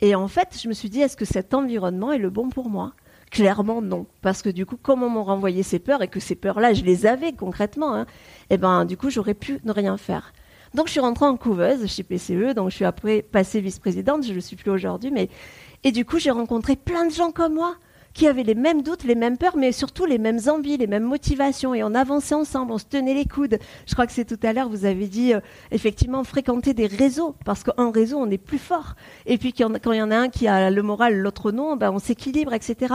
Et 0.00 0.14
en 0.14 0.28
fait, 0.28 0.58
je 0.60 0.68
me 0.68 0.72
suis 0.72 0.90
dit, 0.90 1.00
est-ce 1.00 1.16
que 1.16 1.24
cet 1.24 1.54
environnement 1.54 2.12
est 2.12 2.18
le 2.18 2.30
bon 2.30 2.48
pour 2.48 2.68
moi? 2.68 2.92
Clairement 3.30 3.80
non, 3.80 4.06
parce 4.20 4.42
que 4.42 4.50
du 4.50 4.66
coup, 4.66 4.76
comme 4.76 5.02
on 5.02 5.08
m'a 5.08 5.22
renvoyé 5.22 5.62
ces 5.62 5.78
peurs 5.78 6.02
et 6.02 6.08
que 6.08 6.20
ces 6.20 6.34
peurs-là, 6.34 6.74
je 6.74 6.84
les 6.84 7.06
avais 7.06 7.32
concrètement, 7.32 7.94
hein, 7.94 8.06
et 8.50 8.54
eh 8.54 8.58
ben 8.58 8.84
du 8.84 8.98
coup, 8.98 9.08
j'aurais 9.08 9.34
pu 9.34 9.58
ne 9.64 9.72
rien 9.72 9.96
faire. 9.96 10.34
Donc 10.74 10.86
je 10.86 10.92
suis 10.92 11.00
rentrée 11.00 11.26
en 11.26 11.36
couveuse 11.36 11.86
chez 11.86 12.02
PCE, 12.02 12.54
donc 12.54 12.70
je 12.70 12.76
suis 12.76 12.84
après 12.84 13.22
passée 13.22 13.60
vice-présidente, 13.60 14.24
je 14.24 14.30
ne 14.30 14.34
le 14.36 14.40
suis 14.40 14.56
plus 14.56 14.70
aujourd'hui, 14.70 15.10
mais 15.10 15.28
et 15.84 15.90
du 15.90 16.04
coup, 16.04 16.18
j'ai 16.18 16.30
rencontré 16.30 16.76
plein 16.76 17.06
de 17.06 17.12
gens 17.12 17.32
comme 17.32 17.54
moi 17.54 17.76
qui 18.14 18.26
avaient 18.26 18.42
les 18.42 18.54
mêmes 18.54 18.82
doutes, 18.82 19.04
les 19.04 19.14
mêmes 19.14 19.38
peurs, 19.38 19.56
mais 19.56 19.72
surtout 19.72 20.04
les 20.04 20.18
mêmes 20.18 20.38
envies, 20.46 20.76
les 20.76 20.86
mêmes 20.86 21.04
motivations. 21.04 21.74
Et 21.74 21.82
on 21.82 21.94
avançait 21.94 22.34
ensemble, 22.34 22.72
on 22.72 22.78
se 22.78 22.84
tenait 22.84 23.14
les 23.14 23.24
coudes. 23.24 23.58
Je 23.86 23.94
crois 23.94 24.06
que 24.06 24.12
c'est 24.12 24.26
tout 24.26 24.38
à 24.46 24.52
l'heure, 24.52 24.68
vous 24.68 24.84
avez 24.84 25.06
dit, 25.06 25.32
euh, 25.32 25.40
effectivement, 25.70 26.22
fréquenter 26.22 26.74
des 26.74 26.86
réseaux, 26.86 27.34
parce 27.44 27.64
qu'en 27.64 27.90
réseau, 27.90 28.18
on 28.18 28.30
est 28.30 28.38
plus 28.38 28.58
fort. 28.58 28.94
Et 29.26 29.38
puis 29.38 29.52
quand 29.52 29.92
il 29.92 29.96
y 29.96 30.02
en 30.02 30.10
a 30.10 30.16
un 30.16 30.28
qui 30.28 30.46
a 30.46 30.70
le 30.70 30.82
moral, 30.82 31.16
l'autre 31.18 31.52
non, 31.52 31.76
ben, 31.76 31.90
on 31.90 31.98
s'équilibre, 31.98 32.52
etc. 32.52 32.94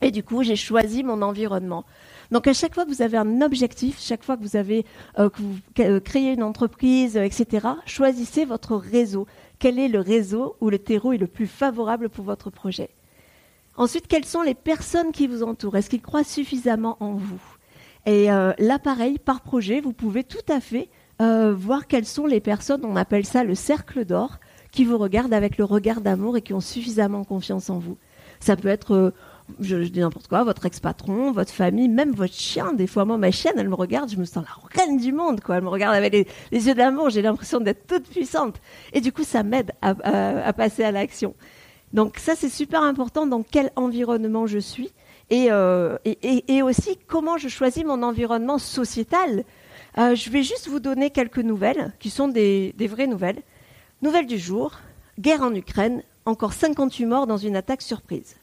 Et 0.00 0.10
du 0.10 0.22
coup, 0.22 0.42
j'ai 0.42 0.56
choisi 0.56 1.02
mon 1.02 1.22
environnement. 1.22 1.84
Donc 2.30 2.46
à 2.46 2.52
chaque 2.52 2.74
fois 2.74 2.84
que 2.84 2.90
vous 2.90 3.02
avez 3.02 3.16
un 3.16 3.40
objectif, 3.40 3.98
chaque 4.00 4.22
fois 4.22 4.36
que 4.36 4.42
vous 4.42 4.56
avez 4.56 4.84
euh, 5.18 5.30
que 5.30 5.40
vous 5.40 5.56
euh, 5.80 6.00
créez 6.00 6.32
une 6.32 6.42
entreprise, 6.42 7.16
etc., 7.16 7.66
choisissez 7.86 8.44
votre 8.44 8.76
réseau. 8.76 9.26
Quel 9.58 9.78
est 9.78 9.88
le 9.88 10.00
réseau 10.00 10.56
où 10.60 10.70
le 10.70 10.78
terreau 10.78 11.12
est 11.12 11.18
le 11.18 11.26
plus 11.26 11.46
favorable 11.46 12.08
pour 12.08 12.24
votre 12.24 12.50
projet? 12.50 12.90
Ensuite, 13.76 14.08
quelles 14.08 14.24
sont 14.24 14.42
les 14.42 14.54
personnes 14.54 15.12
qui 15.12 15.26
vous 15.26 15.42
entourent? 15.42 15.76
Est-ce 15.76 15.88
qu'ils 15.88 16.02
croient 16.02 16.24
suffisamment 16.24 16.96
en 17.00 17.14
vous? 17.14 17.40
Et 18.06 18.30
euh, 18.30 18.52
là, 18.58 18.78
pareil, 18.78 19.18
par 19.18 19.40
projet, 19.40 19.80
vous 19.80 19.92
pouvez 19.92 20.24
tout 20.24 20.38
à 20.48 20.60
fait 20.60 20.88
euh, 21.20 21.54
voir 21.54 21.86
quelles 21.86 22.06
sont 22.06 22.26
les 22.26 22.40
personnes, 22.40 22.84
on 22.84 22.96
appelle 22.96 23.24
ça 23.24 23.44
le 23.44 23.54
cercle 23.54 24.04
d'or, 24.04 24.38
qui 24.72 24.84
vous 24.84 24.98
regardent 24.98 25.32
avec 25.32 25.58
le 25.58 25.64
regard 25.64 26.00
d'amour 26.00 26.36
et 26.36 26.42
qui 26.42 26.54
ont 26.54 26.60
suffisamment 26.60 27.24
confiance 27.24 27.70
en 27.70 27.78
vous. 27.78 27.96
Ça 28.40 28.56
peut 28.56 28.68
être, 28.68 29.12
euh, 29.50 29.54
je, 29.60 29.76
dis 29.76 30.00
n'importe 30.00 30.28
quoi, 30.28 30.44
votre 30.44 30.66
ex-patron, 30.66 31.32
votre 31.32 31.52
famille, 31.52 31.88
même 31.88 32.12
votre 32.12 32.34
chien. 32.34 32.72
Des 32.72 32.86
fois, 32.86 33.04
moi, 33.04 33.18
ma 33.18 33.30
chienne, 33.30 33.54
elle 33.56 33.68
me 33.68 33.74
regarde, 33.74 34.10
je 34.10 34.16
me 34.16 34.24
sens 34.24 34.44
la 34.44 34.82
reine 34.82 34.98
du 34.98 35.12
monde, 35.12 35.40
quoi. 35.40 35.56
Elle 35.56 35.64
me 35.64 35.68
regarde 35.68 35.94
avec 35.94 36.12
les, 36.12 36.66
yeux 36.66 36.74
d'amour, 36.74 37.10
j'ai 37.10 37.22
l'impression 37.22 37.60
d'être 37.60 37.86
toute 37.86 38.08
puissante. 38.08 38.60
Et 38.92 39.00
du 39.00 39.12
coup, 39.12 39.24
ça 39.24 39.42
m'aide 39.42 39.72
à 39.82 40.52
passer 40.52 40.84
à 40.84 40.92
l'action. 40.92 41.34
Donc 41.92 42.18
ça, 42.18 42.34
c'est 42.36 42.50
super 42.50 42.82
important 42.82 43.26
dans 43.26 43.42
quel 43.42 43.70
environnement 43.76 44.46
je 44.46 44.58
suis 44.58 44.92
euh, 45.32 45.98
et, 46.04 46.62
aussi 46.62 46.98
comment 47.06 47.36
je 47.36 47.48
choisis 47.48 47.84
mon 47.84 48.02
environnement 48.02 48.58
sociétal. 48.58 49.44
Euh, 49.98 50.14
je 50.14 50.30
vais 50.30 50.42
juste 50.42 50.68
vous 50.68 50.80
donner 50.80 51.10
quelques 51.10 51.38
nouvelles 51.38 51.92
qui 51.98 52.10
sont 52.10 52.28
des, 52.28 52.74
vraies 52.78 53.06
nouvelles. 53.06 53.42
Nouvelle 54.00 54.26
du 54.26 54.38
jour, 54.38 54.72
guerre 55.18 55.42
en 55.42 55.54
Ukraine, 55.54 56.02
encore 56.24 56.52
58 56.52 57.04
morts 57.06 57.26
dans 57.26 57.36
une 57.36 57.56
attaque 57.56 57.82
surprise. 57.82 58.36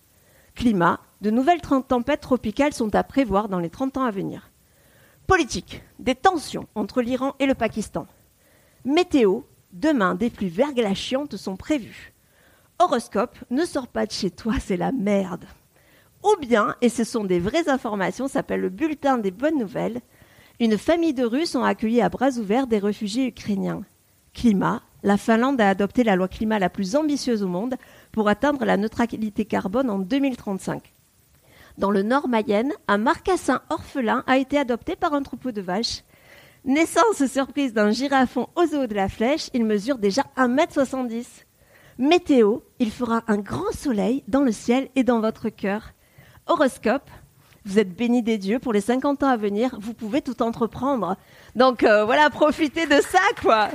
Climat, 0.56 1.00
de 1.22 1.32
nouvelles 1.32 1.62
tempêtes 1.62 2.22
tropicales 2.22 2.74
sont 2.74 2.96
à 2.96 3.04
prévoir 3.04 3.50
dans 3.50 3.60
les 3.60 3.70
30 3.70 3.98
ans 3.98 4.06
à 4.06 4.12
venir. 4.12 4.52
Politique, 5.28 5.84
des 6.00 6.16
tensions 6.16 6.68
entre 6.76 7.02
l'Iran 7.02 7.36
et 7.40 7.46
le 7.46 7.56
Pakistan. 7.56 8.08
Météo, 8.86 9.42
demain 9.74 10.16
des 10.16 10.30
pluies 10.30 10.50
verglaciantes 10.50 11.36
sont 11.36 11.58
prévues. 11.58 12.14
Horoscope, 12.80 13.38
ne 13.50 13.66
sors 13.66 13.88
pas 13.88 14.06
de 14.06 14.12
chez 14.12 14.32
toi, 14.32 14.54
c'est 14.60 14.78
la 14.78 14.92
merde. 14.92 15.46
Ou 16.24 16.40
bien, 16.40 16.76
et 16.82 16.90
ce 16.90 17.04
sont 17.04 17.24
des 17.24 17.40
vraies 17.40 17.70
informations, 17.70 18.28
s'appelle 18.28 18.62
le 18.62 18.70
bulletin 18.70 19.18
des 19.18 19.32
bonnes 19.32 19.58
nouvelles, 19.58 20.02
une 20.60 20.78
famille 20.78 21.14
de 21.14 21.26
Russes 21.26 21.56
ont 21.56 21.64
accueilli 21.64 22.02
à 22.02 22.10
bras 22.10 22.32
ouverts 22.38 22.68
des 22.68 22.80
réfugiés 22.80 23.28
ukrainiens. 23.28 23.84
Climat, 24.34 24.82
la 25.04 25.18
Finlande 25.18 25.62
a 25.62 25.70
adopté 25.70 26.04
la 26.04 26.16
loi 26.16 26.28
climat 26.28 26.60
la 26.60 26.70
plus 26.70 26.96
ambitieuse 26.96 27.44
au 27.44 27.48
monde 27.48 27.76
pour 28.16 28.30
atteindre 28.30 28.64
la 28.64 28.78
neutralité 28.78 29.44
carbone 29.44 29.90
en 29.90 30.00
2035. 30.00 30.94
Dans 31.78 31.92
le 31.92 32.02
nord 32.02 32.30
Mayenne, 32.30 32.72
un 32.88 32.98
marcassin 32.98 33.62
orphelin 33.70 34.24
a 34.26 34.38
été 34.38 34.58
adopté 34.58 34.96
par 34.96 35.14
un 35.14 35.22
troupeau 35.22 35.52
de 35.52 35.60
vaches. 35.60 36.06
Naissance 36.64 37.26
surprise 37.26 37.74
d'un 37.74 37.92
girafon 37.92 38.48
aux 38.56 38.74
eaux 38.74 38.88
de 38.88 38.96
la 38.96 39.10
flèche, 39.10 39.50
il 39.54 39.66
mesure 39.66 39.98
déjà 39.98 40.24
1m70. 40.38 41.26
Météo, 41.98 42.60
il 42.80 42.90
fera 42.90 43.22
un 43.28 43.38
grand 43.38 43.74
soleil 43.74 44.24
dans 44.30 44.44
le 44.44 44.54
ciel 44.54 44.88
et 44.96 45.04
dans 45.04 45.20
votre 45.20 45.50
cœur. 45.50 45.92
Horoscope, 46.48 47.10
vous 47.66 47.80
êtes 47.80 47.94
béni 47.94 48.24
des 48.24 48.38
dieux 48.38 48.60
pour 48.60 48.72
les 48.72 48.80
50 48.80 49.24
ans 49.24 49.28
à 49.28 49.36
venir, 49.36 49.76
vous 49.82 49.94
pouvez 49.94 50.22
tout 50.22 50.42
entreprendre. 50.42 51.18
Donc 51.58 51.84
euh, 51.84 52.06
voilà, 52.06 52.30
profitez 52.30 52.86
de 52.86 53.02
ça, 53.02 53.20
quoi. 53.42 53.68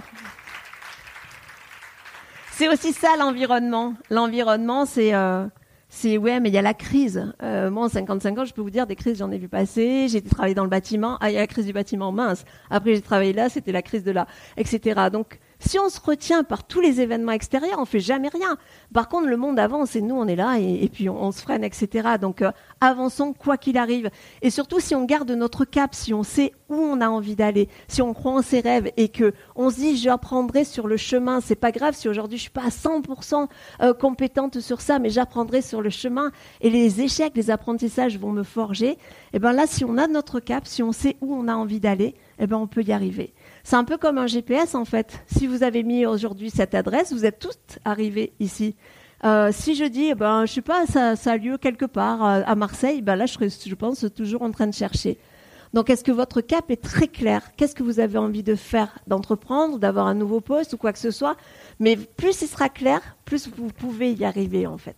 C'est 2.60 2.68
aussi 2.68 2.92
ça 2.92 3.16
l'environnement. 3.18 3.94
L'environnement, 4.10 4.84
c'est 4.84 5.14
euh, 5.14 5.46
c'est 5.88 6.18
ouais, 6.18 6.40
mais 6.40 6.50
il 6.50 6.54
y 6.54 6.58
a 6.58 6.62
la 6.62 6.74
crise. 6.74 7.32
Euh, 7.42 7.70
moi, 7.70 7.86
en 7.86 7.88
55 7.88 8.38
ans, 8.38 8.44
je 8.44 8.52
peux 8.52 8.60
vous 8.60 8.68
dire 8.68 8.86
des 8.86 8.96
crises, 8.96 9.16
j'en 9.16 9.30
ai 9.30 9.38
vu 9.38 9.48
passer. 9.48 10.08
J'ai 10.08 10.20
travaillé 10.20 10.54
dans 10.54 10.64
le 10.64 10.68
bâtiment. 10.68 11.16
Ah, 11.22 11.30
il 11.30 11.32
y 11.32 11.36
a 11.38 11.40
la 11.40 11.46
crise 11.46 11.64
du 11.64 11.72
bâtiment, 11.72 12.12
mince. 12.12 12.44
Après, 12.68 12.94
j'ai 12.94 13.00
travaillé 13.00 13.32
là, 13.32 13.48
c'était 13.48 13.72
la 13.72 13.80
crise 13.80 14.04
de 14.04 14.10
là, 14.10 14.26
etc. 14.58 15.08
Donc 15.10 15.38
si 15.60 15.78
on 15.78 15.88
se 15.88 16.00
retient 16.00 16.42
par 16.42 16.64
tous 16.64 16.80
les 16.80 17.00
événements 17.00 17.32
extérieurs, 17.32 17.78
on 17.78 17.84
fait 17.84 18.00
jamais 18.00 18.28
rien. 18.28 18.56
Par 18.92 19.08
contre, 19.08 19.28
le 19.28 19.36
monde 19.36 19.58
avance 19.58 19.94
et 19.94 20.00
nous, 20.00 20.14
on 20.14 20.26
est 20.26 20.36
là 20.36 20.58
et, 20.58 20.88
puis 20.88 21.08
on, 21.08 21.30
se 21.32 21.42
freine, 21.42 21.62
etc. 21.64 22.16
Donc, 22.20 22.42
euh, 22.42 22.50
avançons 22.80 23.32
quoi 23.32 23.56
qu'il 23.56 23.76
arrive. 23.76 24.10
Et 24.42 24.50
surtout, 24.50 24.80
si 24.80 24.94
on 24.94 25.04
garde 25.04 25.30
notre 25.30 25.64
cap, 25.64 25.94
si 25.94 26.14
on 26.14 26.22
sait 26.22 26.52
où 26.70 26.74
on 26.74 27.00
a 27.00 27.08
envie 27.08 27.36
d'aller, 27.36 27.68
si 27.88 28.00
on 28.00 28.14
croit 28.14 28.32
en 28.32 28.42
ses 28.42 28.60
rêves 28.60 28.90
et 28.96 29.08
que 29.08 29.32
on 29.54 29.70
se 29.70 29.76
dit, 29.76 29.96
j'apprendrai 29.96 30.64
sur 30.64 30.88
le 30.88 30.96
chemin. 30.96 31.40
C'est 31.40 31.56
pas 31.56 31.72
grave 31.72 31.94
si 31.94 32.08
aujourd'hui 32.08 32.38
je 32.38 32.42
suis 32.42 32.50
pas 32.50 32.64
à 32.64 32.68
100% 32.68 33.48
euh, 33.82 33.92
compétente 33.92 34.60
sur 34.60 34.80
ça, 34.80 34.98
mais 34.98 35.10
j'apprendrai 35.10 35.60
sur 35.62 35.82
le 35.82 35.90
chemin. 35.90 36.32
Et 36.62 36.70
les 36.70 37.02
échecs, 37.02 37.32
les 37.36 37.50
apprentissages 37.50 38.18
vont 38.18 38.32
me 38.32 38.42
forger. 38.42 38.90
Et 38.90 38.98
eh 39.34 39.38
ben 39.38 39.52
là, 39.52 39.66
si 39.66 39.84
on 39.84 39.98
a 39.98 40.06
notre 40.06 40.40
cap, 40.40 40.66
si 40.66 40.82
on 40.82 40.92
sait 40.92 41.16
où 41.20 41.34
on 41.34 41.48
a 41.48 41.54
envie 41.54 41.80
d'aller, 41.80 42.14
eh 42.38 42.46
ben 42.46 42.56
on 42.56 42.66
peut 42.66 42.82
y 42.82 42.92
arriver. 42.92 43.34
C'est 43.70 43.76
un 43.76 43.84
peu 43.84 43.98
comme 43.98 44.18
un 44.18 44.26
GPS 44.26 44.74
en 44.74 44.84
fait. 44.84 45.22
Si 45.28 45.46
vous 45.46 45.62
avez 45.62 45.84
mis 45.84 46.04
aujourd'hui 46.04 46.50
cette 46.50 46.74
adresse, 46.74 47.12
vous 47.12 47.24
êtes 47.24 47.38
tous 47.38 47.78
arrivés 47.84 48.32
ici. 48.40 48.74
Euh, 49.22 49.50
si 49.52 49.76
je 49.76 49.84
dis, 49.84 50.12
ben, 50.14 50.44
je 50.44 50.54
sais 50.54 50.60
pas, 50.60 50.86
ça, 50.86 51.14
ça 51.14 51.30
a 51.30 51.36
lieu 51.36 51.56
quelque 51.56 51.84
part 51.84 52.26
euh, 52.26 52.42
à 52.46 52.56
Marseille, 52.56 53.00
ben 53.00 53.14
là, 53.14 53.26
je 53.26 53.38
je 53.38 53.74
pense, 53.76 54.04
toujours 54.16 54.42
en 54.42 54.50
train 54.50 54.66
de 54.66 54.74
chercher. 54.74 55.18
Donc, 55.72 55.88
est-ce 55.88 56.02
que 56.02 56.10
votre 56.10 56.40
cap 56.40 56.68
est 56.72 56.82
très 56.82 57.06
clair? 57.06 57.54
Qu'est-ce 57.56 57.76
que 57.76 57.84
vous 57.84 58.00
avez 58.00 58.18
envie 58.18 58.42
de 58.42 58.56
faire, 58.56 58.98
d'entreprendre, 59.06 59.78
d'avoir 59.78 60.08
un 60.08 60.14
nouveau 60.14 60.40
poste 60.40 60.72
ou 60.72 60.76
quoi 60.76 60.92
que 60.92 60.98
ce 60.98 61.12
soit? 61.12 61.36
Mais 61.78 61.94
plus 61.94 62.42
il 62.42 62.48
sera 62.48 62.70
clair, 62.70 63.00
plus 63.24 63.48
vous 63.56 63.68
pouvez 63.68 64.12
y 64.14 64.24
arriver, 64.24 64.66
en 64.66 64.78
fait. 64.78 64.96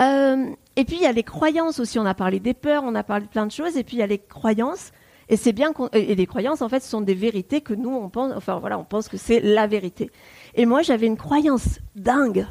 Euh, 0.00 0.46
et 0.76 0.86
puis, 0.86 0.96
il 0.96 1.02
y 1.02 1.06
a 1.06 1.12
les 1.12 1.24
croyances 1.24 1.78
aussi. 1.78 1.98
On 1.98 2.06
a 2.06 2.14
parlé 2.14 2.40
des 2.40 2.54
peurs, 2.54 2.84
on 2.84 2.94
a 2.94 3.02
parlé 3.02 3.26
de 3.26 3.30
plein 3.30 3.44
de 3.44 3.52
choses. 3.52 3.76
Et 3.76 3.84
puis, 3.84 3.98
il 3.98 4.00
y 4.00 4.02
a 4.02 4.06
les 4.06 4.16
croyances. 4.18 4.92
Et 5.28 5.36
c'est 5.36 5.52
bien 5.52 5.72
et 5.92 6.14
les 6.14 6.26
croyances, 6.26 6.62
en 6.62 6.68
fait, 6.68 6.82
sont 6.82 7.00
des 7.00 7.14
vérités 7.14 7.60
que 7.60 7.74
nous, 7.74 7.90
on 7.90 8.08
pense, 8.10 8.32
enfin, 8.36 8.58
voilà, 8.58 8.78
on 8.78 8.84
pense 8.84 9.08
que 9.08 9.16
c'est 9.16 9.40
la 9.40 9.66
vérité. 9.66 10.10
Et 10.54 10.66
moi, 10.66 10.82
j'avais 10.82 11.06
une 11.06 11.16
croyance 11.16 11.80
dingue. 11.94 12.46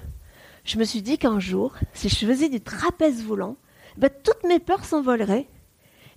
Je 0.63 0.77
me 0.77 0.83
suis 0.83 1.01
dit 1.01 1.17
qu'un 1.17 1.39
jour, 1.39 1.75
si 1.93 2.09
je 2.09 2.25
faisais 2.25 2.49
du 2.49 2.61
trapèze 2.61 3.23
volant, 3.23 3.57
ben, 3.97 4.09
toutes 4.23 4.43
mes 4.47 4.59
peurs 4.59 4.85
s'envoleraient 4.85 5.47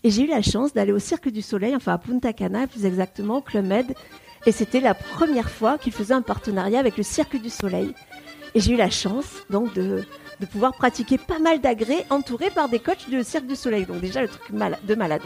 et 0.06 0.10
j'ai 0.10 0.22
eu 0.22 0.28
la 0.28 0.40
chance 0.42 0.72
d'aller 0.72 0.92
au 0.92 1.00
Cirque 1.00 1.28
du 1.30 1.42
Soleil, 1.42 1.74
enfin 1.74 1.94
à 1.94 1.98
Punta 1.98 2.32
Cana, 2.32 2.68
plus 2.68 2.84
exactement, 2.84 3.38
au 3.38 3.40
Club 3.40 3.66
Med. 3.66 3.92
Et 4.46 4.52
c'était 4.52 4.80
la 4.80 4.94
première 4.94 5.50
fois 5.50 5.78
qu'il 5.78 5.92
faisait 5.92 6.14
un 6.14 6.22
partenariat 6.22 6.78
avec 6.78 6.96
le 6.96 7.02
Cirque 7.02 7.36
du 7.40 7.50
Soleil. 7.50 7.92
Et 8.54 8.60
j'ai 8.60 8.74
eu 8.74 8.76
la 8.76 8.90
chance, 8.90 9.26
donc, 9.50 9.74
de, 9.74 10.04
de 10.40 10.46
pouvoir 10.46 10.74
pratiquer 10.74 11.18
pas 11.18 11.38
mal 11.38 11.60
d'agrès 11.60 12.04
entouré 12.10 12.50
par 12.50 12.68
des 12.68 12.78
coachs 12.78 13.08
du 13.08 13.22
Cirque 13.22 13.46
du 13.46 13.56
Soleil. 13.56 13.86
Donc, 13.86 14.00
déjà, 14.00 14.22
le 14.22 14.28
truc 14.28 14.52
de 14.52 14.94
malade. 14.94 15.22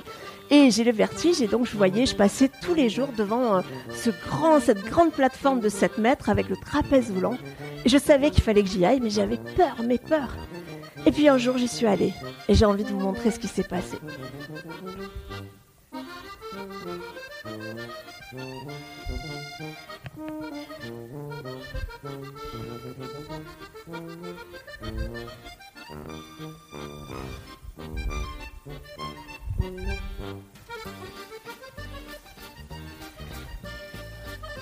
Et 0.50 0.70
j'ai 0.70 0.84
le 0.84 0.92
vertige, 0.92 1.40
et 1.40 1.46
donc, 1.46 1.66
je 1.66 1.76
voyais, 1.76 2.06
je 2.06 2.16
passais 2.16 2.50
tous 2.62 2.74
les 2.74 2.88
jours 2.88 3.08
devant 3.16 3.58
euh, 3.58 3.60
ce 3.94 4.10
grand, 4.28 4.60
cette 4.60 4.84
grande 4.84 5.12
plateforme 5.12 5.60
de 5.60 5.68
7 5.68 5.98
mètres 5.98 6.28
avec 6.28 6.48
le 6.48 6.56
trapèze 6.56 7.10
volant. 7.10 7.36
Et 7.84 7.88
je 7.88 7.98
savais 7.98 8.30
qu'il 8.30 8.42
fallait 8.42 8.62
que 8.62 8.68
j'y 8.68 8.84
aille, 8.84 9.00
mais 9.00 9.10
j'avais 9.10 9.38
peur, 9.56 9.76
mes 9.84 9.98
peurs. 9.98 10.36
Et 11.06 11.12
puis 11.12 11.28
un 11.28 11.38
jour, 11.38 11.56
j'y 11.56 11.68
suis 11.68 11.86
allée. 11.86 12.12
Et 12.48 12.54
j'ai 12.54 12.64
envie 12.64 12.84
de 12.84 12.90
vous 12.90 12.98
montrer 13.00 13.30
ce 13.30 13.38
qui 13.38 13.48
s'est 13.48 13.62
passé. 13.62 13.98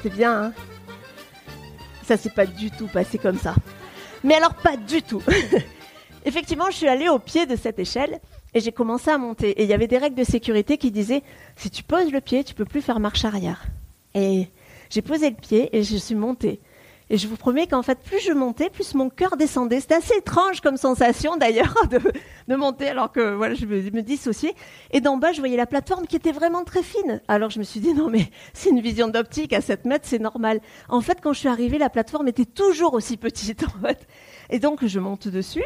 C'est 0.03 0.11
bien, 0.11 0.45
hein 0.45 0.53
Ça 2.05 2.17
s'est 2.17 2.31
pas 2.31 2.47
du 2.47 2.71
tout 2.71 2.87
passé 2.87 3.19
comme 3.19 3.39
ça. 3.39 3.55
Mais 4.25 4.35
alors 4.35 4.55
pas 4.55 4.77
du 4.77 5.03
tout 5.03 5.23
effectivement, 6.25 6.71
je 6.71 6.77
suis 6.77 6.89
allée 6.89 7.09
au 7.09 7.19
pied 7.19 7.47
de 7.47 7.57
cette 7.57 7.79
échelle 7.79 8.21
et 8.55 8.61
j'ai 8.61 8.73
commencé 8.73 9.11
à 9.11 9.19
monter. 9.19 9.51
Et 9.51 9.65
il 9.65 9.69
y 9.69 9.75
avait 9.75 9.87
des 9.87 9.99
règles 9.99 10.17
de 10.17 10.25
sécurité 10.25 10.79
qui 10.79 10.91
disaient 10.91 11.23
si 11.57 11.71
tu 11.71 11.83
poses 11.83 12.13
le 12.13 12.21
pied, 12.21 12.45
tu 12.45 12.55
peux 12.55 12.65
plus 12.65 12.83
faire 12.83 13.01
marche 13.01 13.25
arrière. 13.25 13.67
Et 14.15 14.49
j'ai 14.91 15.03
posé 15.03 15.31
le 15.31 15.37
pied 15.37 15.77
et 15.77 15.83
je 15.83 15.97
suis 15.97 16.15
montée. 16.15 16.61
Et 17.11 17.17
je 17.17 17.27
vous 17.27 17.37
promets 17.37 17.67
qu'en 17.67 17.83
fait, 17.83 17.99
plus 17.99 18.21
je 18.21 18.33
montais, 18.33 18.69
plus 18.69 18.95
mon 18.95 19.09
cœur 19.09 19.37
descendait. 19.39 19.81
C'était 19.81 19.95
assez 19.95 20.15
étrange 20.17 20.61
comme 20.61 20.77
sensation 20.77 21.37
d'ailleurs 21.39 21.75
de, 22.49 22.55
monter 22.55 22.89
alors 22.89 23.13
que 23.13 23.35
voilà, 23.35 23.55
je 23.55 23.65
me, 23.65 23.81
me 23.81 24.03
dissociais. 24.03 24.55
Et 24.91 25.01
d'en 25.01 25.17
bas, 25.17 25.33
je 25.33 25.39
voyais 25.39 25.57
la 25.57 25.67
plateforme 25.67 26.07
qui 26.07 26.17
était 26.17 26.33
vraiment 26.33 26.65
très 26.65 26.83
fine. 26.83 27.23
Alors 27.27 27.49
je 27.49 27.59
me 27.59 27.65
suis 27.65 27.81
dit 27.81 27.95
non 27.95 28.11
mais 28.11 28.31
c'est 28.53 28.71
une 28.71 28.81
vision 28.81 29.09
d'optique 29.09 29.53
à 29.55 29.63
7 29.63 29.87
mètres, 29.87 30.07
c'est 30.07 30.19
normal. 30.19 30.61
En 30.89 31.01
fait, 31.01 31.19
quand 31.23 31.33
je 31.33 31.39
suis 31.39 31.49
arrivée, 31.49 31.79
la 31.79 31.89
plateforme 31.89 32.29
était 32.29 32.45
toujours 32.45 32.93
aussi 32.93 33.17
petite 33.17 33.65
en 33.77 33.87
fait. 33.87 34.07
Et 34.51 34.59
donc 34.59 34.85
je 34.85 35.01
monte 35.01 35.29
dessus 35.29 35.65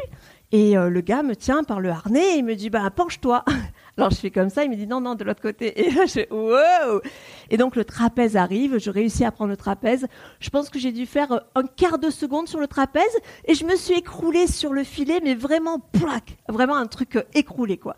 et 0.53 0.77
euh, 0.77 0.87
le 0.87 1.01
gars 1.01 1.23
me 1.23 1.35
tient 1.35 1.63
par 1.63 1.81
le 1.81 1.89
harnais 1.89 2.35
et 2.35 2.37
il 2.37 2.45
me 2.45 2.53
dit 2.53 2.69
bah 2.69 2.87
penche-toi. 2.95 3.43
Alors 3.97 4.11
je 4.11 4.17
fais 4.17 4.29
comme 4.29 4.49
ça, 4.49 4.63
il 4.63 4.69
me 4.69 4.75
dit 4.75 4.85
non 4.85 5.01
non 5.01 5.15
de 5.15 5.23
l'autre 5.23 5.41
côté. 5.41 5.81
Et 5.85 5.89
là 5.89 6.05
je 6.05 6.31
wow. 6.31 7.01
Et 7.49 7.57
donc 7.57 7.75
le 7.75 7.83
trapèze 7.83 8.37
arrive, 8.37 8.77
je 8.77 8.91
réussis 8.91 9.25
à 9.25 9.31
prendre 9.31 9.49
le 9.49 9.57
trapèze. 9.57 10.05
Je 10.39 10.49
pense 10.51 10.69
que 10.69 10.77
j'ai 10.77 10.91
dû 10.91 11.07
faire 11.07 11.31
euh, 11.31 11.39
un 11.55 11.63
quart 11.63 11.97
de 11.97 12.11
seconde 12.11 12.47
sur 12.47 12.59
le 12.59 12.67
trapèze 12.67 13.17
et 13.45 13.55
je 13.55 13.65
me 13.65 13.75
suis 13.75 13.95
écroulée 13.95 14.45
sur 14.45 14.73
le 14.73 14.83
filet, 14.83 15.19
mais 15.23 15.33
vraiment 15.33 15.79
plaque, 15.79 16.37
vraiment 16.47 16.75
un 16.75 16.85
truc 16.85 17.15
euh, 17.15 17.23
écroulé 17.33 17.77
quoi. 17.77 17.95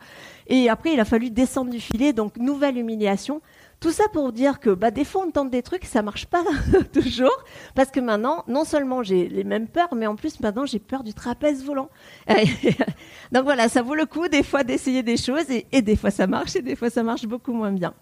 Et 0.48 0.70
après 0.70 0.94
il 0.94 1.00
a 1.02 1.06
fallu 1.06 1.32
descendre 1.32 1.72
du 1.72 1.82
filet, 1.82 2.14
donc 2.14 2.38
nouvelle 2.38 2.78
humiliation. 2.78 3.42
Tout 3.86 3.92
ça 3.92 4.06
pour 4.12 4.32
dire 4.32 4.60
que 4.60 4.72
bah, 4.72 4.90
des 4.90 5.06
fois 5.06 5.26
on 5.28 5.30
tente 5.30 5.52
des 5.52 5.62
trucs, 5.62 5.86
ça 5.86 6.02
marche 6.02 6.26
pas 6.26 6.44
toujours, 6.92 7.44
parce 7.76 7.92
que 7.92 8.00
maintenant, 8.00 8.44
non 8.48 8.64
seulement 8.64 9.04
j'ai 9.04 9.30
les 9.30 9.44
mêmes 9.44 9.68
peurs, 9.68 9.94
mais 9.94 10.08
en 10.08 10.16
plus 10.16 10.40
maintenant 10.40 10.66
j'ai 10.66 10.80
peur 10.80 11.04
du 11.04 11.14
trapèze 11.14 11.64
volant. 11.64 11.92
Donc 13.32 13.44
voilà, 13.44 13.70
ça 13.70 13.84
vaut 13.84 13.94
le 13.94 14.08
coup 14.08 14.28
des 14.28 14.42
fois 14.42 14.64
d'essayer 14.64 15.04
des 15.04 15.18
choses, 15.18 15.46
et, 15.72 15.84
des 15.84 15.96
fois 15.96 16.10
ça 16.10 16.26
marche, 16.26 16.56
et 16.56 16.64
des 16.64 16.76
fois 16.76 16.90
ça 16.90 17.04
marche 17.04 17.28
beaucoup 17.28 17.54
moins 17.54 17.72
bien. 17.72 17.94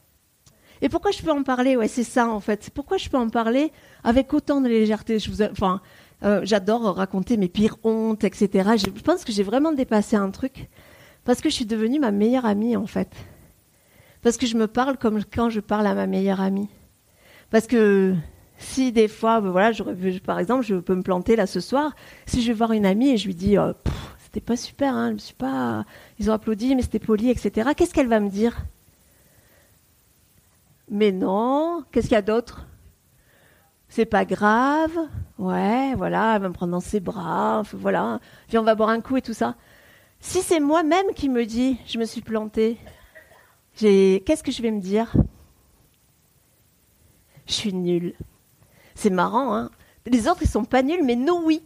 Et 0.82 0.88
pourquoi 0.88 1.12
je 1.12 1.22
peux 1.22 1.32
en 1.32 1.44
parler? 1.44 1.76
Ouais, 1.76 1.90
c'est 1.90 2.06
ça 2.06 2.30
en 2.30 2.40
fait. 2.40 2.70
Pourquoi 2.74 2.96
je 2.96 3.10
peux 3.10 3.18
en 3.18 3.28
parler 3.28 3.74
avec 4.06 4.34
autant 4.34 4.62
de 4.62 4.70
légèreté? 4.70 5.20
Je 5.20 5.30
vous, 5.30 5.42
enfin, 5.42 5.82
euh, 6.24 6.40
j'adore 6.46 6.96
raconter 6.96 7.36
mes 7.36 7.50
pires 7.50 7.76
hontes, 7.84 8.24
etc. 8.24 8.78
Je 8.78 9.02
pense 9.02 9.26
que 9.26 9.34
j'ai 9.34 9.44
vraiment 9.44 9.74
dépassé 9.74 10.16
un 10.16 10.32
truc 10.32 10.70
parce 11.26 11.42
que 11.42 11.50
je 11.50 11.56
suis 11.56 11.66
devenue 11.66 12.00
ma 12.00 12.12
meilleure 12.12 12.46
amie 12.46 12.78
en 12.78 12.88
fait. 12.88 13.10
Parce 14.24 14.38
que 14.38 14.48
je 14.48 14.58
me 14.58 14.68
parle 14.68 14.98
comme 14.98 15.24
quand 15.24 15.50
je 15.50 15.60
parle 15.60 15.86
à 15.86 15.94
ma 15.94 16.08
meilleure 16.08 16.42
amie. 16.42 16.70
Parce 17.52 17.68
que 17.68 18.16
si 18.58 18.92
des 18.92 19.08
fois, 19.08 19.42
ben 19.42 19.54
par 20.26 20.40
exemple, 20.40 20.64
je 20.64 20.76
peux 20.76 20.96
me 20.96 21.04
planter 21.04 21.36
là 21.36 21.46
ce 21.46 21.60
soir, 21.60 21.94
si 22.26 22.42
je 22.42 22.48
vais 22.48 22.54
voir 22.54 22.72
une 22.72 22.86
amie 22.86 23.12
et 23.12 23.18
je 23.18 23.28
lui 23.28 23.36
dis, 23.36 23.58
oh, 23.58 23.74
c'était 24.20 24.40
pas 24.40 24.56
super, 24.56 24.96
hein, 24.96 25.10
je 25.10 25.14
me 25.14 25.18
suis 25.20 25.36
pas, 25.36 25.86
ils 26.20 26.32
ont 26.32 26.34
applaudi, 26.34 26.74
mais 26.76 26.82
c'était 26.82 27.00
poli, 27.00 27.30
etc. 27.30 27.72
Qu'est-ce 27.76 27.94
qu'elle 27.94 28.08
va 28.08 28.20
me 28.20 28.30
dire? 28.30 28.66
Mais 30.90 31.12
non, 31.12 31.84
qu'est-ce 31.92 32.08
qu'il 32.08 32.16
y 32.16 32.18
a 32.18 32.22
d'autre? 32.22 32.66
C'est 33.90 34.06
pas 34.06 34.26
grave, 34.26 34.98
ouais, 35.38 35.94
voilà, 35.96 36.36
elle 36.36 36.42
va 36.42 36.50
me 36.50 36.54
prendre 36.54 36.72
dans 36.72 36.80
ses 36.80 37.00
bras, 37.00 37.62
voilà, 37.74 38.20
puis 38.48 38.58
on 38.58 38.64
va 38.64 38.74
boire 38.74 38.90
un 38.90 39.02
coup 39.02 39.18
et 39.18 39.22
tout 39.22 39.34
ça. 39.34 39.56
Si 40.20 40.42
c'est 40.42 40.60
moi-même 40.60 41.06
qui 41.16 41.30
me 41.30 41.46
dis, 41.46 41.78
je 41.86 42.00
me 42.00 42.06
suis 42.06 42.22
plantée, 42.22 42.80
Qu'est-ce 43.76 44.44
que 44.44 44.52
je 44.52 44.62
vais 44.62 44.72
me 44.72 44.82
dire? 44.82 45.14
Je 47.48 47.54
suis 47.54 47.74
nulle. 47.74 48.14
C'est 48.96 49.10
marrant, 49.10 49.56
hein 49.56 49.72
Les 50.06 50.28
autres, 50.28 50.44
ils 50.44 50.50
sont 50.50 50.66
pas 50.66 50.84
nuls, 50.84 51.04
mais 51.04 51.16
nous, 51.16 51.42
oui. 51.44 51.64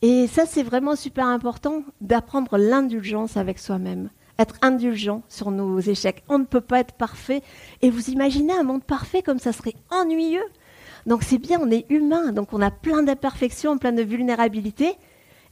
Et 0.00 0.26
ça, 0.26 0.46
c'est 0.46 0.62
vraiment 0.62 0.96
super 0.96 1.26
important 1.26 1.84
d'apprendre 2.00 2.58
l'indulgence 2.58 3.36
avec 3.36 3.58
soi-même. 3.58 4.10
Être 4.38 4.56
indulgent 4.62 5.22
sur 5.28 5.50
nos 5.50 5.78
échecs. 5.78 6.24
On 6.28 6.38
ne 6.38 6.44
peut 6.44 6.60
pas 6.60 6.80
être 6.80 6.94
parfait. 6.94 7.42
Et 7.82 7.90
vous 7.90 8.10
imaginez 8.10 8.52
un 8.52 8.64
monde 8.64 8.82
parfait 8.82 9.22
comme 9.22 9.38
ça 9.38 9.52
serait 9.52 9.76
ennuyeux. 9.90 10.44
Donc 11.06 11.22
c'est 11.22 11.38
bien, 11.38 11.60
on 11.60 11.70
est 11.70 11.86
humain, 11.90 12.32
donc 12.32 12.52
on 12.52 12.62
a 12.62 12.70
plein 12.70 13.02
d'imperfections, 13.02 13.78
plein 13.78 13.92
de 13.92 14.02
vulnérabilités. 14.02 14.94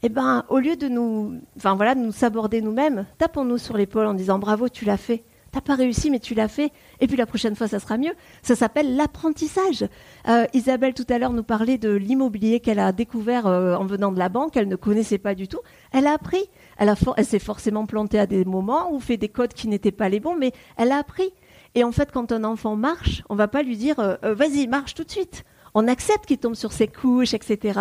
Eh 0.03 0.09
ben, 0.09 0.45
au 0.49 0.59
lieu 0.59 0.77
de 0.77 0.89
nous, 0.89 1.41
enfin 1.57 1.75
voilà, 1.75 1.95
de 1.95 2.01
nous 2.01 2.13
saborder 2.13 2.63
nous-mêmes, 2.63 3.07
tapons-nous 3.19 3.59
sur 3.59 3.77
l'épaule 3.77 4.07
en 4.07 4.15
disant 4.15 4.39
bravo, 4.39 4.69
tu 4.69 4.85
l'as 4.85 4.97
fait. 4.97 5.25
T'as 5.53 5.61
pas 5.61 5.75
réussi, 5.75 6.11
mais 6.11 6.21
tu 6.21 6.35
l'as 6.35 6.47
fait. 6.47 6.71
Et 7.01 7.09
puis 7.09 7.17
la 7.17 7.27
prochaine 7.27 7.57
fois, 7.57 7.67
ça 7.67 7.81
sera 7.81 7.99
mieux. 7.99 8.13
Ça 8.43 8.55
s'appelle 8.55 8.95
l'apprentissage. 8.95 9.85
Euh, 10.29 10.47
Isabelle 10.55 10.95
tout 10.95 11.07
à 11.09 11.19
l'heure 11.19 11.33
nous 11.33 11.43
parlait 11.43 11.77
de 11.77 11.91
l'immobilier 11.91 12.61
qu'elle 12.61 12.79
a 12.79 12.93
découvert 12.93 13.49
euh, 13.49 13.75
en 13.75 13.85
venant 13.85 14.13
de 14.13 14.19
la 14.19 14.29
banque. 14.29 14.57
Elle 14.57 14.69
ne 14.69 14.77
connaissait 14.77 15.19
pas 15.19 15.35
du 15.35 15.49
tout. 15.49 15.59
Elle 15.93 16.07
a 16.07 16.13
appris. 16.13 16.45
Elle, 16.79 16.95
s'est 17.25 17.41
forcément 17.41 17.85
plantée 17.85 18.19
à 18.19 18.27
des 18.27 18.45
moments 18.45 18.93
ou 18.93 19.01
fait 19.01 19.17
des 19.17 19.29
codes 19.29 19.53
qui 19.53 19.67
n'étaient 19.67 19.91
pas 19.91 20.09
les 20.09 20.21
bons, 20.21 20.37
mais 20.37 20.53
elle 20.77 20.93
a 20.93 20.99
appris. 20.99 21.33
Et 21.75 21.83
en 21.83 21.93
fait, 21.93 22.13
quand 22.13 22.31
un 22.33 22.45
enfant 22.45 22.77
marche, 22.77 23.23
on 23.29 23.35
va 23.35 23.49
pas 23.49 23.63
lui 23.63 23.77
dire 23.77 23.99
euh, 23.99 24.17
vas-y, 24.23 24.69
marche 24.69 24.95
tout 24.95 25.05
de 25.05 25.11
suite. 25.11 25.45
On 25.75 25.89
accepte 25.89 26.27
qu'il 26.27 26.39
tombe 26.39 26.55
sur 26.55 26.73
ses 26.73 26.89
couches, 26.89 27.35
etc. 27.35 27.81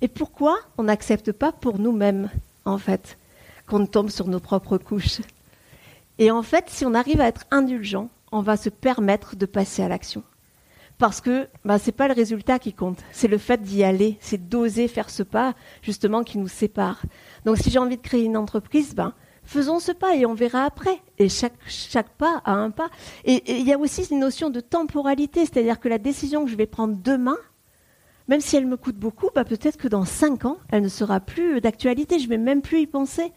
Et 0.00 0.08
pourquoi 0.08 0.58
on 0.78 0.84
n'accepte 0.84 1.32
pas 1.32 1.52
pour 1.52 1.78
nous-mêmes, 1.78 2.30
en 2.64 2.78
fait, 2.78 3.18
qu'on 3.66 3.86
tombe 3.86 4.10
sur 4.10 4.28
nos 4.28 4.40
propres 4.40 4.78
couches? 4.78 5.20
Et 6.18 6.30
en 6.30 6.42
fait, 6.42 6.66
si 6.68 6.84
on 6.84 6.94
arrive 6.94 7.20
à 7.20 7.28
être 7.28 7.46
indulgent, 7.50 8.10
on 8.32 8.40
va 8.40 8.56
se 8.56 8.68
permettre 8.68 9.36
de 9.36 9.46
passer 9.46 9.82
à 9.82 9.88
l'action. 9.88 10.22
Parce 10.98 11.20
que 11.20 11.48
bah, 11.64 11.78
ce 11.78 11.86
n'est 11.86 11.92
pas 11.92 12.08
le 12.08 12.14
résultat 12.14 12.58
qui 12.58 12.72
compte, 12.72 13.02
c'est 13.10 13.28
le 13.28 13.38
fait 13.38 13.62
d'y 13.62 13.82
aller, 13.82 14.18
c'est 14.20 14.48
d'oser 14.48 14.88
faire 14.88 15.10
ce 15.10 15.22
pas 15.22 15.54
justement 15.82 16.22
qui 16.22 16.38
nous 16.38 16.48
sépare. 16.48 17.02
Donc 17.44 17.58
si 17.58 17.70
j'ai 17.70 17.78
envie 17.78 17.96
de 17.96 18.02
créer 18.02 18.24
une 18.24 18.36
entreprise, 18.36 18.94
ben, 18.94 19.14
faisons 19.42 19.80
ce 19.80 19.92
pas 19.92 20.14
et 20.14 20.26
on 20.26 20.34
verra 20.34 20.64
après. 20.64 21.00
Et 21.18 21.28
chaque, 21.28 21.54
chaque 21.66 22.10
pas 22.10 22.40
a 22.44 22.52
un 22.52 22.70
pas. 22.70 22.88
Et 23.24 23.58
il 23.60 23.66
y 23.66 23.72
a 23.72 23.78
aussi 23.78 24.06
une 24.10 24.20
notion 24.20 24.50
de 24.50 24.60
temporalité, 24.60 25.40
c'est-à-dire 25.40 25.80
que 25.80 25.88
la 25.88 25.98
décision 25.98 26.44
que 26.44 26.50
je 26.50 26.56
vais 26.56 26.66
prendre 26.66 26.96
demain, 26.96 27.38
même 28.28 28.40
si 28.40 28.56
elle 28.56 28.66
me 28.66 28.76
coûte 28.76 28.96
beaucoup, 28.96 29.30
bah, 29.34 29.44
peut-être 29.44 29.78
que 29.78 29.88
dans 29.88 30.04
cinq 30.04 30.44
ans, 30.44 30.58
elle 30.70 30.82
ne 30.82 30.88
sera 30.88 31.20
plus 31.20 31.60
d'actualité, 31.60 32.18
je 32.18 32.24
ne 32.24 32.30
vais 32.30 32.38
même 32.38 32.62
plus 32.62 32.80
y 32.80 32.86
penser 32.86 33.32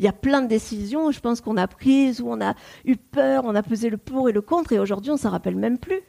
il 0.00 0.04
y 0.04 0.08
a 0.08 0.12
plein 0.12 0.40
de 0.40 0.48
décisions, 0.48 1.10
je 1.10 1.20
pense 1.20 1.42
qu'on 1.42 1.58
a 1.58 1.68
prises, 1.68 2.22
où 2.22 2.32
on 2.32 2.40
a 2.40 2.54
eu 2.86 2.96
peur, 2.96 3.44
on 3.44 3.54
a 3.54 3.62
pesé 3.62 3.90
le 3.90 3.98
pour 3.98 4.30
et 4.30 4.32
le 4.32 4.40
contre, 4.40 4.72
et 4.72 4.78
aujourd'hui, 4.78 5.10
on 5.10 5.18
s'en 5.18 5.28
rappelle 5.28 5.56
même 5.56 5.76
plus. 5.76 6.00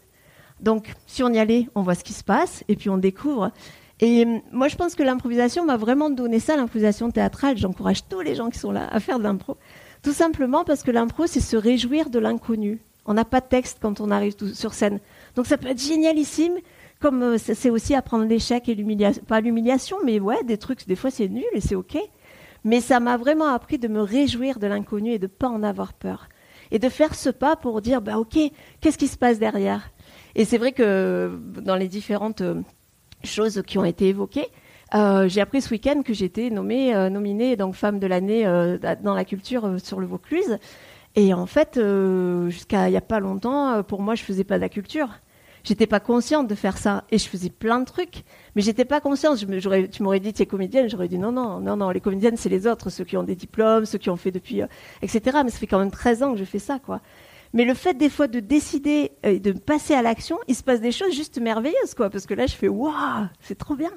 Donc, 0.61 0.93
si 1.07 1.23
on 1.23 1.29
y 1.29 1.37
allait, 1.37 1.67
on 1.75 1.81
voit 1.81 1.95
ce 1.95 2.05
qui 2.05 2.13
se 2.13 2.23
passe, 2.23 2.63
et 2.69 2.77
puis 2.77 2.89
on 2.89 2.97
découvre. 2.97 3.51
Et 3.99 4.25
euh, 4.25 4.39
moi, 4.53 4.69
je 4.69 4.77
pense 4.77 4.95
que 4.95 5.03
l'improvisation 5.03 5.65
m'a 5.65 5.75
vraiment 5.75 6.09
donné 6.09 6.39
ça, 6.39 6.55
l'improvisation 6.55 7.11
théâtrale. 7.11 7.57
J'encourage 7.57 8.07
tous 8.07 8.21
les 8.21 8.33
gens 8.33 8.49
qui 8.49 8.59
sont 8.59 8.71
là 8.71 8.87
à 8.89 9.01
faire 9.01 9.19
de 9.19 9.23
l'impro. 9.23 9.57
Tout 10.03 10.13
simplement 10.13 10.63
parce 10.63 10.83
que 10.83 10.91
l'impro, 10.91 11.27
c'est 11.27 11.41
se 11.41 11.57
réjouir 11.57 12.09
de 12.09 12.17
l'inconnu. 12.17 12.79
On 13.05 13.13
n'a 13.13 13.25
pas 13.25 13.41
de 13.41 13.47
texte 13.47 13.79
quand 13.81 13.99
on 13.99 14.09
arrive 14.09 14.35
sur 14.53 14.73
scène. 14.73 15.01
Donc 15.35 15.47
ça 15.47 15.57
peut 15.57 15.67
être 15.67 15.81
génialissime, 15.81 16.53
comme 17.01 17.21
euh, 17.23 17.37
c'est 17.37 17.69
aussi 17.69 17.93
apprendre 17.93 18.23
l'échec 18.23 18.69
et 18.69 18.75
l'humiliation. 18.75 19.21
Pas 19.27 19.41
l'humiliation, 19.41 19.97
mais 20.05 20.21
ouais, 20.21 20.41
des 20.45 20.57
trucs, 20.57 20.87
des 20.87 20.95
fois 20.95 21.11
c'est 21.11 21.27
nul 21.27 21.43
et 21.51 21.59
c'est 21.59 21.75
OK. 21.75 21.97
Mais 22.63 22.79
ça 22.79 22.99
m'a 22.99 23.17
vraiment 23.17 23.47
appris 23.47 23.77
de 23.77 23.87
me 23.87 24.01
réjouir 24.01 24.59
de 24.59 24.67
l'inconnu 24.67 25.11
et 25.11 25.19
de 25.19 25.25
ne 25.25 25.31
pas 25.31 25.49
en 25.49 25.63
avoir 25.63 25.93
peur. 25.93 26.29
Et 26.71 26.79
de 26.79 26.89
faire 26.89 27.15
ce 27.15 27.29
pas 27.29 27.55
pour 27.55 27.81
dire, 27.81 28.01
bah 28.01 28.17
OK, 28.17 28.37
qu'est-ce 28.79 28.97
qui 28.97 29.07
se 29.07 29.17
passe 29.17 29.39
derrière? 29.39 29.91
Et 30.35 30.45
c'est 30.45 30.57
vrai 30.57 30.71
que 30.71 31.37
dans 31.61 31.75
les 31.75 31.87
différentes 31.87 32.41
euh, 32.41 32.61
choses 33.23 33.61
qui 33.65 33.77
ont 33.77 33.85
été 33.85 34.07
évoquées, 34.07 34.47
euh, 34.93 35.27
j'ai 35.27 35.41
appris 35.41 35.61
ce 35.61 35.69
week-end 35.71 36.01
que 36.03 36.13
j'étais 36.13 36.49
nommée, 36.49 36.95
euh, 36.95 37.09
nominée 37.09 37.55
donc 37.55 37.75
femme 37.75 37.99
de 37.99 38.07
l'année 38.07 38.43
dans 39.03 39.13
la 39.13 39.25
culture 39.25 39.79
sur 39.83 39.99
le 39.99 40.07
Vaucluse. 40.07 40.57
Et 41.15 41.33
en 41.33 41.45
fait, 41.45 41.77
jusqu'à 42.47 42.87
il 42.87 42.91
n'y 42.91 42.97
a 42.97 43.01
pas 43.01 43.19
longtemps, 43.19 43.83
pour 43.83 44.01
moi, 44.01 44.15
je 44.15 44.23
faisais 44.23 44.45
pas 44.45 44.55
de 44.55 44.61
la 44.61 44.69
culture. 44.69 45.09
J'étais 45.63 45.87
pas 45.87 45.99
consciente 45.99 46.47
de 46.47 46.55
faire 46.55 46.77
ça 46.77 47.03
et 47.11 47.17
je 47.17 47.27
faisais 47.27 47.49
plein 47.49 47.79
de 47.79 47.85
trucs, 47.85 48.23
mais 48.55 48.61
j'étais 48.61 48.85
pas 48.85 48.99
consciente. 48.99 49.37
Tu 49.37 50.03
m'aurais 50.03 50.19
dit 50.19 50.33
tu 50.33 50.41
es 50.41 50.45
comédienne, 50.45 50.89
j'aurais 50.89 51.07
dit 51.07 51.19
non 51.19 51.31
non 51.31 51.59
non 51.59 51.77
non 51.77 51.89
les 51.91 52.01
comédiennes 52.01 52.37
c'est 52.37 52.49
les 52.49 52.67
autres, 52.67 52.89
ceux 52.89 53.03
qui 53.03 53.17
ont 53.17 53.23
des 53.23 53.35
diplômes, 53.35 53.85
ceux 53.85 53.97
qui 53.97 54.09
ont 54.09 54.15
fait 54.15 54.31
depuis, 54.31 54.61
euh, 54.61 54.67
etc. 55.01 55.39
Mais 55.43 55.51
ça 55.51 55.59
fait 55.59 55.67
quand 55.67 55.79
même 55.79 55.91
13 55.91 56.23
ans 56.23 56.33
que 56.33 56.39
je 56.39 56.45
fais 56.45 56.59
ça 56.59 56.79
quoi. 56.79 57.01
Mais 57.53 57.65
le 57.65 57.73
fait 57.73 57.93
des 57.93 58.09
fois 58.09 58.27
de 58.27 58.39
décider 58.39 59.11
et 59.23 59.35
euh, 59.35 59.39
de 59.39 59.51
passer 59.51 59.93
à 59.93 60.01
l'action, 60.01 60.37
il 60.47 60.55
se 60.55 60.63
passe 60.63 60.81
des 60.81 60.91
choses 60.91 61.13
juste 61.13 61.39
merveilleuses 61.39 61.93
quoi, 61.95 62.09
parce 62.09 62.25
que 62.25 62.33
là 62.33 62.47
je 62.47 62.55
fais 62.55 62.67
waouh 62.67 63.27
c'est 63.41 63.57
trop 63.57 63.75
bien. 63.75 63.91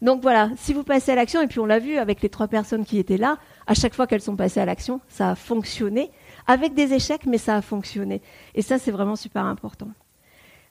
Donc 0.00 0.22
voilà, 0.22 0.50
si 0.56 0.72
vous 0.72 0.84
passez 0.84 1.10
à 1.10 1.14
l'action 1.16 1.40
et 1.42 1.48
puis 1.48 1.58
on 1.58 1.66
l'a 1.66 1.80
vu 1.80 1.96
avec 1.96 2.22
les 2.22 2.28
trois 2.28 2.46
personnes 2.46 2.84
qui 2.84 2.98
étaient 2.98 3.16
là, 3.16 3.38
à 3.66 3.74
chaque 3.74 3.94
fois 3.94 4.06
qu'elles 4.06 4.22
sont 4.22 4.36
passées 4.36 4.60
à 4.60 4.64
l'action, 4.64 5.00
ça 5.08 5.30
a 5.30 5.34
fonctionné 5.34 6.10
avec 6.46 6.74
des 6.74 6.92
échecs, 6.92 7.26
mais 7.26 7.38
ça 7.38 7.56
a 7.56 7.62
fonctionné. 7.62 8.22
Et 8.54 8.62
ça 8.62 8.78
c'est 8.78 8.92
vraiment 8.92 9.16
super 9.16 9.44
important. 9.44 9.88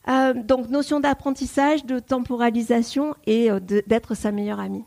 Euh, 0.07 0.33
donc 0.33 0.69
notion 0.69 0.99
d'apprentissage, 0.99 1.85
de 1.85 1.99
temporalisation 1.99 3.15
et 3.27 3.51
euh, 3.51 3.59
d'être 3.59 4.15
sa 4.15 4.31
meilleure 4.31 4.59
amie. 4.59 4.83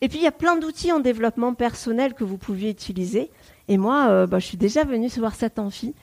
Et 0.00 0.08
puis 0.08 0.18
il 0.18 0.24
y 0.24 0.28
a 0.28 0.32
plein 0.32 0.56
d'outils 0.56 0.92
en 0.92 1.00
développement 1.00 1.54
personnel 1.54 2.14
que 2.14 2.24
vous 2.24 2.38
pouviez 2.38 2.70
utiliser. 2.70 3.30
Et 3.68 3.78
moi, 3.78 4.08
euh, 4.08 4.26
bah, 4.26 4.38
je 4.38 4.46
suis 4.46 4.56
déjà 4.56 4.84
venue 4.84 5.08
voir 5.18 5.34
cette 5.34 5.58
amphi 5.58 5.94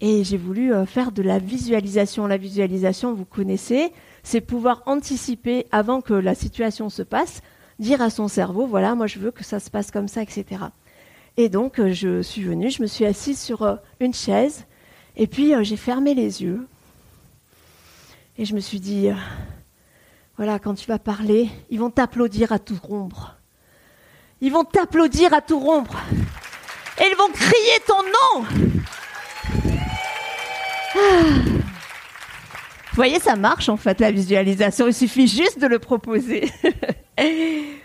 et 0.00 0.22
j'ai 0.24 0.36
voulu 0.36 0.72
faire 0.86 1.12
de 1.12 1.22
la 1.22 1.38
visualisation. 1.38 2.26
La 2.26 2.36
visualisation, 2.36 3.14
vous 3.14 3.24
connaissez, 3.24 3.92
c'est 4.22 4.40
pouvoir 4.40 4.82
anticiper 4.86 5.66
avant 5.70 6.00
que 6.00 6.14
la 6.14 6.34
situation 6.34 6.90
se 6.90 7.02
passe, 7.02 7.42
dire 7.78 8.02
à 8.02 8.10
son 8.10 8.26
cerveau, 8.26 8.66
voilà, 8.66 8.96
moi 8.96 9.06
je 9.06 9.20
veux 9.20 9.30
que 9.30 9.44
ça 9.44 9.60
se 9.60 9.70
passe 9.70 9.92
comme 9.92 10.08
ça, 10.08 10.20
etc. 10.20 10.64
Et 11.36 11.48
donc 11.48 11.80
je 11.80 12.22
suis 12.22 12.42
venue, 12.42 12.70
je 12.70 12.82
me 12.82 12.88
suis 12.88 13.06
assise 13.06 13.40
sur 13.40 13.78
une 14.00 14.12
chaise 14.12 14.64
et 15.16 15.28
puis 15.28 15.54
j'ai 15.62 15.76
fermé 15.76 16.14
les 16.14 16.42
yeux 16.42 16.66
et 18.36 18.44
je 18.44 18.54
me 18.54 18.60
suis 18.60 18.80
dit, 18.80 19.08
euh, 19.08 19.14
voilà, 20.36 20.58
quand 20.58 20.74
tu 20.74 20.86
vas 20.86 20.98
parler, 20.98 21.48
ils 21.70 21.78
vont 21.78 21.90
t'applaudir 21.90 22.52
à 22.52 22.58
tout 22.58 22.78
rompre. 22.82 23.36
Ils 24.40 24.52
vont 24.52 24.64
t'applaudir 24.64 25.32
à 25.32 25.40
tout 25.40 25.60
rompre. 25.60 25.98
Et 27.00 27.04
ils 27.10 27.16
vont 27.16 27.30
crier 27.32 27.80
ton 27.86 28.02
nom. 28.02 28.46
Ah. 30.96 30.98
Vous 32.94 32.96
voyez, 32.96 33.18
ça 33.18 33.36
marche 33.36 33.68
en 33.68 33.76
fait, 33.76 34.00
la 34.00 34.10
visualisation. 34.10 34.86
Il 34.86 34.94
suffit 34.94 35.26
juste 35.26 35.58
de 35.60 35.66
le 35.66 35.78
proposer. 35.78 36.50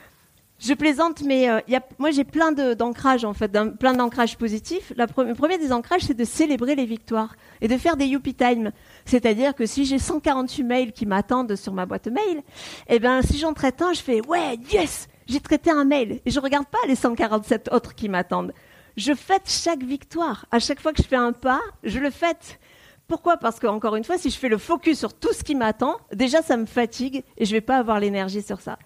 Je 0.60 0.74
plaisante, 0.74 1.22
mais 1.24 1.50
euh, 1.50 1.62
moi 2.00 2.12
j'ai 2.12 2.26
plein 2.26 2.52
d'ancrages 2.52 3.24
en 3.24 3.34
fait, 3.34 3.50
plein 3.80 3.94
d'ancrages 3.94 4.38
positifs. 4.38 4.92
le 4.98 5.34
premier 5.34 5.58
des 5.58 5.72
ancrages, 5.72 6.02
c'est 6.02 6.18
de 6.18 6.26
célébrer 6.26 6.76
les 6.76 6.86
victoires 6.86 7.36
et 7.62 7.70
de 7.70 7.78
faire 7.78 7.96
des 7.96 8.06
youpi 8.06 8.34
time. 8.34 8.72
C'est-à-dire 9.06 9.56
que 9.56 9.66
si 9.66 9.86
j'ai 9.86 10.00
148 10.00 10.64
mails 10.64 10.92
qui 10.92 11.06
m'attendent 11.06 11.56
sur 11.56 11.74
ma 11.74 11.86
boîte 11.86 12.08
mail, 12.08 12.42
eh 12.90 13.00
ben 13.00 13.22
si 13.22 13.38
j'en 13.38 13.54
traite 13.54 13.82
un, 13.82 13.94
je 13.94 14.02
fais 14.02 14.20
ouais 14.28 14.58
yes, 14.70 15.08
j'ai 15.28 15.40
traité 15.40 15.72
un 15.72 15.86
mail 15.86 16.20
et 16.26 16.30
je 16.30 16.40
regarde 16.42 16.68
pas 16.68 16.86
les 16.88 16.96
147 16.96 17.72
autres 17.72 17.96
qui 17.96 18.10
m'attendent. 18.10 18.54
Je 18.98 19.14
fête 19.14 19.44
chaque 19.46 19.84
victoire. 19.84 20.46
À 20.52 20.60
chaque 20.60 20.82
fois 20.82 20.92
que 20.92 21.02
je 21.02 21.08
fais 21.08 21.16
un 21.16 21.32
pas, 21.32 21.62
je 21.86 22.00
le 22.00 22.10
fête. 22.10 22.60
Pourquoi? 23.08 23.38
Parce 23.38 23.60
que 23.60 23.68
encore 23.68 23.96
une 23.96 24.04
fois, 24.04 24.18
si 24.18 24.30
je 24.30 24.38
fais 24.38 24.50
le 24.50 24.58
focus 24.58 25.00
sur 25.00 25.14
tout 25.14 25.32
ce 25.32 25.44
qui 25.44 25.56
m'attend, 25.56 25.96
déjà 26.12 26.42
ça 26.42 26.58
me 26.58 26.66
fatigue 26.66 27.24
et 27.38 27.46
je 27.46 27.52
vais 27.54 27.62
pas 27.62 27.78
avoir 27.78 28.02
l'énergie 28.02 28.42
sur 28.42 28.60
ça. 28.60 28.78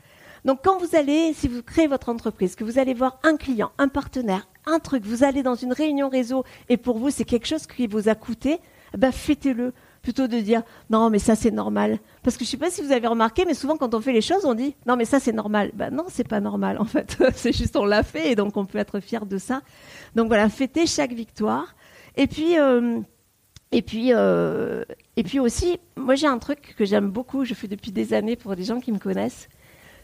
Donc 0.46 0.60
quand 0.64 0.78
vous 0.78 0.96
allez, 0.96 1.34
si 1.34 1.48
vous 1.48 1.64
créez 1.64 1.88
votre 1.88 2.10
entreprise, 2.10 2.56
que 2.56 2.64
vous 2.64 2.78
allez 2.78 2.94
voir 2.94 3.20
un 3.24 3.38
client, 3.38 3.72
un 3.78 3.88
partenaire, 3.88 4.48
un 4.66 4.80
truc, 4.80 5.06
vous 5.06 5.24
allez 5.24 5.44
dans 5.44 5.56
une 5.56 5.74
réunion 5.74 6.10
réseau 6.10 6.44
et 6.70 6.78
pour 6.78 6.98
vous 6.98 7.10
c'est 7.10 7.24
quelque 7.24 7.48
chose 7.48 7.66
qui 7.66 7.88
vous 7.88 8.10
a 8.10 8.16
coûté, 8.16 8.60
eh 8.94 8.98
ben 8.98 9.12
fêtez-le 9.12 9.74
plutôt 10.02 10.28
de 10.28 10.40
dire 10.40 10.64
non 10.90 11.10
mais 11.10 11.20
ça 11.20 11.36
c'est 11.36 11.52
normal. 11.52 11.98
Parce 12.24 12.36
que 12.36 12.44
je 12.44 12.50
sais 12.50 12.58
pas 12.58 12.70
si 12.70 12.82
vous 12.82 12.92
avez 12.92 13.08
remarqué 13.08 13.46
mais 13.46 13.54
souvent 13.54 13.78
quand 13.78 13.94
on 13.94 14.02
fait 14.02 14.12
les 14.12 14.22
choses 14.22 14.46
on 14.46 14.54
dit 14.54 14.76
non 14.86 14.98
mais 14.98 15.06
ça 15.06 15.20
c'est 15.22 15.32
normal. 15.32 15.72
Ben 15.74 15.92
non 15.92 16.06
c'est 16.10 16.28
pas 16.28 16.42
normal 16.42 16.78
en 16.78 16.86
fait. 16.86 17.18
C'est 17.36 17.54
juste 17.54 17.76
on 17.78 17.86
l'a 17.86 18.04
fait 18.04 18.32
et 18.32 18.36
donc 18.36 18.58
on 18.58 18.66
peut 18.66 18.80
être 18.80 19.00
fier 19.00 19.26
de 19.26 19.38
ça. 19.38 19.62
Donc 20.16 20.28
voilà 20.28 20.50
fêtez 20.50 20.86
chaque 20.86 21.14
victoire. 21.14 21.74
Et 22.18 22.28
puis 22.28 22.60
euh, 22.60 23.00
et 23.72 23.82
puis 23.82 24.10
euh, 24.12 24.84
et 25.16 25.24
puis 25.24 25.40
aussi 25.40 25.80
moi 25.96 26.16
j'ai 26.16 26.28
un 26.28 26.38
truc 26.38 26.76
que 26.78 26.84
j'aime 26.84 27.10
beaucoup 27.10 27.46
je 27.46 27.54
fais 27.54 27.70
depuis 27.70 27.94
des 27.94 28.14
années 28.14 28.36
pour 28.36 28.58
des 28.58 28.66
gens 28.66 28.82
qui 28.82 28.92
me 28.92 29.00
connaissent 29.00 29.48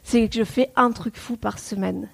c'est 0.04 0.28
que 0.28 0.36
je 0.36 0.44
fais 0.44 0.72
un 0.76 0.92
truc 0.92 1.18
fou 1.18 1.38
par 1.38 1.60
semaine. 1.60 2.10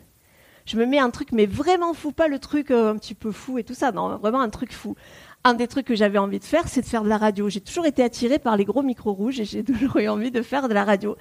Je 0.66 0.78
me 0.78 0.86
mets 0.86 0.98
un 0.98 1.12
truc, 1.12 1.32
mais 1.32 1.46
vraiment 1.46 1.94
fou, 1.94 2.12
pas 2.12 2.28
le 2.28 2.40
truc 2.40 2.72
euh, 2.72 2.92
un 2.92 2.98
petit 2.98 3.14
peu 3.14 3.32
fou 3.32 3.60
et 3.60 3.64
tout 3.64 3.76
ça, 3.76 3.92
non, 3.92 4.18
vraiment 4.18 4.42
un 4.42 4.50
truc 4.50 4.74
fou. 4.74 4.96
Un 5.44 5.54
des 5.54 5.68
trucs 5.68 5.86
que 5.86 5.94
j'avais 5.94 6.18
envie 6.18 6.40
de 6.40 6.44
faire, 6.44 6.68
c'est 6.68 6.82
de 6.82 6.88
faire 6.88 7.04
de 7.04 7.10
la 7.10 7.20
radio. 7.20 7.50
J'ai 7.50 7.62
toujours 7.62 7.86
été 7.86 8.04
attirée 8.04 8.40
par 8.40 8.58
les 8.58 8.66
gros 8.66 8.82
micros 8.82 9.14
rouges 9.14 9.40
et 9.40 9.46
j'ai 9.46 9.64
toujours 9.64 9.98
eu 9.98 10.08
envie 10.08 10.32
de 10.32 10.42
faire 10.42 10.68
de 10.68 10.74
la 10.74 10.84
radio. 10.84 11.16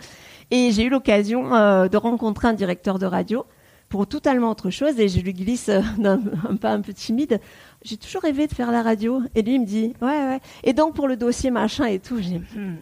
Et 0.50 0.70
j'ai 0.72 0.84
eu 0.84 0.88
l'occasion 0.88 1.54
euh, 1.54 1.88
de 1.88 1.96
rencontrer 1.98 2.48
un 2.48 2.54
directeur 2.54 2.98
de 2.98 3.04
radio 3.04 3.44
pour 3.90 4.06
totalement 4.06 4.50
autre 4.50 4.70
chose 4.70 4.98
et 4.98 5.08
je 5.08 5.20
lui 5.20 5.34
glisse 5.34 5.68
euh, 5.68 5.82
d'un 5.98 6.18
pas 6.58 6.72
un 6.72 6.80
peu 6.80 6.94
timide. 6.94 7.38
J'ai 7.84 7.98
toujours 7.98 8.22
rêvé 8.22 8.46
de 8.46 8.54
faire 8.54 8.72
la 8.72 8.82
radio. 8.82 9.20
Et 9.34 9.42
lui, 9.42 9.56
il 9.56 9.60
me 9.60 9.66
dit, 9.66 9.92
ouais, 10.00 10.08
ouais. 10.08 10.40
Et 10.62 10.72
donc, 10.72 10.94
pour 10.94 11.06
le 11.06 11.16
dossier 11.16 11.50
machin 11.50 11.84
et 11.84 11.98
tout, 11.98 12.18
j'ai, 12.18 12.38
hmm, 12.38 12.76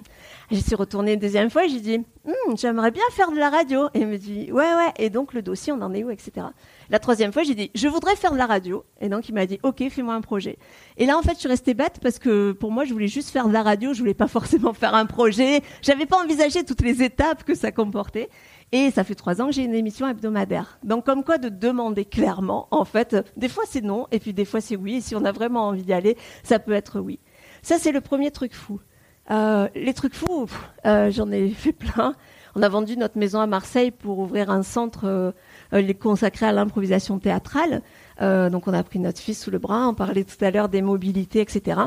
je 0.53 0.61
suis 0.61 0.75
retournée 0.75 1.15
une 1.15 1.21
deuxième 1.21 1.51
fois 1.51 1.65
et 1.65 1.69
j'ai 1.69 1.81
dit, 1.81 1.97
hm, 1.97 2.57
j'aimerais 2.57 2.91
bien 2.91 3.03
faire 3.13 3.31
de 3.33 3.39
la 3.39 3.51
radio. 3.51 3.89
Et 3.95 4.01
il 4.01 4.07
me 4.07 4.19
dit, 4.19 4.53
ouais, 4.53 4.75
ouais. 4.75 4.93
Et 4.99 5.11
donc, 5.11 5.33
le 5.33 5.43
dossier, 5.43 5.73
on 5.73 5.81
en 5.81 5.93
est 5.95 6.05
où, 6.05 6.11
etc. 6.11 6.47
La 6.91 6.99
troisième 6.99 7.33
fois, 7.33 7.43
j'ai 7.43 7.55
dit, 7.55 7.71
je 7.75 7.89
voudrais 7.89 8.17
faire 8.17 8.33
de 8.33 8.39
la 8.39 8.47
radio. 8.47 8.85
Et 9.01 9.09
donc, 9.09 9.29
il 9.29 9.35
m'a 9.35 9.47
dit, 9.47 9.59
OK, 9.63 9.83
fais-moi 9.89 10.15
un 10.15 10.21
projet. 10.21 10.59
Et 10.99 11.07
là, 11.07 11.17
en 11.17 11.23
fait, 11.23 11.35
je 11.35 11.39
suis 11.39 11.49
restée 11.49 11.75
bête 11.75 11.99
parce 12.03 12.19
que 12.19 12.53
pour 12.53 12.71
moi, 12.71 12.85
je 12.85 12.93
voulais 12.93 13.09
juste 13.09 13.31
faire 13.31 13.49
de 13.49 13.53
la 13.53 13.63
radio. 13.63 13.95
Je 13.95 13.99
voulais 14.01 14.15
pas 14.15 14.29
forcément 14.29 14.73
faire 14.73 14.95
un 14.95 15.07
projet. 15.07 15.63
J'avais 15.81 16.07
pas 16.07 16.23
envisagé 16.23 16.65
toutes 16.65 16.83
les 16.83 17.03
étapes 17.03 17.45
que 17.45 17.55
ça 17.55 17.73
comportait. 17.73 18.29
Et 18.75 18.91
ça 18.91 19.05
fait 19.05 19.15
trois 19.15 19.43
ans 19.43 19.47
que 19.47 19.53
j'ai 19.53 19.65
une 19.65 19.75
émission 19.75 20.09
hebdomadaire. 20.09 20.79
Donc, 20.83 21.05
comme 21.05 21.25
quoi 21.25 21.39
de 21.39 21.51
demander 21.51 22.07
clairement, 22.07 22.69
en 22.71 22.87
fait, 22.87 23.15
des 23.37 23.51
fois 23.51 23.65
c'est 23.69 23.83
non, 23.83 24.07
et 24.11 24.19
puis 24.19 24.33
des 24.33 24.47
fois 24.47 24.63
c'est 24.63 24.77
oui. 24.77 24.97
Et 24.97 25.01
si 25.03 25.15
on 25.15 25.27
a 25.27 25.33
vraiment 25.33 25.69
envie 25.69 25.83
d'y 25.83 25.93
aller, 25.93 26.17
ça 26.43 26.59
peut 26.59 26.73
être 26.73 26.99
oui. 26.99 27.19
Ça, 27.63 27.79
c'est 27.79 27.93
le 27.93 28.01
premier 28.01 28.31
truc 28.31 28.55
fou. 28.55 28.81
Euh, 29.31 29.69
les 29.75 29.95
trucs 29.95 30.15
fous, 30.15 30.49
euh, 30.85 31.11
j'en 31.11 31.31
ai 31.31 31.51
fait 31.57 31.73
plein. 31.73 32.15
On 32.55 32.63
a 32.63 32.69
vendu 32.69 32.97
notre 32.97 33.19
maison 33.19 33.41
à 33.41 33.47
Marseille 33.47 33.91
pour 33.91 34.19
ouvrir 34.19 34.51
un 34.51 34.63
centre 34.63 35.33
euh, 35.73 35.93
consacré 35.95 36.47
à 36.47 36.53
l'improvisation 36.53 37.19
théâtrale. 37.19 37.81
donc 38.21 38.69
on 38.69 38.75
a 38.75 38.83
pris 38.83 38.99
notre 38.99 39.21
fils 39.21 39.43
sous 39.43 39.51
le 39.51 39.59
bras, 39.59 39.89
on 39.89 39.95
parlait 39.95 40.25
tout 40.25 40.45
à 40.45 40.51
l'heure 40.51 40.69
des 40.69 40.83
mobilités, 40.83 41.41
etc. 41.41 41.81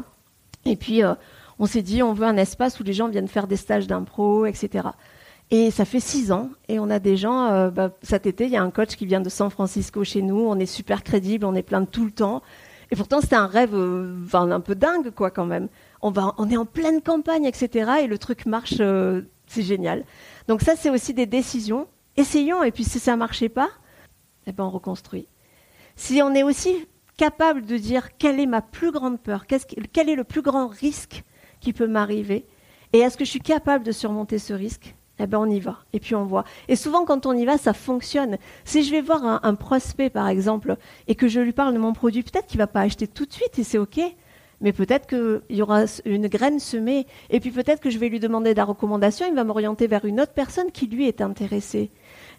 Et 0.66 0.76
puis 0.76 1.04
on 1.60 1.68
s'est 1.68 1.84
dit 1.84 2.02
on 2.02 2.14
veut 2.14 2.26
un 2.26 2.38
espace 2.38 2.80
où 2.80 2.84
les 2.84 2.94
gens 2.94 3.10
viennent 3.10 3.28
faire 3.28 3.46
des 3.46 3.58
stages 3.58 3.86
d'impro, 3.86 4.48
etc. 4.48 4.88
Et 5.52 5.70
ça 5.70 5.86
fait 5.86 6.00
six 6.00 6.32
ans 6.32 6.50
et 6.68 6.80
on 6.80 6.90
a 6.90 6.98
des 6.98 7.16
gens. 7.16 7.70
Bah, 7.70 7.92
cet 8.02 8.26
été, 8.26 8.46
il 8.46 8.52
y 8.52 8.58
a 8.58 8.64
un 8.64 8.72
coach 8.72 8.96
qui 8.96 9.06
vient 9.06 9.22
de 9.22 9.30
San 9.30 9.52
Francisco 9.52 10.04
chez 10.04 10.24
nous. 10.24 10.40
On 10.40 10.58
est 10.58 10.66
super 10.66 11.04
crédible, 11.04 11.46
on 11.46 11.54
est 11.54 11.62
plein 11.62 11.82
de 11.82 11.86
tout 11.86 12.06
le 12.06 12.12
temps. 12.12 12.42
Et 12.90 12.96
pourtant, 12.96 13.22
c'était 13.22 13.36
un 13.36 13.46
rêve, 13.46 13.76
un 14.34 14.60
peu 14.62 14.74
dingue, 14.74 15.12
quoi, 15.12 15.30
quand 15.30 15.46
même 15.46 15.68
on, 16.06 16.50
est 16.50 16.58
en 16.58 16.66
pleine 16.66 17.02
campagne, 17.02 17.46
etc. 17.46 17.92
Et 18.04 18.08
le 18.08 18.18
truc 18.18 18.46
marche, 18.46 18.76
euh, 18.80 19.22
c'est 19.48 19.64
génial. 19.64 20.06
Donc 20.48 20.62
ça, 20.62 20.76
c'est 20.76 20.90
aussi 20.90 21.14
des 21.14 21.26
décisions. 21.26 21.88
Essayons, 22.18 22.64
et 22.64 22.72
puis 22.72 22.84
si 22.84 23.00
ça 23.00 23.14
ne 23.14 23.18
marchait 23.18 23.50
pas, 23.50 23.70
eh 24.48 24.52
ben 24.52 24.64
on 24.64 24.70
reconstruit. 24.70 25.28
Si 25.96 26.22
on 26.22 26.34
est 26.34 26.44
aussi 26.44 26.88
capable 27.18 27.66
de 27.66 27.78
dire 27.78 28.18
quelle 28.18 28.40
est 28.40 28.46
ma 28.46 28.62
plus 28.62 28.92
grande 28.92 29.20
peur, 29.20 29.46
quel 29.48 30.10
est 30.10 30.16
le 30.16 30.24
plus 30.24 30.42
grand 30.42 30.68
risque 30.68 31.24
qui 31.60 31.74
peut 31.74 31.88
m'arriver, 31.88 32.46
et 32.94 33.00
est-ce 33.00 33.18
que 33.18 33.26
je 33.26 33.30
suis 33.30 33.42
capable 33.42 33.84
de 33.84 33.92
surmonter 33.92 34.40
ce 34.40 34.54
risque 34.54 34.96
eh 35.18 35.28
ben 35.28 35.38
on 35.38 35.50
y 35.50 35.62
va 35.62 35.78
et 35.94 36.02
puis 36.02 36.14
on 36.14 36.26
voit. 36.26 36.44
Et 36.68 36.76
souvent 36.76 37.06
quand 37.06 37.26
on 37.26 37.32
y 37.32 37.46
va, 37.46 37.58
ça 37.58 37.72
fonctionne. 37.72 38.38
Si 38.66 38.84
je 38.84 38.92
vais 38.92 39.00
voir 39.00 39.26
un, 39.26 39.40
un 39.44 39.56
prospect 39.56 40.10
par 40.10 40.28
exemple 40.28 40.76
et 41.08 41.16
que 41.16 41.30
je 41.30 41.40
lui 41.40 41.54
parle 41.54 41.74
de 41.74 41.80
mon 41.80 41.94
produit, 41.94 42.22
peut-être 42.22 42.48
qu'il 42.48 42.58
va 42.58 42.68
pas 42.68 42.82
acheter 42.82 43.08
tout 43.08 43.26
de 43.26 43.32
suite 43.32 43.58
et 43.58 43.64
c'est 43.64 43.78
ok. 43.78 44.02
Mais 44.62 44.74
peut-être 44.74 45.08
qu'il 45.08 45.42
y 45.56 45.62
aura 45.62 45.84
une 46.06 46.28
graine 46.28 46.60
semée, 46.60 47.08
et 47.30 47.40
puis 47.40 47.52
peut-être 47.52 47.82
que 47.82 47.90
je 47.90 47.98
vais 47.98 48.10
lui 48.10 48.20
demander 48.20 48.54
de 48.54 48.58
la 48.58 48.66
recommandation, 48.66 49.26
il 49.28 49.36
va 49.36 49.44
m'orienter 49.44 49.88
vers 49.88 50.06
une 50.06 50.22
autre 50.22 50.34
personne 50.34 50.72
qui 50.72 50.88
lui 50.88 51.08
est 51.08 51.22
intéressée. 51.22 51.92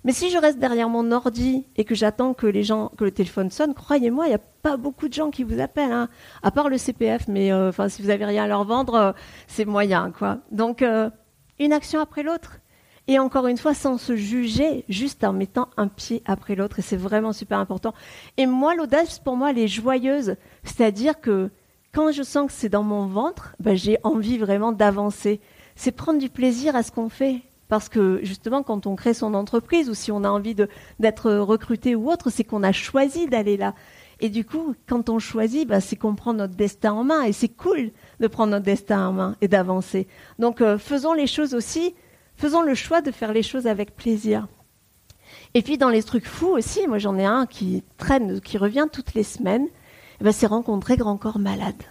Mais 0.05 0.13
si 0.13 0.31
je 0.31 0.39
reste 0.39 0.59
derrière 0.59 0.89
mon 0.89 1.11
ordi 1.11 1.67
et 1.77 1.85
que 1.85 1.97
j'attends 1.97 2.33
que 2.33 2.47
les 2.47 2.63
gens, 2.63 2.93
que 2.97 3.03
le 3.03 3.11
téléphone 3.11 3.51
sonne, 3.51 3.75
croyez-moi, 3.75 4.27
il 4.27 4.29
n'y 4.29 4.35
a 4.37 4.41
pas 4.63 4.77
beaucoup 4.77 5.09
de 5.09 5.13
gens 5.13 5.31
qui 5.31 5.43
vous 5.43 5.61
appellent, 5.61 5.91
hein, 5.91 6.09
à 6.45 6.53
part 6.53 6.69
le 6.69 6.79
CPF. 6.79 7.27
Mais 7.27 7.53
euh, 7.53 7.71
enfin, 7.71 7.89
si 7.89 8.03
vous 8.03 8.11
avez 8.11 8.25
rien 8.25 8.45
à 8.45 8.47
leur 8.47 8.65
vendre, 8.65 8.95
euh, 8.95 9.13
c'est 9.49 9.65
moyen, 9.65 10.13
quoi. 10.17 10.39
Donc, 10.53 10.83
euh, 10.83 11.11
une 11.59 11.73
action 11.73 11.99
après 11.99 12.23
l'autre. 12.23 12.61
Et 13.09 13.19
encore 13.19 13.47
une 13.47 13.57
fois, 13.57 13.75
sans 13.75 13.99
se 13.99 14.15
juger, 14.17 14.85
juste 14.89 15.25
en 15.25 15.33
mettant 15.33 15.69
un 15.77 15.89
pied 15.89 16.23
après 16.25 16.55
l'autre. 16.55 16.79
Et 16.79 16.83
c'est 16.83 16.97
vraiment 16.97 17.33
super 17.33 17.59
important. 17.59 17.93
Et 18.37 18.47
moi, 18.47 18.75
l'audace, 18.75 19.19
pour 19.19 19.37
moi, 19.37 19.51
elle 19.51 19.59
est 19.59 19.69
joyeuse. 19.69 20.37
C'est-à-dire 20.65 21.21
que 21.21 21.51
quand 21.97 22.13
je 22.13 22.23
sens 22.23 22.49
que 22.49 22.53
c'est 22.53 22.69
dans 22.69 22.83
mon 22.83 23.07
ventre, 23.07 23.57
ben, 23.59 23.75
j'ai 23.75 23.97
envie 24.03 24.37
vraiment 24.37 24.71
d'avancer. 24.71 25.41
C'est 25.77 25.93
prendre 25.93 26.19
du 26.19 26.29
plaisir 26.29 26.77
à 26.77 26.83
ce 26.83 26.93
qu'on 26.93 27.09
fait. 27.09 27.41
Parce 27.69 27.89
que 27.89 28.21
justement, 28.23 28.63
quand 28.63 28.87
on 28.87 28.97
crée 28.97 29.15
son 29.15 29.33
entreprise 29.33 29.89
ou 29.89 29.95
si 29.95 30.13
on 30.13 30.23
a 30.23 30.29
envie 30.29 30.55
d'être 30.55 31.33
recruté 31.33 31.95
ou 31.95 32.11
autre, 32.11 32.29
c'est 32.29 32.45
qu'on 32.45 32.63
a 32.63 32.73
choisi 32.73 33.29
d'aller 33.29 33.57
là. 33.57 33.75
Et 34.21 34.29
du 34.29 34.45
coup, 34.45 34.75
quand 34.87 35.09
on 35.09 35.19
choisit, 35.19 35.67
bah, 35.67 35.81
c'est 35.81 35.97
qu'on 35.97 36.15
prend 36.15 36.35
notre 36.35 36.55
destin 36.55 36.93
en 36.93 37.03
main. 37.03 37.23
Et 37.23 37.33
c'est 37.33 37.49
cool 37.49 37.93
de 38.21 38.27
prendre 38.27 38.51
notre 38.51 38.67
destin 38.67 39.09
en 39.09 39.13
main 39.15 39.37
et 39.41 39.49
d'avancer. 39.49 40.07
Donc 40.39 40.61
euh, 40.61 40.77
faisons 40.77 41.15
les 41.15 41.27
choses 41.27 41.55
aussi, 41.55 41.95
faisons 42.37 42.61
le 42.61 42.75
choix 42.75 43.01
de 43.01 43.11
faire 43.11 43.33
les 43.33 43.43
choses 43.43 43.67
avec 43.67 43.97
plaisir. 43.97 44.47
Et 45.55 45.63
puis 45.63 45.79
dans 45.79 45.89
les 45.89 46.03
trucs 46.03 46.27
fous 46.27 46.49
aussi, 46.59 46.87
moi 46.87 46.99
j'en 46.99 47.17
ai 47.17 47.25
un 47.25 47.47
qui 47.47 47.85
traîne, 47.97 48.43
qui 48.43 48.59
revient 48.59 48.87
toutes 48.93 49.15
les 49.15 49.25
semaines, 49.25 49.67
eh 50.21 50.25
ben, 50.25 50.33
c'est 50.33 50.47
rencontrer 50.47 50.97
Grand 50.97 51.17
Corps 51.17 51.39
Malade. 51.39 51.83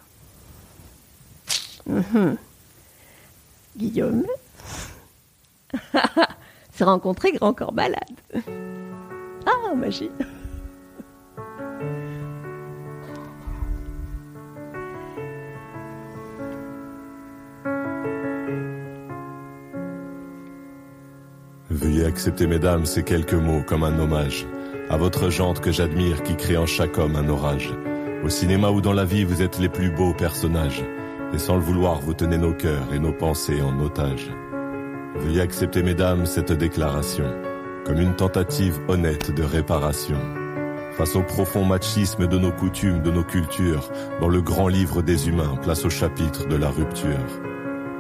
Mhm. 1.88 2.38
Guillaume 3.78 4.26
C'est 6.72 6.84
rencontrer 6.84 7.32
Grand 7.34 7.54
Corps 7.54 7.74
Malade. 7.74 8.02
Ah, 9.46 9.76
magie. 9.76 10.10
Veuillez 21.70 22.06
accepter, 22.06 22.48
mesdames, 22.48 22.86
ces 22.86 23.04
quelques 23.04 23.34
mots 23.34 23.62
comme 23.68 23.84
un 23.84 24.00
hommage 24.00 24.46
à 24.90 24.98
votre 24.98 25.30
jante 25.30 25.62
que 25.62 25.72
j'admire 25.72 26.24
qui 26.24 26.36
crée 26.36 26.58
en 26.58 26.66
chaque 26.66 26.98
homme 26.98 27.16
un 27.16 27.28
orage. 27.28 27.74
Au 28.24 28.30
cinéma 28.30 28.70
ou 28.70 28.82
dans 28.82 28.94
la 28.94 29.06
vie, 29.06 29.24
vous 29.24 29.42
êtes 29.42 29.60
les 29.60 29.70
plus 29.70 29.92
beaux 29.92 30.14
personnages. 30.14 30.84
Et 31.34 31.38
sans 31.38 31.56
le 31.56 31.62
vouloir, 31.62 32.00
vous 32.00 32.14
tenez 32.14 32.38
nos 32.38 32.54
cœurs 32.54 32.94
et 32.94 33.00
nos 33.00 33.14
pensées 33.14 33.62
en 33.62 33.80
otage. 33.80 34.32
Veuillez 35.16 35.42
accepter, 35.42 35.84
mesdames, 35.84 36.26
cette 36.26 36.52
déclaration 36.52 37.26
comme 37.86 38.02
une 38.02 38.16
tentative 38.16 38.80
honnête 38.88 39.32
de 39.32 39.44
réparation. 39.44 40.18
Face 40.98 41.16
au 41.16 41.22
profond 41.22 41.64
machisme 41.64 42.26
de 42.28 42.38
nos 42.38 42.52
coutumes, 42.52 43.02
de 43.02 43.12
nos 43.12 43.24
cultures, 43.24 43.92
dans 44.20 44.28
le 44.28 44.42
grand 44.42 44.68
livre 44.68 45.02
des 45.02 45.30
humains, 45.30 45.56
place 45.62 45.86
au 45.86 45.90
chapitre 45.90 46.48
de 46.48 46.56
la 46.56 46.70
rupture. 46.70 47.42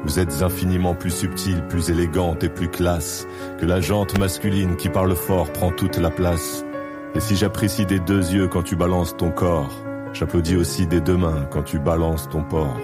Vous 0.03 0.19
êtes 0.19 0.41
infiniment 0.41 0.95
plus 0.95 1.11
subtile, 1.11 1.63
plus 1.67 1.89
élégante 1.89 2.43
et 2.43 2.49
plus 2.49 2.69
classe 2.69 3.27
que 3.59 3.65
la 3.65 3.79
jante 3.79 4.17
masculine 4.17 4.75
qui 4.75 4.89
parle 4.89 5.15
fort 5.15 5.51
prend 5.51 5.71
toute 5.71 5.97
la 5.97 6.09
place. 6.09 6.65
Et 7.13 7.19
si 7.19 7.35
j'apprécie 7.35 7.85
des 7.85 7.99
deux 7.99 8.33
yeux 8.33 8.47
quand 8.47 8.63
tu 8.63 8.75
balances 8.75 9.15
ton 9.15 9.31
corps, 9.31 9.84
j'applaudis 10.15 10.55
aussi 10.55 10.87
des 10.87 11.01
deux 11.01 11.17
mains 11.17 11.45
quand 11.51 11.63
tu 11.63 11.77
balances 11.77 12.29
ton 12.29 12.43
porc. 12.43 12.79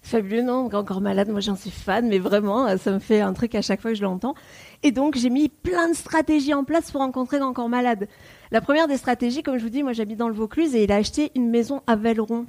Fabuleux, 0.00 0.42
non 0.42 0.70
Encore 0.72 1.00
malade, 1.00 1.28
moi 1.28 1.40
j'en 1.40 1.56
suis 1.56 1.70
fan, 1.70 2.08
mais 2.08 2.18
vraiment, 2.18 2.76
ça 2.76 2.92
me 2.92 2.98
fait 2.98 3.20
un 3.20 3.32
truc 3.32 3.54
à 3.54 3.62
chaque 3.62 3.80
fois 3.80 3.92
que 3.92 3.96
je 3.96 4.02
l'entends. 4.02 4.34
Et 4.82 4.90
donc 4.92 5.16
j'ai 5.16 5.30
mis 5.30 5.48
plein 5.48 5.88
de 5.88 5.94
stratégies 5.94 6.54
en 6.54 6.64
place 6.64 6.90
pour 6.90 7.00
rencontrer 7.00 7.40
Encore 7.40 7.68
malade. 7.68 8.08
La 8.50 8.60
première 8.60 8.88
des 8.88 8.96
stratégies, 8.96 9.42
comme 9.42 9.58
je 9.58 9.62
vous 9.62 9.70
dis, 9.70 9.82
moi 9.82 9.92
j'habite 9.92 10.18
dans 10.18 10.28
le 10.28 10.34
Vaucluse 10.34 10.74
et 10.74 10.84
il 10.84 10.92
a 10.92 10.96
acheté 10.96 11.30
une 11.34 11.50
maison 11.50 11.82
à 11.86 11.96
Velleron. 11.96 12.46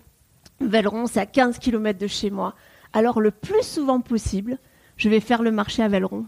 Velleron, 0.61 1.07
c'est 1.07 1.19
à 1.19 1.25
15 1.25 1.57
km 1.59 1.97
de 1.99 2.07
chez 2.07 2.29
moi. 2.29 2.55
Alors 2.91 3.19
le 3.19 3.31
plus 3.31 3.63
souvent 3.63 3.99
possible, 3.99 4.57
je 4.97 5.09
vais 5.09 5.19
faire 5.19 5.41
le 5.41 5.51
marché 5.51 5.81
à 5.81 5.87
Velleron. 5.87 6.25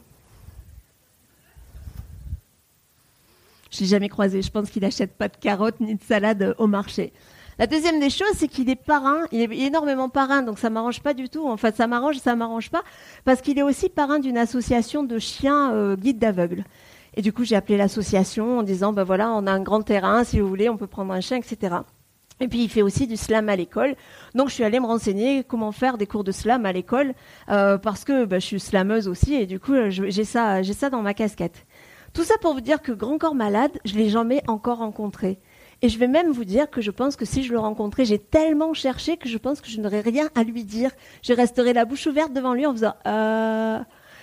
Je 3.75 3.81
l'ai 3.81 3.87
jamais 3.87 4.09
croisé. 4.09 4.41
Je 4.41 4.49
pense 4.49 4.69
qu'il 4.69 4.83
n'achète 4.83 5.17
pas 5.17 5.27
de 5.27 5.35
carottes 5.35 5.81
ni 5.81 5.95
de 5.95 6.03
salade 6.03 6.55
au 6.57 6.67
marché. 6.67 7.11
La 7.59 7.67
deuxième 7.67 7.99
des 7.99 8.09
choses, 8.09 8.33
c'est 8.35 8.47
qu'il 8.47 8.69
est 8.69 8.75
parrain. 8.75 9.25
Il 9.31 9.41
est 9.41 9.57
énormément 9.57 10.07
parrain, 10.07 10.43
donc 10.43 10.59
ça 10.59 10.69
m'arrange 10.69 11.01
pas 11.01 11.13
du 11.13 11.27
tout. 11.29 11.47
En 11.47 11.57
fait, 11.57 11.75
ça 11.75 11.87
m'arrange, 11.87 12.17
ça 12.17 12.35
m'arrange 12.35 12.69
pas, 12.69 12.83
parce 13.25 13.41
qu'il 13.41 13.57
est 13.59 13.63
aussi 13.63 13.89
parrain 13.89 14.19
d'une 14.19 14.37
association 14.37 15.03
de 15.03 15.19
chiens 15.19 15.73
euh, 15.73 15.95
guides 15.95 16.19
d'aveugles. 16.19 16.63
Et 17.15 17.21
du 17.21 17.33
coup, 17.33 17.43
j'ai 17.43 17.55
appelé 17.55 17.77
l'association 17.77 18.59
en 18.59 18.63
disant, 18.63 18.93
ben 18.93 19.03
voilà, 19.03 19.31
on 19.31 19.47
a 19.47 19.51
un 19.51 19.61
grand 19.61 19.81
terrain, 19.81 20.23
si 20.23 20.39
vous 20.39 20.47
voulez, 20.47 20.69
on 20.69 20.77
peut 20.77 20.87
prendre 20.87 21.13
un 21.13 21.21
chien, 21.21 21.37
etc. 21.37 21.77
Et 22.41 22.49
puis 22.49 22.63
il 22.63 22.69
fait 22.69 22.81
aussi 22.81 23.07
du 23.07 23.15
slam 23.15 23.47
à 23.47 23.55
l'école. 23.55 23.95
Donc 24.33 24.49
je 24.49 24.55
suis 24.55 24.63
allée 24.65 24.81
me 24.81 24.85
renseigner 24.85 25.45
comment 25.45 25.71
faire 25.71 25.97
des 25.97 26.05
cours 26.05 26.25
de 26.25 26.33
slam 26.33 26.65
à 26.65 26.73
l'école 26.73 27.13
euh, 27.49 27.77
parce 27.77 28.03
que 28.03 28.25
ben, 28.25 28.41
je 28.41 28.45
suis 28.45 28.59
slameuse 28.59 29.07
aussi 29.07 29.35
et 29.35 29.45
du 29.45 29.57
coup 29.59 29.73
j'ai 29.89 30.25
ça, 30.25 30.61
j'ai 30.61 30.73
ça 30.73 30.89
dans 30.89 31.01
ma 31.01 31.13
casquette. 31.13 31.65
Tout 32.15 32.23
ça 32.23 32.37
pour 32.39 32.53
vous 32.53 32.61
dire 32.61 32.81
que 32.81 32.93
Grand 32.93 33.17
Corps 33.17 33.35
Malade, 33.35 33.77
je 33.83 33.95
l'ai 33.95 34.07
jamais 34.07 34.41
encore 34.47 34.77
rencontré. 34.77 35.37
Et 35.81 35.89
je 35.89 35.99
vais 35.99 36.07
même 36.07 36.31
vous 36.31 36.45
dire 36.45 36.69
que 36.69 36.79
je 36.79 36.89
pense 36.89 37.17
que 37.17 37.25
si 37.25 37.43
je 37.43 37.51
le 37.51 37.59
rencontrais, 37.59 38.05
j'ai 38.05 38.19
tellement 38.19 38.73
cherché 38.73 39.17
que 39.17 39.27
je 39.27 39.37
pense 39.37 39.59
que 39.59 39.67
je 39.67 39.81
n'aurais 39.81 39.99
rien 39.99 40.29
à 40.33 40.43
lui 40.43 40.63
dire. 40.63 40.91
Je 41.21 41.33
resterai 41.33 41.73
la 41.73 41.83
bouche 41.83 42.07
ouverte 42.07 42.31
devant 42.31 42.53
lui 42.53 42.65
en 42.65 42.71
faisant 42.71 42.93
euh, 43.05 43.79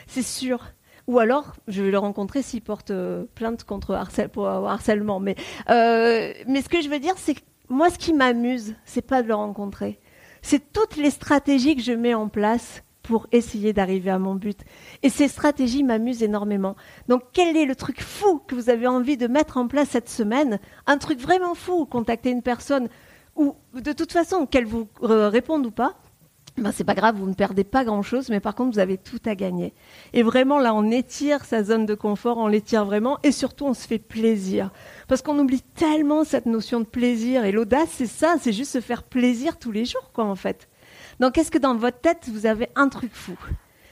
c'est 0.06 0.22
sûr. 0.22 0.72
Ou 1.06 1.18
alors, 1.18 1.54
je 1.68 1.82
vais 1.82 1.90
le 1.90 1.98
rencontrer 1.98 2.40
s'il 2.40 2.62
porte 2.62 2.92
euh, 2.92 3.24
plainte 3.34 3.64
contre 3.64 4.02
pour 4.32 4.48
harcèlement. 4.48 5.20
Mais, 5.20 5.36
euh, 5.68 6.32
mais 6.46 6.62
ce 6.62 6.70
que 6.70 6.80
je 6.80 6.88
veux 6.88 6.98
dire, 6.98 7.14
c'est 7.18 7.34
que 7.34 7.40
moi, 7.68 7.90
ce 7.90 7.98
qui 7.98 8.14
m'amuse, 8.14 8.74
c'est 8.86 9.06
pas 9.06 9.22
de 9.22 9.28
le 9.28 9.34
rencontrer. 9.34 10.00
C'est 10.40 10.72
toutes 10.72 10.96
les 10.96 11.10
stratégies 11.10 11.76
que 11.76 11.82
je 11.82 11.92
mets 11.92 12.14
en 12.14 12.28
place 12.28 12.84
pour 13.02 13.26
essayer 13.32 13.72
d'arriver 13.72 14.10
à 14.10 14.18
mon 14.18 14.34
but. 14.34 14.60
Et 15.02 15.08
ces 15.08 15.28
stratégies 15.28 15.82
m'amusent 15.82 16.22
énormément. 16.22 16.76
Donc 17.08 17.22
quel 17.32 17.56
est 17.56 17.66
le 17.66 17.74
truc 17.74 18.00
fou 18.00 18.40
que 18.46 18.54
vous 18.54 18.70
avez 18.70 18.86
envie 18.86 19.16
de 19.16 19.26
mettre 19.26 19.56
en 19.56 19.68
place 19.68 19.88
cette 19.90 20.08
semaine? 20.08 20.60
Un 20.86 20.98
truc 20.98 21.20
vraiment 21.20 21.54
fou, 21.54 21.84
contacter 21.86 22.30
une 22.30 22.42
personne 22.42 22.88
ou 23.34 23.56
de 23.74 23.92
toute 23.92 24.12
façon 24.12 24.46
qu'elle 24.46 24.66
vous 24.66 24.88
réponde 25.00 25.66
ou 25.66 25.70
pas, 25.70 25.96
ben 26.58 26.70
c'est 26.70 26.84
pas 26.84 26.94
grave, 26.94 27.16
vous 27.16 27.26
ne 27.26 27.32
perdez 27.32 27.64
pas 27.64 27.82
grand-chose, 27.82 28.28
mais 28.28 28.40
par 28.40 28.54
contre 28.54 28.74
vous 28.74 28.78
avez 28.78 28.98
tout 28.98 29.20
à 29.24 29.34
gagner. 29.34 29.72
Et 30.12 30.22
vraiment 30.22 30.58
là, 30.58 30.74
on 30.74 30.90
étire 30.90 31.46
sa 31.46 31.64
zone 31.64 31.86
de 31.86 31.94
confort, 31.94 32.36
on 32.36 32.46
l'étire 32.46 32.84
vraiment, 32.84 33.18
et 33.22 33.32
surtout 33.32 33.64
on 33.64 33.72
se 33.72 33.86
fait 33.86 33.98
plaisir, 33.98 34.70
parce 35.08 35.22
qu'on 35.22 35.38
oublie 35.38 35.62
tellement 35.62 36.24
cette 36.24 36.44
notion 36.44 36.80
de 36.80 36.84
plaisir. 36.84 37.46
Et 37.46 37.52
l'audace, 37.52 37.88
c'est 37.92 38.06
ça, 38.06 38.34
c'est 38.38 38.52
juste 38.52 38.72
se 38.72 38.82
faire 38.82 39.02
plaisir 39.02 39.58
tous 39.58 39.72
les 39.72 39.86
jours, 39.86 40.10
quoi, 40.12 40.24
en 40.24 40.36
fait. 40.36 40.68
Donc, 41.22 41.38
est-ce 41.38 41.52
que 41.52 41.58
dans 41.58 41.76
votre 41.76 42.00
tête, 42.00 42.28
vous 42.32 42.46
avez 42.46 42.68
un 42.74 42.88
truc 42.88 43.12
fou? 43.14 43.36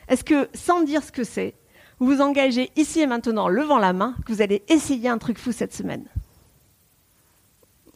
Est-ce 0.09 0.24
que, 0.24 0.49
sans 0.53 0.83
dire 0.83 1.01
ce 1.05 1.12
que 1.12 1.22
c'est, 1.22 1.55
vous 2.01 2.07
vous 2.07 2.20
engagez 2.20 2.72
ici 2.74 3.03
et 3.03 3.07
maintenant, 3.07 3.47
levant 3.47 3.78
la 3.78 3.93
main, 3.93 4.16
que 4.26 4.33
vous 4.33 4.43
allez 4.43 4.64
essayer 4.66 5.09
un 5.09 5.18
truc 5.18 5.39
fou 5.39 5.53
cette 5.53 5.72
semaine? 5.72 6.07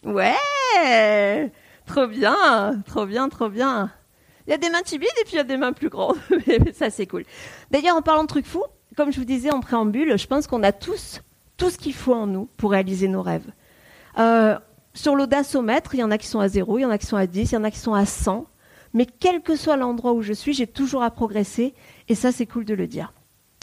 Ouais 0.05 1.51
Trop 1.85 2.07
bien 2.07 2.80
Trop 2.87 3.07
bien, 3.07 3.28
trop 3.28 3.49
bien 3.49 3.91
Il 4.47 4.51
y 4.51 4.55
a 4.55 4.57
des 4.57 4.70
mains 4.70 4.82
timides 4.82 5.09
et 5.20 5.24
puis 5.24 5.32
il 5.32 5.39
y 5.39 5.41
a 5.41 5.45
des 5.45 5.57
mains 5.57 5.72
plus 5.72 5.89
grandes. 5.89 6.18
ça, 6.72 6.91
c'est 6.91 7.09
cool. 7.09 7.24
D'ailleurs, 7.72 7.97
en 7.97 8.03
parlant 8.03 8.22
de 8.22 8.28
trucs 8.28 8.47
fous, 8.47 8.62
comme 8.97 9.12
je 9.12 9.18
vous 9.18 9.24
disais 9.24 9.51
en 9.51 9.59
préambule, 9.59 10.16
je 10.16 10.26
pense 10.28 10.47
qu'on 10.47 10.62
a 10.62 10.70
tous 10.70 11.22
tout 11.57 11.70
ce 11.70 11.78
qu'il 11.78 11.95
faut 11.95 12.14
en 12.14 12.28
nous 12.28 12.49
pour 12.57 12.70
réaliser 12.70 13.09
nos 13.09 13.22
rêves. 13.22 13.51
Euh, 14.16 14.57
sur 14.93 15.16
l'audacomètre, 15.16 15.97
il 15.97 15.99
y 15.99 16.05
en 16.05 16.12
a 16.12 16.18
qui 16.18 16.28
sont 16.28 16.39
à 16.39 16.47
0, 16.47 16.78
il 16.78 16.82
y 16.82 16.85
en 16.85 16.91
a 16.91 16.99
qui 16.99 17.07
sont 17.07 17.16
à 17.16 17.26
10, 17.26 17.51
il 17.51 17.55
y 17.57 17.59
en 17.59 17.64
a 17.64 17.72
qui 17.72 17.80
sont 17.80 17.95
à 17.95 18.07
100 18.07 18.47
mais 18.95 19.07
quel 19.07 19.42
que 19.42 19.57
soit 19.57 19.76
l'endroit 19.76 20.12
où 20.12 20.22
je 20.22 20.32
suis, 20.32 20.55
j'ai 20.55 20.66
toujours 20.66 21.03
à 21.03 21.11
progresser, 21.11 21.74
et 22.09 22.14
ça, 22.14 22.32
c'est 22.32 22.47
cool 22.47 22.64
de 22.64 22.74
le 22.74 22.86
dire. 22.86 23.12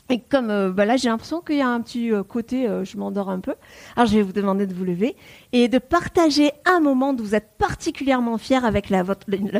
Et 0.09 0.19
comme 0.19 0.49
euh, 0.49 0.71
bah 0.71 0.85
là, 0.85 0.97
j'ai 0.97 1.07
l'impression 1.07 1.39
qu'il 1.39 1.55
y 1.55 1.61
a 1.61 1.69
un 1.69 1.79
petit 1.79 2.11
euh, 2.11 2.21
côté, 2.21 2.67
euh, 2.67 2.83
je 2.83 2.97
m'endors 2.97 3.29
un 3.29 3.39
peu. 3.39 3.55
Alors, 3.95 4.07
je 4.07 4.17
vais 4.17 4.21
vous 4.21 4.33
demander 4.33 4.67
de 4.67 4.73
vous 4.73 4.83
lever 4.83 5.15
et 5.53 5.69
de 5.69 5.77
partager 5.77 6.51
un 6.65 6.81
moment 6.81 7.11
où 7.11 7.17
vous 7.17 7.35
êtes 7.35 7.51
particulièrement 7.57 8.37
fier 8.37 8.65
avec 8.65 8.89
la, 8.89 9.05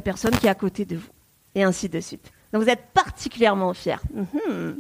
personne 0.02 0.32
qui 0.32 0.48
est 0.48 0.50
à 0.50 0.56
côté 0.56 0.84
de 0.84 0.98
vous, 0.98 1.10
et 1.56 1.64
ainsi 1.64 1.88
de 1.88 2.00
suite. 2.02 2.32
Donc, 2.52 2.64
vous 2.64 2.70
êtes 2.70 2.88
particulièrement 2.94 3.74
fier. 3.74 4.02
Mhm. 4.14 4.78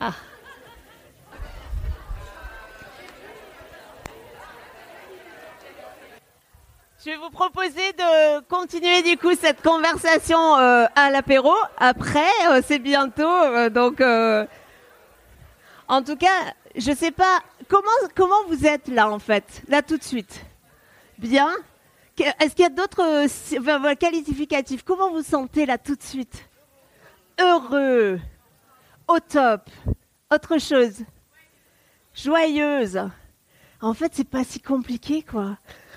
Ah. 0.00 0.14
Je 7.02 7.06
vais 7.06 7.16
vous 7.16 7.30
proposer 7.30 7.92
de 7.96 8.40
continuer 8.40 9.00
du 9.00 9.16
cette 9.34 9.62
conversation 9.62 10.58
euh, 10.58 10.84
à 10.94 11.10
l'apéro. 11.10 11.50
Après, 11.78 12.28
euh, 12.50 12.60
c'est 12.62 12.78
bientôt, 12.78 13.22
euh, 13.26 14.46
en 15.88 16.02
tout 16.02 16.16
cas, 16.16 16.52
je 16.76 16.92
sais 16.92 17.10
pas 17.10 17.40
comment 17.68 17.88
comment 18.14 18.44
vous 18.48 18.66
êtes 18.66 18.88
là 18.88 19.08
en 19.10 19.18
fait, 19.18 19.62
là 19.68 19.80
tout 19.80 19.96
de 19.96 20.02
suite. 20.02 20.44
Bien? 21.16 21.48
Est-ce 22.18 22.54
qu'il 22.54 22.64
y 22.64 22.66
a 22.66 22.68
d'autres 22.68 23.94
qualificatifs? 23.94 24.82
Comment 24.82 25.10
vous 25.10 25.22
sentez 25.22 25.64
là 25.64 25.78
tout 25.78 25.96
de 25.96 26.02
suite? 26.02 26.50
Heureux, 27.40 28.20
au 29.08 29.20
top, 29.20 29.70
autre 30.30 30.58
chose, 30.58 30.98
joyeuse. 32.14 33.00
En 33.80 33.94
fait, 33.94 34.12
c'est 34.14 34.28
pas 34.28 34.44
si 34.44 34.60
compliqué, 34.60 35.22
quoi. 35.22 35.56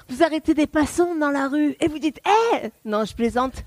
Vous 0.09 0.23
arrêtez 0.23 0.53
des 0.53 0.67
passants 0.67 1.15
dans 1.15 1.31
la 1.31 1.47
rue 1.47 1.75
et 1.79 1.87
vous 1.87 1.99
dites 1.99 2.19
Hé 2.25 2.71
Non, 2.85 3.05
je 3.05 3.15
plaisante. 3.15 3.63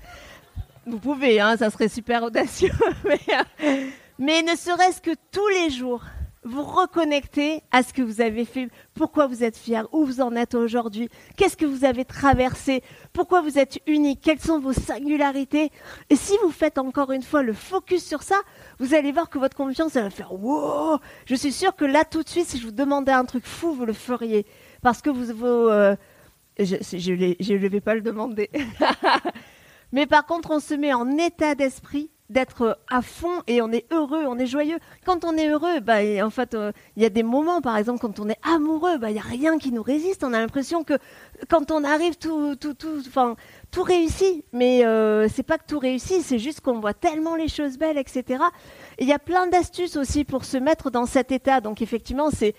Vous 0.85 0.99
pouvez, 0.99 1.39
hein, 1.39 1.57
ça 1.57 1.69
serait 1.69 1.89
super 1.89 2.23
audacieux. 2.23 2.71
mais, 3.03 3.19
euh, 3.63 3.85
mais 4.19 4.41
ne 4.43 4.55
serait-ce 4.55 5.01
que 5.01 5.11
tous 5.31 5.47
les 5.49 5.69
jours, 5.69 6.03
vous 6.47 6.63
reconnecter 6.63 7.61
à 7.71 7.83
ce 7.83 7.91
que 7.91 8.01
vous 8.01 8.21
avez 8.21 8.45
fait, 8.45 8.69
pourquoi 8.93 9.27
vous 9.27 9.43
êtes 9.43 9.57
fier, 9.57 9.85
où 9.91 10.05
vous 10.05 10.21
en 10.21 10.33
êtes 10.35 10.55
aujourd'hui, 10.55 11.09
qu'est-ce 11.35 11.57
que 11.57 11.65
vous 11.65 11.83
avez 11.83 12.05
traversé, 12.05 12.83
pourquoi 13.11 13.41
vous 13.41 13.59
êtes 13.59 13.79
unique, 13.85 14.21
quelles 14.21 14.39
sont 14.39 14.59
vos 14.59 14.71
singularités. 14.71 15.71
Et 16.09 16.15
si 16.15 16.33
vous 16.41 16.51
faites 16.51 16.77
encore 16.77 17.11
une 17.11 17.23
fois 17.23 17.43
le 17.43 17.53
focus 17.53 18.05
sur 18.05 18.23
ça, 18.23 18.37
vous 18.79 18.93
allez 18.93 19.11
voir 19.11 19.29
que 19.29 19.39
votre 19.39 19.57
confiance 19.57 19.93
va 19.93 20.09
faire 20.09 20.33
wow. 20.33 20.99
Je 21.25 21.35
suis 21.35 21.51
sûre 21.51 21.75
que 21.75 21.85
là 21.85 22.05
tout 22.05 22.23
de 22.23 22.29
suite, 22.29 22.47
si 22.47 22.59
je 22.59 22.65
vous 22.65 22.71
demandais 22.71 23.11
un 23.11 23.25
truc 23.25 23.45
fou, 23.45 23.73
vous 23.73 23.85
le 23.85 23.93
feriez 23.93 24.45
parce 24.81 25.01
que 25.01 25.09
vous, 25.09 25.43
euh, 25.43 25.95
je 26.59 27.53
ne 27.53 27.67
vais 27.67 27.81
pas 27.81 27.95
le 27.95 28.01
demander. 28.01 28.49
Mais 29.91 30.05
par 30.05 30.25
contre, 30.25 30.51
on 30.51 30.59
se 30.59 30.73
met 30.73 30.93
en 30.93 31.17
état 31.17 31.55
d'esprit 31.55 32.11
d'être 32.29 32.77
à 32.89 33.01
fond 33.01 33.41
et 33.47 33.61
on 33.61 33.71
est 33.71 33.85
heureux, 33.91 34.25
on 34.27 34.37
est 34.37 34.47
joyeux. 34.47 34.79
Quand 35.05 35.23
on 35.23 35.37
est 35.37 35.47
heureux, 35.47 35.79
bah, 35.79 35.99
en 36.21 36.29
fait, 36.29 36.53
euh, 36.55 36.73
il 36.97 37.03
y 37.03 37.05
a 37.05 37.09
des 37.09 37.23
moments, 37.23 37.61
par 37.61 37.77
exemple, 37.77 37.99
quand 38.01 38.19
on 38.19 38.27
est 38.27 38.39
amoureux, 38.43 38.97
bah, 38.97 39.09
il 39.09 39.13
n'y 39.13 39.19
a 39.19 39.23
rien 39.23 39.57
qui 39.57 39.71
nous 39.71 39.83
résiste. 39.83 40.23
On 40.25 40.33
a 40.33 40.39
l'impression 40.39 40.83
que 40.83 40.95
quand 41.49 41.71
on 41.71 41.85
arrive, 41.85 42.17
tout, 42.17 42.57
réussit. 43.81 44.43
Mais 44.51 44.85
euh, 44.85 45.29
c'est 45.29 45.43
pas 45.43 45.57
que 45.57 45.65
tout 45.65 45.79
réussit, 45.79 46.21
c'est 46.21 46.39
juste 46.39 46.59
qu'on 46.59 46.79
voit 46.79 46.93
tellement 46.93 47.35
les 47.35 47.47
choses 47.47 47.77
belles, 47.77 47.97
etc. 47.97 48.43
Il 48.99 49.07
y 49.07 49.13
a 49.13 49.19
plein 49.19 49.47
d'astuces 49.47 49.95
aussi 49.95 50.25
pour 50.25 50.43
se 50.43 50.57
mettre 50.57 50.91
dans 50.91 51.05
cet 51.05 51.31
état. 51.31 51.61
Donc 51.61 51.81
effectivement, 51.81 52.29
c'est 52.29 52.55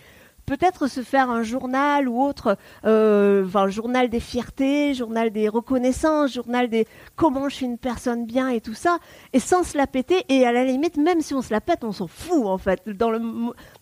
peut-être 0.49 0.87
se 0.87 1.03
faire 1.03 1.29
un 1.29 1.43
journal 1.43 2.09
ou 2.09 2.23
autre, 2.23 2.57
euh, 2.87 3.45
enfin, 3.45 3.69
journal 3.69 4.09
des 4.09 4.19
fiertés, 4.19 4.95
journal 4.95 5.31
des 5.31 5.47
reconnaissances, 5.49 6.33
journal 6.33 6.69
des 6.71 6.87
comment 7.17 7.51
je 7.51 7.57
suis 7.57 7.67
une 7.67 7.77
personne 7.77 8.25
bien 8.25 8.49
et 8.49 8.63
tout 8.63 8.75
ça, 8.75 8.99
et 9.35 9.41
sans 9.41 9.63
se 9.63 9.77
la 9.77 9.87
péter. 9.87 10.25
Et 10.31 10.47
à 10.47 10.53
la 10.53 10.65
limite, 10.65 10.97
même 10.97 11.21
si 11.21 11.35
on 11.35 11.43
se 11.43 11.53
la 11.53 11.61
pète, 11.61 11.85
on 11.85 11.93
s'en 11.93 12.07
fout 12.07 12.47
en 12.47 12.57
fait. 12.57 12.89
Dans 12.89 13.11
le, 13.11 13.21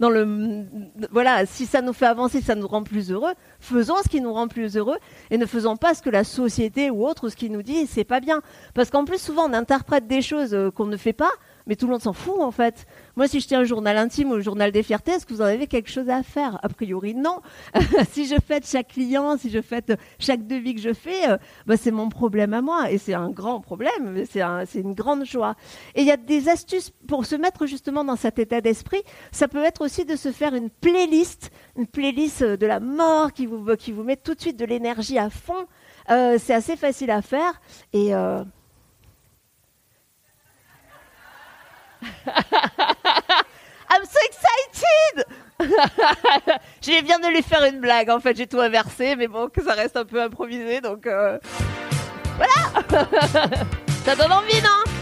dans 0.01 0.11
le, 0.11 0.67
voilà, 1.13 1.47
si 1.47 1.67
ça 1.67 1.83
nous 1.83 1.93
fait 1.93 2.07
avancer, 2.07 2.41
ça 2.41 2.57
nous 2.57 2.67
rend 2.67 2.83
plus 2.83 3.13
heureux. 3.13 3.33
Faisons 3.61 3.95
ce 4.03 4.09
qui 4.09 4.21
nous 4.21 4.33
rend 4.33 4.49
plus 4.49 4.77
heureux 4.77 4.99
et 5.31 5.39
ne 5.39 5.47
faisons 5.47 5.77
pas 5.77 5.95
ce 5.95 6.03
que 6.03 6.11
la 6.11 6.25
société 6.25 6.91
ou 6.91 7.07
autre, 7.07 7.29
ce 7.29 7.37
qui 7.37 7.49
nous 7.49 7.63
dit, 7.63 7.87
c'est 7.87 8.05
pas 8.05 8.19
bien. 8.19 8.43
Parce 8.75 8.91
qu'en 8.91 9.05
plus, 9.05 9.19
souvent, 9.19 9.49
on 9.49 9.53
interprète 9.53 10.09
des 10.09 10.21
choses 10.21 10.53
euh, 10.53 10.73
qu'on 10.73 10.87
ne 10.87 10.97
fait 10.97 11.13
pas 11.13 11.31
mais 11.67 11.77
tout 11.77 11.87
le 11.87 11.93
monde 11.93 12.03
s'en 12.03 12.13
fout 12.13 12.41
en 12.41 12.51
fait. 12.51 12.87
Moi, 13.17 13.29
si 13.29 13.41
je 13.41 13.49
tiens 13.49 13.61
un 13.61 13.65
journal 13.65 13.97
intime 13.97 14.31
ou 14.31 14.35
un 14.35 14.41
journal 14.41 14.73
des 14.73 14.83
fiertés, 14.83 15.13
est-ce 15.13 15.27
que 15.27 15.35
vous 15.35 15.43
en 15.43 15.47
avez 15.47 15.67
quelque 15.67 15.91
chose 15.91 16.09
à 16.09 16.23
faire? 16.23 16.59
A 16.63 16.69
priori, 16.69 17.15
non. 17.15 17.41
si 18.11 18.27
je 18.27 18.37
fête 18.37 18.67
chaque 18.67 18.89
client, 18.89 19.37
si 19.37 19.51
je 19.51 19.61
fête 19.61 19.93
chaque 20.19 20.47
devis 20.47 20.75
que 20.75 20.81
je 20.81 20.93
fais, 20.93 21.29
euh, 21.29 21.37
bah, 21.67 21.77
c'est 21.77 21.91
mon 21.91 22.09
problème 22.09 22.55
à 22.55 22.63
moi 22.63 22.91
et 22.91 22.99
c'est 22.99 23.15
un 23.15 23.31
grand 23.31 23.61
problème, 23.61 24.25
c'est 24.27 24.81
une 24.81 24.95
grande 24.95 25.25
joie. 25.25 25.55
Et 25.95 26.03
il 26.03 26.07
y 26.07 26.13
a 26.13 26.17
des 26.17 26.49
astuces 26.49 26.91
pour 27.09 27.27
se 27.27 27.37
mettre 27.37 27.67
justement 27.67 28.05
dans 28.05 28.17
cet 28.17 28.39
état 28.39 28.61
d'esprit. 28.61 29.03
Ça 29.33 29.49
peut 29.49 29.65
être 29.65 29.85
aussi 29.85 30.05
de 30.05 30.17
se 30.17 30.33
faire 30.33 30.55
une 30.55 30.71
playlist, 30.71 31.51
une 31.77 31.87
playlist 31.87 32.43
de 32.43 32.67
la 32.67 32.81
mort 32.81 33.33
qui 33.33 33.47
vous, 33.47 33.65
qui 33.77 33.93
vous 33.93 34.03
met 34.03 34.17
tout 34.17 34.35
de 34.35 34.41
suite 34.41 34.59
de 34.59 34.65
l'énergie 34.65 35.19
à 35.19 35.31
fond. 35.31 35.67
Euh, 36.11 36.39
c'est 36.39 36.55
assez 36.55 36.77
facile 36.77 37.11
à 37.11 37.21
faire 37.21 37.61
et 37.93 38.15
euh, 38.15 38.45
I'm 43.89 44.05
so 44.05 44.19
excited! 44.27 45.25
je 46.83 47.05
viens 47.05 47.19
de 47.19 47.29
lui 47.29 47.43
faire 47.43 47.65
une 47.65 47.81
blague. 47.81 48.11
En 48.11 48.21
fait, 48.21 48.37
j'ai 48.37 48.47
tout 48.47 48.61
inversé, 48.61 49.17
mais 49.17 49.29
bon, 49.29 49.49
que 49.49 49.63
ça 49.63 49.73
reste 49.73 49.97
un 49.97 50.05
peu 50.05 50.21
improvisé, 50.23 50.81
donc 50.81 51.07
euh, 51.07 51.39
voilà. 52.37 53.09
ça 54.05 54.17
donne 54.17 54.33
envie, 54.33 54.61
non? 54.63 54.93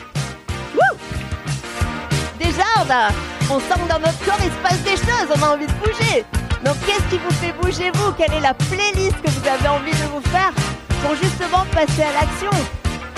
Déjà, 2.39 2.65
on 2.79 2.91
a, 2.91 3.09
on 3.51 3.59
sent 3.59 3.81
que 3.83 3.89
dans 3.89 3.99
notre 3.99 4.25
corps 4.25 4.39
il 4.45 4.51
se 4.51 4.59
passe 4.63 4.81
des 4.83 4.97
choses. 4.97 5.29
On 5.37 5.43
a 5.43 5.55
envie 5.55 5.67
de 5.67 5.73
bouger. 5.73 6.25
Donc, 6.65 6.77
qu'est-ce 6.87 7.03
qui 7.11 7.19
vous 7.19 7.33
fait 7.33 7.53
bouger 7.53 7.91
vous? 7.95 8.13
Quelle 8.13 8.33
est 8.33 8.41
la 8.41 8.55
playlist 8.55 9.21
que 9.23 9.31
vous 9.31 9.49
avez 9.49 9.69
envie 9.69 9.91
de 9.91 10.07
vous 10.13 10.21
faire 10.31 10.53
pour 11.03 11.15
justement 11.17 11.65
passer 11.73 12.03
à 12.03 12.13
l'action? 12.13 12.51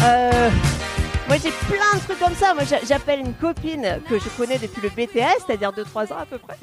Euh, 0.02 0.50
moi, 1.28 1.36
j'ai 1.42 1.50
plein 1.50 1.98
de 1.98 2.04
trucs 2.04 2.18
comme 2.18 2.34
ça. 2.34 2.54
Moi, 2.54 2.64
j'appelle 2.84 3.20
une 3.20 3.34
copine 3.34 4.00
que 4.08 4.18
je 4.18 4.28
connais 4.36 4.58
depuis 4.58 4.80
le 4.80 4.90
BTS, 4.90 5.44
c'est-à-dire 5.44 5.72
2-3 5.72 6.12
ans 6.12 6.18
à 6.18 6.26
peu 6.26 6.38
près. 6.38 6.54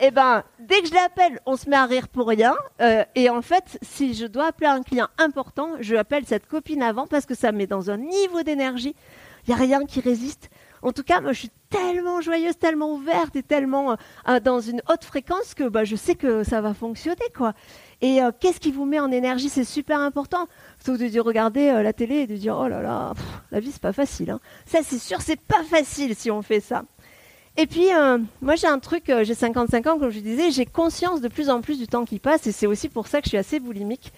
Et 0.00 0.06
eh 0.06 0.10
ben, 0.10 0.42
dès 0.58 0.80
que 0.80 0.88
je 0.88 0.94
l'appelle, 0.94 1.38
on 1.46 1.56
se 1.56 1.68
met 1.68 1.76
à 1.76 1.86
rire 1.86 2.08
pour 2.08 2.26
rien. 2.26 2.56
Euh, 2.80 3.04
et 3.14 3.30
en 3.30 3.42
fait, 3.42 3.78
si 3.82 4.14
je 4.14 4.26
dois 4.26 4.46
appeler 4.46 4.66
un 4.66 4.82
client 4.82 5.08
important, 5.18 5.70
je 5.80 5.94
appelle 5.94 6.24
cette 6.26 6.46
copine 6.46 6.82
avant 6.82 7.06
parce 7.06 7.26
que 7.26 7.34
ça 7.34 7.52
me 7.52 7.58
met 7.58 7.66
dans 7.66 7.90
un 7.90 7.96
niveau 7.96 8.42
d'énergie. 8.42 8.96
Il 9.46 9.54
n'y 9.54 9.54
a 9.54 9.58
rien 9.58 9.84
qui 9.84 10.00
résiste. 10.00 10.50
En 10.82 10.92
tout 10.92 11.02
cas, 11.02 11.20
moi, 11.20 11.32
je 11.32 11.40
suis 11.40 11.50
tellement 11.70 12.20
joyeuse, 12.20 12.58
tellement 12.58 12.92
ouverte 12.92 13.36
et 13.36 13.42
tellement 13.42 13.96
euh, 14.28 14.40
dans 14.40 14.60
une 14.60 14.80
haute 14.88 15.04
fréquence 15.04 15.54
que 15.54 15.68
bah, 15.68 15.84
je 15.84 15.96
sais 15.96 16.14
que 16.14 16.44
ça 16.44 16.60
va 16.60 16.74
fonctionner, 16.74 17.16
quoi. 17.36 17.52
Et 18.00 18.22
euh, 18.22 18.30
qu'est-ce 18.38 18.60
qui 18.60 18.70
vous 18.70 18.84
met 18.84 19.00
en 19.00 19.10
énergie? 19.10 19.48
C'est 19.48 19.64
super 19.64 19.98
important. 20.00 20.46
Que 20.84 20.92
de 20.92 21.20
regarder 21.20 21.68
euh, 21.68 21.82
la 21.82 21.92
télé 21.92 22.16
et 22.16 22.26
de 22.26 22.36
dire 22.36 22.56
oh 22.58 22.68
là 22.68 22.80
là, 22.80 23.12
la 23.50 23.60
vie 23.60 23.70
c'est 23.70 23.82
pas 23.82 23.92
facile. 23.92 24.30
Hein. 24.30 24.40
Ça 24.64 24.78
c'est 24.82 24.98
sûr, 24.98 25.20
c'est 25.20 25.40
pas 25.40 25.62
facile 25.64 26.14
si 26.14 26.30
on 26.30 26.40
fait 26.40 26.60
ça. 26.60 26.84
Et 27.56 27.66
puis 27.66 27.92
euh, 27.92 28.18
moi 28.40 28.54
j'ai 28.54 28.68
un 28.68 28.78
truc, 28.78 29.12
j'ai 29.22 29.34
55 29.34 29.86
ans 29.86 29.98
comme 29.98 30.10
je 30.10 30.20
disais, 30.20 30.50
j'ai 30.50 30.64
conscience 30.64 31.20
de 31.20 31.28
plus 31.28 31.50
en 31.50 31.60
plus 31.60 31.78
du 31.78 31.88
temps 31.88 32.04
qui 32.04 32.20
passe 32.20 32.46
et 32.46 32.52
c'est 32.52 32.66
aussi 32.66 32.88
pour 32.88 33.08
ça 33.08 33.20
que 33.20 33.24
je 33.24 33.30
suis 33.30 33.38
assez 33.38 33.60
boulimique 33.60 34.12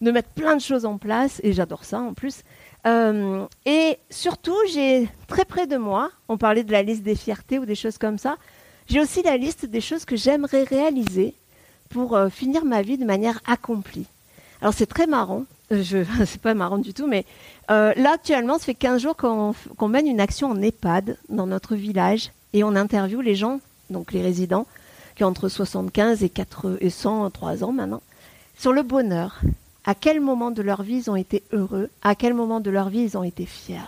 de 0.00 0.10
mettre 0.10 0.30
plein 0.30 0.56
de 0.56 0.60
choses 0.60 0.84
en 0.84 0.96
place 0.96 1.40
et 1.44 1.52
j'adore 1.52 1.84
ça 1.84 2.00
en 2.00 2.14
plus. 2.14 2.42
et 3.66 3.98
surtout, 4.10 4.56
j'ai 4.72 5.08
très 5.26 5.44
près 5.44 5.66
de 5.66 5.76
moi, 5.76 6.10
on 6.28 6.38
parlait 6.38 6.64
de 6.64 6.72
la 6.72 6.82
liste 6.82 7.02
des 7.02 7.16
fiertés 7.16 7.58
ou 7.58 7.66
des 7.66 7.74
choses 7.74 7.98
comme 7.98 8.16
ça, 8.16 8.36
j'ai 8.88 9.00
aussi 9.00 9.22
la 9.22 9.36
liste 9.36 9.66
des 9.66 9.80
choses 9.80 10.04
que 10.04 10.16
j'aimerais 10.16 10.62
réaliser 10.62 11.34
pour 11.88 12.16
euh, 12.16 12.28
finir 12.28 12.64
ma 12.64 12.82
vie 12.82 12.98
de 12.98 13.04
manière 13.04 13.40
accomplie. 13.46 14.06
Alors 14.60 14.74
c'est 14.74 14.86
très 14.86 15.06
marrant, 15.06 15.44
euh, 15.72 15.82
je, 15.82 15.98
c'est 16.26 16.40
pas 16.40 16.54
marrant 16.54 16.78
du 16.78 16.94
tout, 16.94 17.06
mais 17.06 17.24
euh, 17.70 17.92
là 17.96 18.12
actuellement, 18.14 18.58
ça 18.58 18.64
fait 18.64 18.74
15 18.74 19.02
jours 19.02 19.16
qu'on, 19.16 19.54
mène 19.88 20.06
une 20.06 20.20
action 20.20 20.50
en 20.50 20.60
EHPAD 20.60 21.16
dans 21.28 21.46
notre 21.46 21.74
village 21.74 22.32
et 22.52 22.64
on 22.64 22.74
interviewe 22.74 23.20
les 23.20 23.34
gens, 23.34 23.60
donc 23.90 24.12
les 24.12 24.22
résidents, 24.22 24.66
qui 25.16 25.24
ont 25.24 25.28
entre 25.28 25.48
75 25.48 26.22
et, 26.22 26.28
4, 26.28 26.78
et 26.80 26.90
103 26.90 27.64
ans 27.64 27.72
maintenant, 27.72 28.02
sur 28.58 28.72
le 28.72 28.82
bonheur. 28.82 29.40
À 29.84 29.94
quel 29.94 30.20
moment 30.20 30.50
de 30.50 30.60
leur 30.60 30.82
vie 30.82 30.96
ils 30.96 31.10
ont 31.10 31.16
été 31.16 31.42
heureux? 31.52 31.88
À 32.02 32.14
quel 32.14 32.34
moment 32.34 32.60
de 32.60 32.70
leur 32.70 32.90
vie 32.90 33.00
ils 33.00 33.16
ont 33.16 33.22
été 33.22 33.46
fiers? 33.46 33.78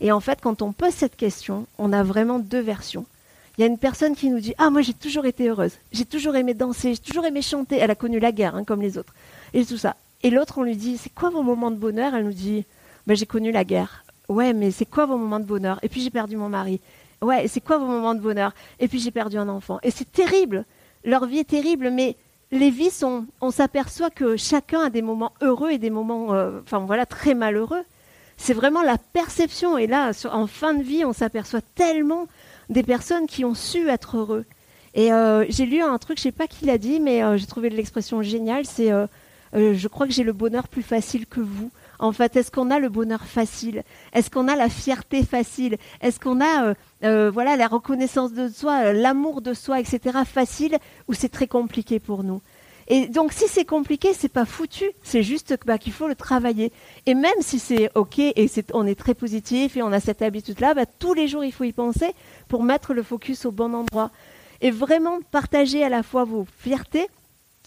Et 0.00 0.12
en 0.12 0.20
fait, 0.20 0.40
quand 0.40 0.62
on 0.62 0.72
pose 0.72 0.94
cette 0.94 1.16
question, 1.16 1.66
on 1.78 1.92
a 1.92 2.02
vraiment 2.02 2.38
deux 2.38 2.60
versions. 2.60 3.06
Il 3.60 3.64
y 3.64 3.66
a 3.66 3.66
une 3.66 3.76
personne 3.76 4.16
qui 4.16 4.30
nous 4.30 4.40
dit 4.40 4.54
Ah, 4.56 4.70
moi 4.70 4.80
j'ai 4.80 4.94
toujours 4.94 5.26
été 5.26 5.50
heureuse, 5.50 5.72
j'ai 5.92 6.06
toujours 6.06 6.34
aimé 6.34 6.54
danser, 6.54 6.94
j'ai 6.94 7.00
toujours 7.02 7.26
aimé 7.26 7.42
chanter. 7.42 7.76
Elle 7.76 7.90
a 7.90 7.94
connu 7.94 8.18
la 8.18 8.32
guerre, 8.32 8.56
hein, 8.56 8.64
comme 8.64 8.80
les 8.80 8.96
autres. 8.96 9.12
Et 9.52 9.66
tout 9.66 9.76
ça. 9.76 9.96
Et 10.22 10.30
l'autre, 10.30 10.56
on 10.56 10.62
lui 10.62 10.76
dit 10.76 10.96
C'est 10.96 11.12
quoi 11.12 11.28
vos 11.28 11.42
moments 11.42 11.70
de 11.70 11.76
bonheur? 11.76 12.14
Elle 12.14 12.24
nous 12.24 12.32
dit 12.32 12.64
bah, 13.06 13.12
J'ai 13.12 13.26
connu 13.26 13.52
la 13.52 13.64
guerre. 13.64 14.02
Ouais, 14.30 14.54
mais 14.54 14.70
c'est 14.70 14.86
quoi 14.86 15.04
vos 15.04 15.18
moments 15.18 15.40
de 15.40 15.44
bonheur? 15.44 15.78
Et 15.82 15.90
puis 15.90 16.00
j'ai 16.00 16.08
perdu 16.08 16.38
mon 16.38 16.48
mari. 16.48 16.80
Ouais, 17.20 17.48
c'est 17.48 17.60
quoi 17.60 17.76
vos 17.76 17.84
moments 17.84 18.14
de 18.14 18.20
bonheur? 18.20 18.54
Et 18.78 18.88
puis 18.88 18.98
j'ai 18.98 19.10
perdu 19.10 19.36
un 19.36 19.50
enfant. 19.50 19.78
Et 19.82 19.90
c'est 19.90 20.10
terrible. 20.10 20.64
Leur 21.04 21.26
vie 21.26 21.40
est 21.40 21.50
terrible, 21.50 21.90
mais 21.90 22.16
les 22.52 22.70
vies 22.70 22.88
sont. 22.88 23.26
On 23.42 23.50
s'aperçoit 23.50 24.08
que 24.08 24.38
chacun 24.38 24.86
a 24.86 24.88
des 24.88 25.02
moments 25.02 25.34
heureux 25.42 25.70
et 25.70 25.76
des 25.76 25.90
moments, 25.90 26.32
euh, 26.32 26.60
enfin 26.62 26.78
voilà, 26.78 27.04
très 27.04 27.34
malheureux. 27.34 27.82
C'est 28.38 28.54
vraiment 28.54 28.80
la 28.80 28.96
perception. 28.96 29.76
Et 29.76 29.86
là, 29.86 30.12
en 30.32 30.46
fin 30.46 30.72
de 30.72 30.82
vie, 30.82 31.04
on 31.04 31.12
s'aperçoit 31.12 31.60
tellement 31.74 32.26
des 32.70 32.82
personnes 32.82 33.26
qui 33.26 33.44
ont 33.44 33.54
su 33.54 33.88
être 33.90 34.16
heureux. 34.16 34.46
Et 34.94 35.12
euh, 35.12 35.44
j'ai 35.48 35.66
lu 35.66 35.82
un 35.82 35.98
truc, 35.98 36.18
je 36.18 36.24
sais 36.24 36.32
pas 36.32 36.46
qui 36.46 36.64
l'a 36.64 36.78
dit, 36.78 37.00
mais 37.00 37.22
euh, 37.22 37.36
j'ai 37.36 37.46
trouvé 37.46 37.70
l'expression 37.70 38.22
géniale. 38.22 38.64
C'est, 38.64 38.90
euh, 38.90 39.06
je 39.52 39.88
crois 39.88 40.06
que 40.06 40.12
j'ai 40.12 40.24
le 40.24 40.32
bonheur 40.32 40.68
plus 40.68 40.82
facile 40.82 41.26
que 41.26 41.40
vous. 41.40 41.70
En 41.98 42.12
fait, 42.12 42.34
est-ce 42.36 42.50
qu'on 42.50 42.70
a 42.70 42.78
le 42.78 42.88
bonheur 42.88 43.24
facile? 43.26 43.82
Est-ce 44.14 44.30
qu'on 44.30 44.48
a 44.48 44.56
la 44.56 44.70
fierté 44.70 45.22
facile? 45.22 45.76
Est-ce 46.00 46.18
qu'on 46.18 46.40
a, 46.40 46.74
voilà, 47.30 47.56
la 47.56 47.66
reconnaissance 47.66 48.32
de 48.32 48.48
soi, 48.48 48.94
l'amour 48.94 49.42
de 49.42 49.52
soi, 49.52 49.80
etc. 49.80 50.20
facile? 50.24 50.78
Ou 51.08 51.12
c'est 51.12 51.28
très 51.28 51.46
compliqué 51.46 52.00
pour 52.00 52.24
nous? 52.24 52.40
Et 52.92 53.06
donc, 53.06 53.32
si 53.32 53.46
c'est 53.46 53.64
compliqué, 53.64 54.12
c'est 54.12 54.28
pas 54.28 54.44
foutu. 54.44 54.90
C'est 55.04 55.22
juste 55.22 55.56
bah, 55.64 55.78
qu'il 55.78 55.92
faut 55.92 56.08
le 56.08 56.16
travailler. 56.16 56.72
Et 57.06 57.14
même 57.14 57.30
si 57.40 57.60
c'est 57.60 57.88
ok 57.94 58.18
et 58.18 58.50
on 58.74 58.84
est 58.84 58.98
très 58.98 59.14
positif 59.14 59.76
et 59.76 59.82
on 59.82 59.92
a 59.92 60.00
cette 60.00 60.22
habitude-là, 60.22 60.74
bah, 60.74 60.86
tous 60.86 61.14
les 61.14 61.28
jours 61.28 61.44
il 61.44 61.52
faut 61.52 61.62
y 61.62 61.72
penser 61.72 62.12
pour 62.48 62.64
mettre 62.64 62.92
le 62.92 63.04
focus 63.04 63.46
au 63.46 63.52
bon 63.52 63.74
endroit. 63.74 64.10
Et 64.60 64.72
vraiment 64.72 65.20
partager 65.30 65.84
à 65.84 65.88
la 65.88 66.02
fois 66.02 66.24
vos 66.24 66.44
fiertés 66.58 67.06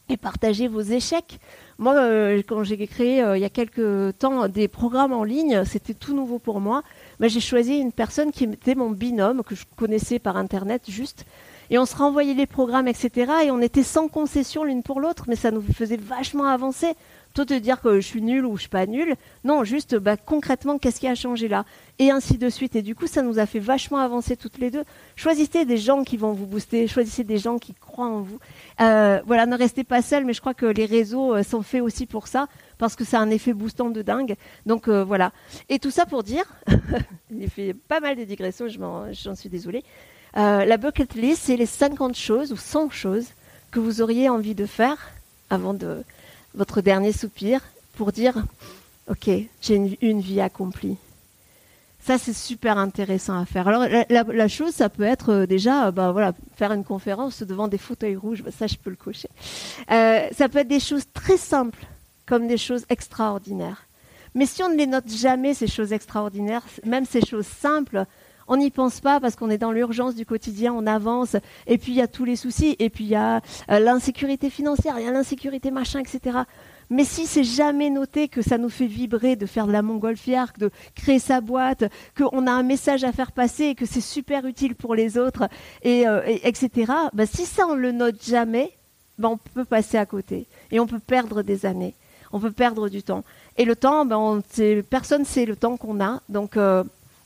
et 0.10 0.18
partagez 0.18 0.68
vos 0.68 0.82
échecs. 0.82 1.40
Moi, 1.78 1.96
euh, 1.96 2.42
quand 2.46 2.66
j'ai 2.66 2.86
créé 2.86 3.20
il 3.20 3.40
y 3.40 3.46
a 3.46 3.50
quelques 3.50 4.18
temps 4.18 4.50
des 4.50 4.68
programmes 4.68 5.14
en 5.14 5.24
ligne, 5.24 5.64
c'était 5.64 5.94
tout 5.94 6.14
nouveau 6.14 6.38
pour 6.38 6.60
moi. 6.60 6.84
Mais 7.22 7.30
j'ai 7.30 7.40
choisi 7.40 7.78
une 7.78 7.94
personne 7.94 8.34
qui 8.34 8.44
était 8.44 8.76
mon 8.76 8.92
binôme, 8.92 9.42
que 9.44 9.56
je 9.56 9.64
connaissais 9.78 10.20
par 10.20 10.36
Internet 10.36 10.84
juste. 10.90 11.26
Et 11.70 11.78
on 11.78 11.86
se 11.86 11.96
renvoyait 11.96 12.34
les 12.34 12.48
programmes, 12.48 12.88
etc. 12.88 13.32
Et 13.46 13.52
on 13.52 13.62
était 13.62 13.84
sans 13.84 14.08
concession 14.08 14.64
l'une 14.64 14.84
pour 14.84 15.00
l'autre, 15.00 15.26
mais 15.28 15.36
ça 15.36 15.52
nous 15.52 15.62
faisait 15.62 15.98
vachement 15.98 16.46
avancer. 16.46 16.94
Toi, 17.34 17.48
te 17.48 17.54
dire 17.56 17.82
que 17.82 17.96
je 18.00 18.06
suis 18.06 18.22
nulle 18.22 18.46
ou 18.46 18.58
je 18.58 18.62
suis 18.62 18.70
pas 18.70 18.86
nulle. 18.86 19.16
Non, 19.44 19.64
juste 19.64 19.96
bah, 19.98 20.18
concrètement, 20.18 20.78
qu'est-ce 20.78 21.00
qui 21.00 21.08
a 21.08 21.16
changé 21.16 21.48
là? 21.48 21.66
Et 21.98 22.12
ainsi 22.12 22.38
de 22.38 22.48
suite. 22.48 22.76
Et 22.76 22.84
du 22.84 22.94
coup, 22.94 23.08
ça 23.08 23.24
nous 23.24 23.40
a 23.40 23.48
fait 23.48 23.58
vachement 23.58 23.98
avancer 23.98 24.38
toutes 24.38 24.60
les 24.60 24.70
deux. 24.70 24.84
Choisissez 25.16 25.66
des 25.66 25.78
gens 25.78 26.04
qui 26.04 26.16
vont 26.16 26.34
vous 26.34 26.46
booster. 26.46 26.88
Choisissez 26.88 27.24
des 27.24 27.40
gens 27.40 27.58
qui 27.58 27.74
croient 27.74 28.06
en 28.06 28.22
vous. 28.22 28.38
Euh, 28.82 29.20
voilà, 29.26 29.48
ne 29.48 29.58
restez 29.58 29.84
pas 29.84 30.04
seul, 30.04 30.26
mais 30.26 30.34
je 30.34 30.42
crois 30.42 30.54
que 30.54 30.68
les 30.68 30.86
réseaux 30.86 31.34
euh, 31.34 31.42
sont 31.42 31.64
faits 31.64 31.82
aussi 31.82 32.06
pour 32.06 32.28
ça, 32.28 32.48
parce 32.78 32.96
que 32.96 33.04
ça 33.04 33.18
a 33.18 33.22
un 33.22 33.32
effet 33.32 33.54
boostant 33.54 33.90
de 33.90 34.04
dingue. 34.04 34.36
Donc 34.68 34.88
euh, 34.88 35.04
voilà. 35.04 35.32
Et 35.70 35.80
tout 35.80 35.92
ça 35.92 36.06
pour 36.06 36.22
dire, 36.22 36.46
j'ai 37.36 37.48
fait 37.48 37.74
pas 37.74 38.00
mal 38.00 38.16
de 38.16 38.26
digressions, 38.26 38.68
j'en 38.68 39.36
suis 39.36 39.50
désolée. 39.50 39.84
La 40.36 40.78
bucket 40.78 41.14
list, 41.16 41.44
c'est 41.46 41.58
les 41.58 41.66
50 41.66 42.16
choses 42.16 42.52
ou 42.52 42.58
100 42.58 42.90
choses 42.90 43.28
que 43.72 43.80
vous 43.80 44.02
auriez 44.02 44.30
envie 44.30 44.56
de 44.56 44.66
faire 44.66 44.98
avant 45.50 45.74
de 45.74 46.04
votre 46.56 46.82
dernier 46.82 47.12
soupir 47.12 47.62
pour 47.96 48.12
dire 48.12 48.44
Ok, 49.10 49.30
j'ai 49.62 49.98
une, 50.02 50.22
vie 50.22 50.40
accomplie. 50.40 50.96
Ça, 52.00 52.18
c'est 52.18 52.34
super 52.34 52.78
intéressant 52.78 53.38
à 53.38 53.46
faire. 53.46 53.68
Alors, 53.68 53.86
la, 54.10 54.48
chose, 54.48 54.74
ça 54.74 54.88
peut 54.88 55.04
être 55.04 55.30
euh, 55.30 55.46
déjà, 55.46 55.92
bah, 55.92 56.14
voilà, 56.14 56.34
faire 56.56 56.72
une 56.72 56.86
conférence 56.86 57.44
devant 57.44 57.68
des 57.68 57.78
fauteuils 57.78 58.16
rouges. 58.16 58.44
Bah, 58.44 58.52
ça, 58.58 58.66
je 58.66 58.76
peux 58.78 58.90
le 58.90 58.96
cocher. 58.96 59.28
Euh, 59.92 60.28
ça 60.32 60.48
peut 60.48 60.60
être 60.60 60.70
des 60.70 60.80
choses 60.80 61.04
très 61.14 61.36
simples, 61.36 61.86
comme 62.26 62.48
des 62.48 62.58
choses 62.58 62.86
extraordinaires. 62.90 63.88
Mais 64.36 64.46
si 64.46 64.64
on 64.64 64.70
ne 64.70 64.78
les 64.78 64.88
note 64.88 65.10
jamais, 65.10 65.54
ces 65.54 65.68
choses 65.68 65.92
extraordinaires, 65.92 66.64
même 66.86 67.06
ces 67.06 67.22
choses 67.22 67.46
simples, 67.46 68.06
on 68.48 68.58
n'y 68.58 68.72
pense 68.72 69.00
pas 69.00 69.20
parce 69.20 69.36
qu'on 69.36 69.50
est 69.50 69.58
dans 69.58 69.72
l'urgence 69.72 70.16
du 70.16 70.26
quotidien, 70.26 70.74
on 70.74 70.86
avance, 70.86 71.36
et 71.68 71.78
puis 71.78 71.94
il 71.94 71.98
y 71.98 72.02
a 72.02 72.08
tous 72.08 72.26
les 72.26 72.36
soucis, 72.36 72.76
et 72.80 72.90
puis 72.90 73.06
il 73.06 73.10
y 73.10 73.16
a 73.16 73.42
euh, 73.70 73.80
l'insécurité 73.80 74.50
financière, 74.50 75.00
il 75.00 75.06
y 75.06 75.08
a 75.08 75.12
l'insécurité 75.12 75.72
machin, 75.72 76.00
etc. 76.00 76.40
Mais 76.90 77.06
si 77.06 77.26
c'est 77.26 77.44
jamais 77.44 77.90
noté 77.90 78.28
que 78.28 78.42
ça 78.42 78.58
nous 78.58 78.70
fait 78.70 78.86
vibrer 78.86 79.36
de 79.36 79.46
faire 79.46 79.68
de 79.68 79.72
la 79.72 79.82
montgolfière, 79.82 80.54
de 80.58 80.70
créer 80.96 81.20
sa 81.20 81.42
boîte, 81.42 81.86
qu'on 82.18 82.46
a 82.46 82.52
un 82.52 82.64
message 82.64 83.04
à 83.04 83.12
faire 83.12 83.32
passer 83.32 83.66
et 83.66 83.76
que 83.76 83.86
c'est 83.86 84.02
super 84.02 84.46
utile 84.46 84.76
pour 84.76 84.94
les 84.94 85.18
autres, 85.18 85.48
et, 85.82 86.08
euh, 86.08 86.22
etc., 86.26 86.92
bah, 87.14 87.26
si 87.26 87.46
ça 87.46 87.66
on 87.68 87.76
le 87.76 87.92
note 87.92 88.24
jamais, 88.24 88.72
bah, 89.18 89.30
on 89.30 89.38
peut 89.38 89.66
passer 89.66 89.98
à 89.98 90.06
côté 90.06 90.48
et 90.72 90.80
on 90.80 90.88
peut 90.88 91.00
perdre 91.00 91.42
des 91.42 91.66
années, 91.66 91.96
on 92.32 92.40
peut 92.40 92.52
perdre 92.52 92.90
du 92.90 93.04
temps. 93.04 93.24
Et 93.58 93.66
le 93.66 93.76
temps, 93.76 94.06
bah, 94.06 94.20
personne 94.90 95.26
sait 95.26 95.46
le 95.46 95.56
temps 95.56 95.78
qu'on 95.78 96.02
a, 96.04 96.22
donc 96.30 96.58
euh, 96.58 96.84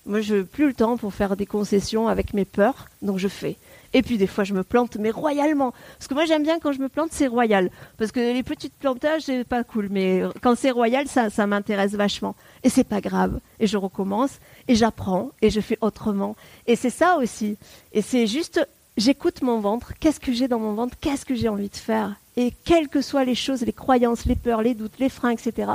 moi, 0.07 0.21
je 0.21 0.35
n'ai 0.35 0.43
plus 0.43 0.67
le 0.67 0.73
temps 0.73 0.97
pour 0.97 1.13
faire 1.13 1.35
des 1.35 1.45
concessions 1.45 2.07
avec 2.07 2.33
mes 2.33 2.45
peurs, 2.45 2.87
donc 3.01 3.17
je 3.17 3.27
fais. 3.27 3.57
Et 3.93 4.01
puis 4.01 4.17
des 4.17 4.27
fois, 4.27 4.43
je 4.43 4.53
me 4.53 4.63
plante, 4.63 4.97
mais 4.97 5.11
royalement. 5.11 5.73
Parce 5.97 6.07
que 6.07 6.13
moi, 6.13 6.25
j'aime 6.25 6.43
bien 6.43 6.59
quand 6.59 6.71
je 6.71 6.79
me 6.79 6.89
plante, 6.89 7.09
c'est 7.11 7.27
royal. 7.27 7.69
Parce 7.97 8.11
que 8.11 8.19
les 8.19 8.43
petites 8.43 8.73
plantages, 8.73 9.23
c'est 9.23 9.43
pas 9.43 9.63
cool. 9.63 9.87
Mais 9.89 10.23
quand 10.41 10.55
c'est 10.55 10.71
royal, 10.71 11.07
ça, 11.07 11.29
ça 11.29 11.47
m'intéresse 11.47 11.93
vachement. 11.93 12.35
Et 12.63 12.69
c'est 12.69 12.83
pas 12.83 13.01
grave. 13.01 13.39
Et 13.59 13.67
je 13.67 13.77
recommence, 13.77 14.39
et 14.67 14.75
j'apprends, 14.75 15.31
et 15.41 15.49
je 15.49 15.61
fais 15.61 15.77
autrement. 15.81 16.35
Et 16.67 16.75
c'est 16.75 16.89
ça 16.89 17.17
aussi. 17.17 17.57
Et 17.93 18.01
c'est 18.01 18.27
juste, 18.27 18.67
j'écoute 18.97 19.41
mon 19.41 19.59
ventre. 19.59 19.93
Qu'est-ce 19.99 20.19
que 20.19 20.33
j'ai 20.33 20.47
dans 20.47 20.59
mon 20.59 20.73
ventre? 20.73 20.95
Qu'est-ce 20.99 21.25
que 21.25 21.35
j'ai 21.35 21.49
envie 21.49 21.69
de 21.69 21.75
faire? 21.75 22.15
Et 22.35 22.53
quelles 22.65 22.87
que 22.87 23.01
soient 23.01 23.25
les 23.25 23.35
choses, 23.35 23.61
les 23.61 23.73
croyances, 23.73 24.25
les 24.25 24.35
peurs, 24.35 24.61
les 24.61 24.75
doutes, 24.75 24.99
les 24.99 25.09
freins, 25.09 25.31
etc., 25.31 25.71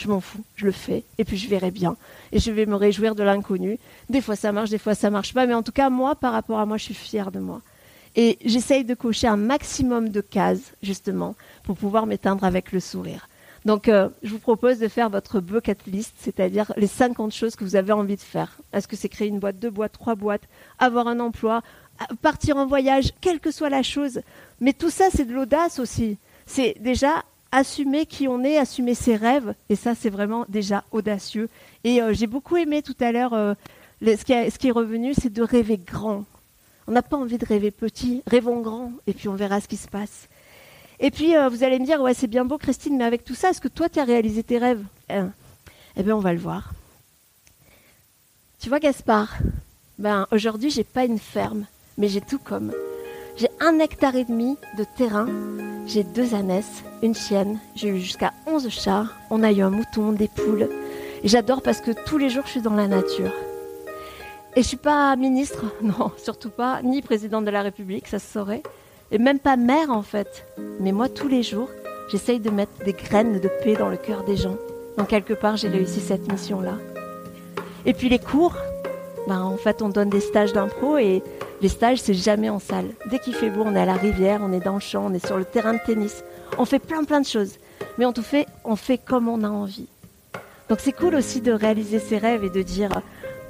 je 0.00 0.08
m'en 0.08 0.20
fous, 0.20 0.42
je 0.56 0.66
le 0.66 0.72
fais, 0.72 1.04
et 1.18 1.24
puis 1.24 1.36
je 1.36 1.48
verrai 1.48 1.70
bien. 1.70 1.96
Et 2.32 2.38
je 2.38 2.50
vais 2.50 2.66
me 2.66 2.74
réjouir 2.74 3.14
de 3.14 3.22
l'inconnu. 3.22 3.78
Des 4.08 4.20
fois 4.20 4.36
ça 4.36 4.52
marche, 4.52 4.70
des 4.70 4.78
fois 4.78 4.94
ça 4.94 5.10
marche 5.10 5.34
pas, 5.34 5.46
mais 5.46 5.54
en 5.54 5.62
tout 5.62 5.72
cas, 5.72 5.90
moi, 5.90 6.14
par 6.14 6.32
rapport 6.32 6.58
à 6.58 6.66
moi, 6.66 6.78
je 6.78 6.84
suis 6.84 6.94
fière 6.94 7.30
de 7.30 7.38
moi. 7.38 7.60
Et 8.16 8.38
j'essaye 8.44 8.84
de 8.84 8.94
cocher 8.94 9.28
un 9.28 9.36
maximum 9.36 10.08
de 10.08 10.20
cases, 10.20 10.72
justement, 10.82 11.36
pour 11.62 11.76
pouvoir 11.76 12.06
m'éteindre 12.06 12.44
avec 12.44 12.72
le 12.72 12.80
sourire. 12.80 13.28
Donc, 13.66 13.88
euh, 13.88 14.08
je 14.22 14.30
vous 14.30 14.38
propose 14.38 14.78
de 14.78 14.88
faire 14.88 15.10
votre 15.10 15.38
bucket 15.40 15.86
list, 15.86 16.14
c'est-à-dire 16.18 16.72
les 16.76 16.86
50 16.86 17.32
choses 17.32 17.56
que 17.56 17.64
vous 17.64 17.76
avez 17.76 17.92
envie 17.92 18.16
de 18.16 18.22
faire. 18.22 18.56
Est-ce 18.72 18.88
que 18.88 18.96
c'est 18.96 19.10
créer 19.10 19.28
une 19.28 19.38
boîte, 19.38 19.58
deux 19.58 19.70
boîtes, 19.70 19.92
trois 19.92 20.14
boîtes, 20.14 20.44
avoir 20.78 21.08
un 21.08 21.20
emploi, 21.20 21.62
partir 22.22 22.56
en 22.56 22.66
voyage, 22.66 23.12
quelle 23.20 23.40
que 23.40 23.50
soit 23.50 23.68
la 23.68 23.82
chose. 23.82 24.20
Mais 24.60 24.72
tout 24.72 24.90
ça, 24.90 25.06
c'est 25.14 25.26
de 25.26 25.34
l'audace 25.34 25.78
aussi. 25.78 26.16
C'est 26.46 26.76
déjà 26.80 27.22
assumer 27.52 28.06
qui 28.06 28.28
on 28.28 28.42
est, 28.44 28.58
assumer 28.58 28.94
ses 28.94 29.16
rêves. 29.16 29.54
Et 29.68 29.76
ça, 29.76 29.94
c'est 29.94 30.10
vraiment 30.10 30.44
déjà 30.48 30.84
audacieux. 30.92 31.48
Et 31.84 32.02
euh, 32.02 32.12
j'ai 32.12 32.26
beaucoup 32.26 32.56
aimé 32.56 32.82
tout 32.82 32.96
à 33.00 33.12
l'heure, 33.12 33.34
euh, 33.34 33.54
ce, 34.02 34.24
qui 34.58 34.68
est 34.68 34.70
revenu, 34.70 35.14
c'est 35.14 35.32
de 35.32 35.42
rêver 35.42 35.78
grand. 35.78 36.24
On 36.86 36.92
n'a 36.92 37.02
pas 37.02 37.16
envie 37.16 37.38
de 37.38 37.46
rêver 37.46 37.70
petit, 37.70 38.22
rêvons 38.26 38.60
grand, 38.60 38.92
et 39.06 39.12
puis 39.12 39.28
on 39.28 39.34
verra 39.34 39.60
ce 39.60 39.68
qui 39.68 39.76
se 39.76 39.88
passe. 39.88 40.28
Et 40.98 41.10
puis, 41.10 41.36
euh, 41.36 41.48
vous 41.48 41.64
allez 41.64 41.78
me 41.78 41.86
dire, 41.86 42.00
ouais, 42.00 42.14
c'est 42.14 42.26
bien 42.26 42.44
beau, 42.44 42.58
Christine, 42.58 42.96
mais 42.96 43.04
avec 43.04 43.24
tout 43.24 43.34
ça, 43.34 43.50
est-ce 43.50 43.60
que 43.60 43.68
toi, 43.68 43.88
tu 43.88 43.98
as 43.98 44.04
réalisé 44.04 44.42
tes 44.42 44.58
rêves? 44.58 44.84
Eh 45.08 46.02
bien, 46.02 46.16
on 46.16 46.20
va 46.20 46.32
le 46.32 46.38
voir. 46.38 46.72
Tu 48.60 48.68
vois, 48.68 48.80
Gaspard, 48.80 49.38
ben, 49.98 50.26
aujourd'hui, 50.30 50.70
j'ai 50.70 50.84
pas 50.84 51.04
une 51.04 51.18
ferme, 51.18 51.66
mais 51.96 52.08
j'ai 52.08 52.20
tout 52.20 52.38
comme. 52.38 52.72
J'ai 53.40 53.48
un 53.58 53.78
hectare 53.78 54.16
et 54.16 54.24
demi 54.24 54.58
de 54.76 54.84
terrain, 54.84 55.26
j'ai 55.86 56.04
deux 56.04 56.34
ânesses, 56.34 56.84
une 57.02 57.14
chienne, 57.14 57.58
j'ai 57.74 57.88
eu 57.88 57.98
jusqu'à 57.98 58.34
11 58.46 58.68
chats, 58.68 59.06
on 59.30 59.42
a 59.42 59.50
eu 59.50 59.62
un 59.62 59.70
mouton, 59.70 60.12
des 60.12 60.28
poules. 60.28 60.68
J'adore 61.24 61.62
parce 61.62 61.80
que 61.80 61.92
tous 62.04 62.18
les 62.18 62.28
jours 62.28 62.42
je 62.44 62.50
suis 62.50 62.60
dans 62.60 62.74
la 62.74 62.86
nature. 62.86 63.32
Et 64.56 64.62
je 64.62 64.68
suis 64.68 64.76
pas 64.76 65.16
ministre, 65.16 65.64
non, 65.82 66.12
surtout 66.18 66.50
pas, 66.50 66.82
ni 66.82 67.00
présidente 67.00 67.46
de 67.46 67.50
la 67.50 67.62
République, 67.62 68.08
ça 68.08 68.18
se 68.18 68.30
saurait. 68.30 68.62
Et 69.10 69.16
même 69.16 69.38
pas 69.38 69.56
mère 69.56 69.88
en 69.88 70.02
fait. 70.02 70.44
Mais 70.78 70.92
moi 70.92 71.08
tous 71.08 71.28
les 71.28 71.42
jours, 71.42 71.70
j'essaye 72.10 72.40
de 72.40 72.50
mettre 72.50 72.84
des 72.84 72.92
graines 72.92 73.40
de 73.40 73.50
paix 73.64 73.74
dans 73.74 73.88
le 73.88 73.96
cœur 73.96 74.22
des 74.24 74.36
gens. 74.36 74.58
Donc 74.98 75.08
quelque 75.08 75.32
part 75.32 75.56
j'ai 75.56 75.68
réussi 75.68 76.00
cette 76.00 76.30
mission-là. 76.30 76.74
Et 77.86 77.94
puis 77.94 78.10
les 78.10 78.18
cours, 78.18 78.54
ben, 79.30 79.42
en 79.42 79.56
fait 79.56 79.80
on 79.80 79.90
donne 79.90 80.10
des 80.10 80.18
stages 80.18 80.52
d'impro 80.52 80.98
et 80.98 81.22
les 81.62 81.68
stages, 81.68 82.00
c'est 82.00 82.14
jamais 82.14 82.50
en 82.50 82.58
salle. 82.58 82.86
Dès 83.10 83.20
qu'il 83.20 83.32
fait 83.32 83.48
beau, 83.48 83.62
on 83.64 83.76
est 83.76 83.80
à 83.80 83.84
la 83.84 83.94
rivière, 83.94 84.40
on 84.42 84.52
est 84.52 84.58
dans 84.58 84.74
le 84.74 84.80
champ, 84.80 85.06
on 85.08 85.14
est 85.14 85.24
sur 85.24 85.36
le 85.36 85.44
terrain 85.44 85.74
de 85.74 85.78
tennis. 85.86 86.24
On 86.58 86.64
fait 86.64 86.80
plein 86.80 87.04
plein 87.04 87.20
de 87.20 87.26
choses. 87.26 87.52
Mais 87.96 88.06
on 88.06 88.12
tout 88.12 88.24
fait, 88.24 88.46
on 88.64 88.74
fait 88.74 88.98
comme 88.98 89.28
on 89.28 89.44
a 89.44 89.48
envie. 89.48 89.86
Donc 90.68 90.80
c'est 90.80 90.90
cool 90.90 91.14
aussi 91.14 91.40
de 91.40 91.52
réaliser 91.52 92.00
ses 92.00 92.18
rêves 92.18 92.42
et 92.42 92.50
de 92.50 92.62
dire, 92.62 92.90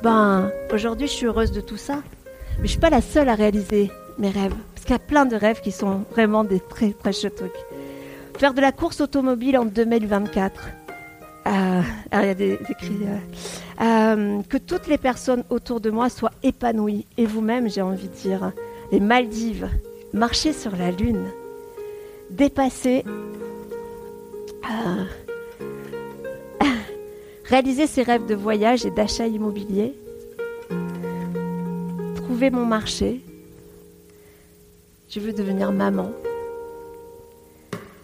ben 0.02 0.52
aujourd'hui 0.70 1.06
je 1.06 1.12
suis 1.12 1.26
heureuse 1.26 1.50
de 1.50 1.62
tout 1.62 1.78
ça, 1.78 2.02
mais 2.58 2.66
je 2.66 2.72
suis 2.72 2.80
pas 2.80 2.90
la 2.90 3.00
seule 3.00 3.30
à 3.30 3.34
réaliser 3.34 3.90
mes 4.18 4.28
rêves. 4.28 4.54
Parce 4.74 4.84
qu'il 4.84 4.92
y 4.92 4.96
a 4.96 4.98
plein 4.98 5.24
de 5.24 5.36
rêves 5.36 5.62
qui 5.62 5.72
sont 5.72 6.04
vraiment 6.10 6.44
des 6.44 6.60
très 6.60 6.92
très 6.92 7.14
chouettes 7.14 7.36
trucs. 7.36 7.64
Faire 8.36 8.52
de 8.52 8.60
la 8.60 8.72
course 8.72 9.00
automobile 9.00 9.56
en 9.56 9.64
2024. 9.64 10.60
Euh. 11.46 11.82
Euh, 12.12 12.34
euh, 13.80 14.42
que 14.48 14.56
toutes 14.58 14.88
les 14.88 14.98
personnes 14.98 15.44
autour 15.48 15.80
de 15.80 15.88
moi 15.90 16.10
soient 16.10 16.32
épanouies. 16.42 17.06
Et 17.16 17.24
vous-même, 17.26 17.70
j'ai 17.70 17.82
envie 17.82 18.08
de 18.08 18.14
dire. 18.14 18.50
Les 18.92 18.98
Maldives, 19.00 19.68
marcher 20.12 20.52
sur 20.52 20.76
la 20.76 20.90
Lune, 20.90 21.24
dépasser. 22.30 23.04
réaliser 27.44 27.86
ses 27.86 28.02
rêves 28.02 28.26
de 28.26 28.34
voyage 28.34 28.84
et 28.84 28.90
d'achat 28.90 29.26
immobilier. 29.26 29.94
Trouver 32.16 32.50
mon 32.50 32.66
marché. 32.66 33.22
Je 35.08 35.20
veux 35.20 35.32
devenir 35.32 35.72
maman. 35.72 36.10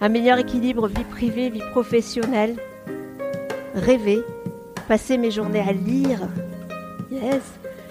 Un 0.00 0.08
meilleur 0.08 0.38
équilibre 0.38 0.88
vie 0.88 1.04
privée, 1.04 1.50
vie 1.50 1.60
professionnelle 1.72 2.56
rêver, 3.76 4.24
passer 4.88 5.18
mes 5.18 5.30
journées 5.30 5.64
à 5.66 5.72
lire. 5.72 6.28
Yes, 7.12 7.42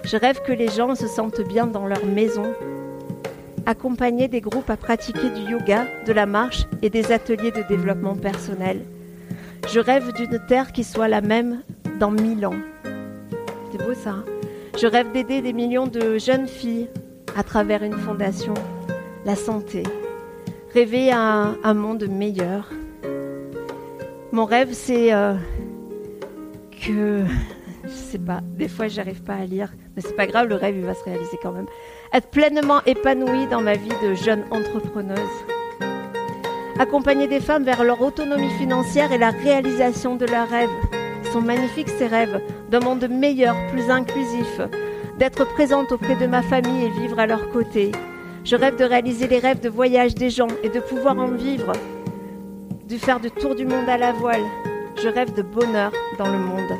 je 0.03 0.17
rêve 0.17 0.41
que 0.45 0.51
les 0.51 0.67
gens 0.67 0.95
se 0.95 1.07
sentent 1.07 1.41
bien 1.41 1.67
dans 1.67 1.88
leur 1.88 2.05
maison. 2.05 2.53
Accompagner 3.65 4.27
des 4.27 4.41
groupes 4.41 4.69
à 4.69 4.77
pratiquer 4.77 5.29
du 5.29 5.51
yoga, 5.51 5.86
de 6.05 6.11
la 6.11 6.25
marche 6.25 6.65
et 6.81 6.89
des 6.89 7.11
ateliers 7.11 7.51
de 7.51 7.63
développement 7.69 8.15
personnel. 8.15 8.81
Je 9.71 9.79
rêve 9.79 10.11
d'une 10.13 10.39
terre 10.47 10.71
qui 10.73 10.83
soit 10.83 11.07
la 11.07 11.21
même 11.21 11.61
dans 11.99 12.11
mille 12.11 12.45
ans. 12.45 12.59
C'est 13.71 13.83
beau 13.83 13.93
ça. 13.93 14.11
Hein 14.11 14.25
je 14.77 14.88
rêve 14.88 15.11
d'aider 15.13 15.41
des 15.41 15.53
millions 15.53 15.88
de 15.88 16.17
jeunes 16.17 16.47
filles 16.47 16.89
à 17.38 17.43
travers 17.43 17.81
une 17.81 17.97
fondation. 17.97 18.53
La 19.25 19.36
santé. 19.36 19.83
Rêver 20.73 21.11
à 21.11 21.55
un, 21.63 21.73
monde 21.73 22.05
meilleur. 22.09 22.69
Mon 24.33 24.43
rêve, 24.43 24.73
c'est 24.73 25.13
euh, 25.13 25.33
que 26.86 27.23
je 27.83 27.89
sais 27.89 28.19
pas, 28.19 28.41
des 28.43 28.67
fois 28.67 28.88
j'arrive 28.88 29.23
pas 29.23 29.36
à 29.36 29.45
lire, 29.45 29.73
mais 29.95 30.01
c'est 30.01 30.15
pas 30.15 30.27
grave, 30.27 30.47
le 30.47 30.55
rêve 30.55 30.75
il 30.77 30.86
va 30.86 30.93
se 30.93 31.03
réaliser 31.03 31.38
quand 31.41 31.51
même. 31.51 31.65
Être 32.13 32.29
pleinement 32.29 32.81
épanouie 32.86 33.47
dans 33.47 33.61
ma 33.61 33.73
vie 33.73 33.89
de 34.03 34.13
jeune 34.13 34.43
entrepreneuse. 34.51 35.19
Accompagner 36.79 37.27
des 37.27 37.39
femmes 37.39 37.63
vers 37.63 37.83
leur 37.83 38.01
autonomie 38.01 38.51
financière 38.51 39.11
et 39.11 39.17
la 39.17 39.31
réalisation 39.31 40.15
de 40.15 40.25
leurs 40.25 40.49
rêves. 40.49 40.69
Ils 41.23 41.31
sont 41.31 41.41
magnifiques 41.41 41.89
ces 41.89 42.07
rêves, 42.07 42.41
d'un 42.69 42.81
monde 42.81 43.07
meilleur, 43.09 43.55
plus 43.71 43.89
inclusif, 43.89 44.61
d'être 45.17 45.45
présente 45.53 45.91
auprès 45.91 46.15
de 46.15 46.27
ma 46.27 46.41
famille 46.41 46.86
et 46.86 47.01
vivre 47.01 47.19
à 47.19 47.27
leur 47.27 47.49
côté. 47.49 47.91
Je 48.43 48.55
rêve 48.55 48.77
de 48.77 48.83
réaliser 48.83 49.27
les 49.27 49.39
rêves 49.39 49.61
de 49.61 49.69
voyage 49.69 50.15
des 50.15 50.29
gens 50.29 50.49
et 50.63 50.69
de 50.69 50.79
pouvoir 50.79 51.17
en 51.17 51.27
vivre, 51.27 51.71
de 52.88 52.97
faire 52.97 53.19
du 53.19 53.31
tour 53.31 53.55
du 53.55 53.65
monde 53.65 53.89
à 53.89 53.97
la 53.97 54.11
voile. 54.11 54.43
Je 54.98 55.10
rêve 55.10 55.34
de 55.34 55.41
bonheur 55.41 55.91
dans 56.18 56.28
le 56.28 56.38
monde. 56.38 56.80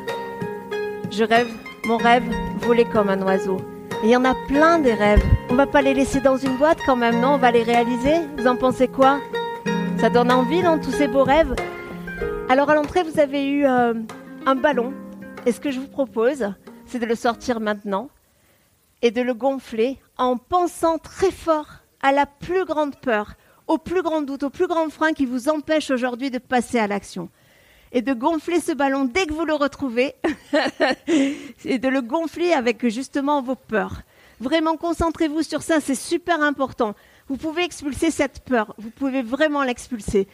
Je 1.10 1.22
rêve, 1.22 1.50
mon 1.84 1.96
rêve, 1.98 2.24
voler 2.60 2.84
comme 2.84 3.10
un 3.10 3.20
oiseau. 3.22 3.58
Il 4.02 4.10
y 4.10 4.16
en 4.16 4.24
a 4.24 4.34
plein 4.48 4.78
des 4.78 4.94
rêves. 4.94 5.22
On 5.50 5.54
va 5.54 5.66
pas 5.66 5.82
les 5.82 5.94
laisser 5.94 6.20
dans 6.20 6.36
une 6.36 6.56
boîte 6.56 6.78
quand 6.86 6.96
même, 6.96 7.20
non? 7.20 7.34
On 7.34 7.38
va 7.38 7.50
les 7.50 7.62
réaliser 7.62 8.14
Vous 8.36 8.46
en 8.46 8.56
pensez 8.56 8.88
quoi? 8.88 9.20
Ça 9.98 10.10
donne 10.10 10.32
envie, 10.32 10.62
dans 10.62 10.78
tous 10.78 10.92
ces 10.92 11.08
beaux 11.08 11.24
rêves? 11.24 11.54
Alors 12.48 12.70
à 12.70 12.74
l'entrée, 12.74 13.02
vous 13.02 13.20
avez 13.20 13.46
eu 13.46 13.66
euh, 13.66 13.94
un 14.46 14.54
ballon. 14.54 14.92
Et 15.44 15.52
ce 15.52 15.60
que 15.60 15.70
je 15.70 15.78
vous 15.78 15.88
propose, 15.88 16.52
c'est 16.86 16.98
de 16.98 17.06
le 17.06 17.14
sortir 17.14 17.60
maintenant 17.60 18.08
et 19.02 19.10
de 19.10 19.20
le 19.20 19.34
gonfler 19.34 19.98
en 20.16 20.36
pensant 20.38 20.98
très 20.98 21.30
fort 21.30 21.66
à 22.02 22.12
la 22.12 22.26
plus 22.26 22.64
grande 22.64 22.96
peur, 22.96 23.34
au 23.66 23.78
plus 23.78 24.02
grand 24.02 24.22
doute, 24.22 24.42
au 24.42 24.50
plus 24.50 24.66
grand 24.66 24.88
frein 24.90 25.12
qui 25.12 25.26
vous 25.26 25.48
empêche 25.48 25.90
aujourd'hui 25.90 26.30
de 26.30 26.38
passer 26.38 26.78
à 26.78 26.86
l'action. 26.86 27.28
Et 27.92 28.02
de 28.02 28.12
gonfler 28.12 28.60
ce 28.60 28.72
ballon 28.72 29.04
dès 29.04 29.26
que 29.26 29.32
vous 29.32 29.44
le 29.44 29.54
retrouvez, 29.54 30.14
et 31.64 31.78
de 31.78 31.88
le 31.88 32.02
gonfler 32.02 32.52
avec 32.52 32.86
justement 32.88 33.42
vos 33.42 33.54
peurs. 33.54 34.02
Vraiment, 34.40 34.76
concentrez-vous 34.76 35.42
sur 35.42 35.62
ça, 35.62 35.80
c'est 35.80 35.94
super 35.94 36.42
important. 36.42 36.94
Vous 37.28 37.36
pouvez 37.36 37.64
expulser 37.64 38.10
cette 38.10 38.40
peur, 38.40 38.74
vous 38.78 38.90
pouvez 38.90 39.22
vraiment 39.22 39.62
l'expulser. 39.62 40.28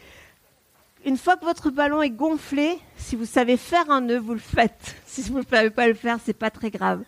Une 1.05 1.17
fois 1.17 1.37
que 1.37 1.45
votre 1.45 1.71
ballon 1.71 2.01
est 2.03 2.11
gonflé, 2.11 2.79
si 2.97 3.17
vous 3.17 3.25
savez 3.25 3.57
faire 3.57 3.91
un 3.91 4.03
nœud, 4.03 4.19
vous 4.19 4.35
le 4.35 4.39
faites. 4.39 4.97
Si 5.07 5.23
vous 5.31 5.41
ne 5.41 5.45
savez 5.45 5.71
pas 5.71 5.87
le 5.87 5.95
faire, 5.95 6.19
c'est 6.25 6.33
pas 6.33 6.51
très 6.51 6.71
grave. 6.71 7.03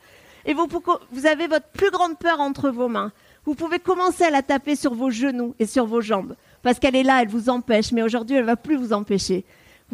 Et 0.45 0.53
vous, 0.53 0.68
vous 1.11 1.26
avez 1.26 1.47
votre 1.47 1.68
plus 1.68 1.90
grande 1.90 2.18
peur 2.18 2.40
entre 2.40 2.68
vos 2.68 2.88
mains. 2.88 3.12
Vous 3.47 3.55
pouvez 3.55 3.78
commencer 3.78 4.24
à 4.24 4.30
la 4.30 4.42
taper 4.42 4.76
sur 4.76 4.95
vos 4.95 5.11
genoux 5.11 5.55
et 5.59 5.64
sur 5.64 5.86
vos 5.86 6.03
jambes. 6.03 6.36
Parce 6.62 6.78
qu'elle 6.78 6.97
est 6.97 7.03
là, 7.03 7.22
elle 7.22 7.28
vous 7.28 7.49
empêche, 7.49 7.92
mais 7.92 8.03
aujourd'hui, 8.03 8.36
elle 8.36 8.42
ne 8.42 8.49
va 8.49 8.57
plus 8.57 8.76
vous 8.76 8.92
empêcher. 8.92 9.45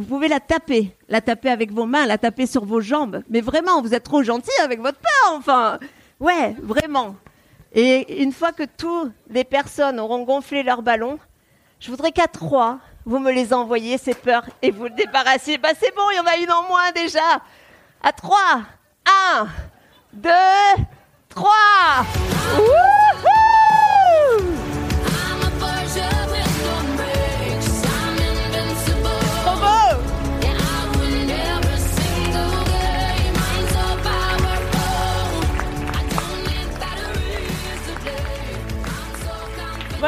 Vous 0.01 0.07
pouvez 0.07 0.29
la 0.29 0.41
taper, 0.41 0.97
la 1.11 1.21
taper 1.21 1.51
avec 1.51 1.73
vos 1.73 1.85
mains, 1.85 2.07
la 2.07 2.17
taper 2.17 2.47
sur 2.47 2.65
vos 2.65 2.81
jambes. 2.81 3.23
Mais 3.29 3.43
vraiment, 3.43 3.83
vous 3.83 3.93
êtes 3.93 4.05
trop 4.05 4.23
gentil 4.23 4.51
avec 4.65 4.81
votre 4.81 4.97
peur, 4.97 5.35
enfin. 5.37 5.79
Ouais, 6.19 6.57
vraiment. 6.63 7.17
Et 7.75 8.23
une 8.23 8.33
fois 8.33 8.53
que 8.53 8.63
toutes 8.63 9.13
les 9.29 9.45
personnes 9.45 10.01
auront 10.01 10.23
gonflé 10.25 10.63
leur 10.63 10.81
ballon, 10.81 11.19
je 11.81 11.91
voudrais 11.91 12.13
qu'à 12.13 12.29
trois, 12.29 12.79
vous 13.05 13.19
me 13.19 13.31
les 13.31 13.53
envoyiez, 13.53 13.99
ces 13.99 14.15
peurs, 14.15 14.47
et 14.63 14.71
vous 14.71 14.85
le 14.85 14.91
débarrassiez. 14.91 15.59
Bah 15.59 15.69
c'est 15.79 15.95
bon, 15.95 16.03
il 16.13 16.17
y 16.17 16.21
en 16.21 16.25
a 16.25 16.39
une 16.39 16.51
en 16.51 16.63
moins 16.63 16.93
déjà. 16.93 17.43
À 18.03 18.13
trois. 18.13 18.63
Un, 19.35 19.49
deux, 20.15 20.31
trois. 21.29 22.07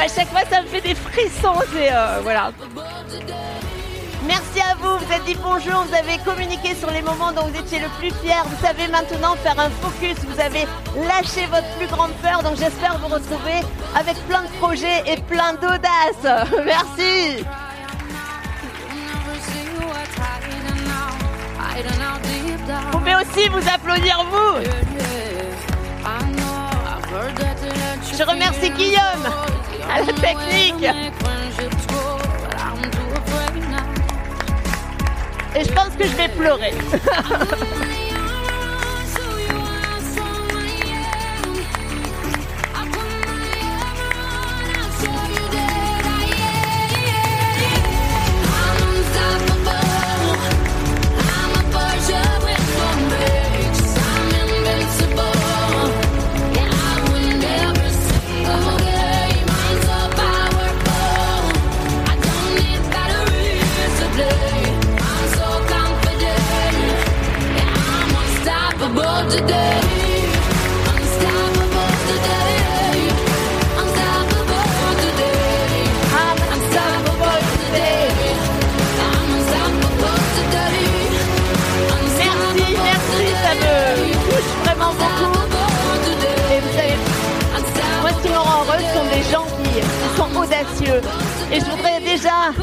À 0.01 0.09
chaque 0.09 0.29
fois, 0.29 0.41
ça 0.51 0.63
me 0.63 0.67
fait 0.67 0.81
des 0.81 0.95
frissons. 0.95 1.55
Euh, 1.75 2.21
voilà. 2.23 2.53
Merci 4.27 4.61
à 4.61 4.75
vous, 4.77 4.99
vous 4.99 5.13
êtes 5.13 5.25
dit 5.25 5.37
bonjour, 5.43 5.85
vous 5.85 5.95
avez 5.95 6.17
communiqué 6.25 6.77
sur 6.77 6.91
les 6.91 7.03
moments 7.03 7.33
dont 7.33 7.43
vous 7.47 7.59
étiez 7.59 7.81
le 7.81 7.89
plus 7.99 8.13
fier. 8.23 8.45
Vous 8.47 8.65
savez 8.65 8.87
maintenant 8.89 9.35
faire 9.43 9.59
un 9.59 9.69
focus, 9.69 10.17
vous 10.25 10.41
avez 10.41 10.67
lâché 11.07 11.47
votre 11.47 11.69
plus 11.77 11.89
grande 11.89 12.13
peur. 12.23 12.43
Donc 12.43 12.57
j'espère 12.57 12.99
vous 12.99 13.09
retrouver 13.09 13.61
avec 13.97 14.17
plein 14.29 14.43
de 14.43 14.49
projets 14.61 15.03
et 15.07 15.21
plein 15.23 15.55
d'audace. 15.55 16.49
Merci. 16.65 17.45
Vous 22.93 22.99
pouvez 22.99 23.15
aussi 23.17 23.49
vous 23.49 23.69
applaudir 23.69 24.25
vous. 24.31 24.59
Je 28.17 28.23
remercie 28.25 28.71
Guillaume 28.71 29.27
à 29.91 30.01
la 30.01 30.13
technique. 30.13 30.87
Et 35.55 35.65
je 35.65 35.73
pense 35.73 35.91
que 35.99 36.05
je 36.05 36.17
vais 36.17 36.29
pleurer. 36.29 36.73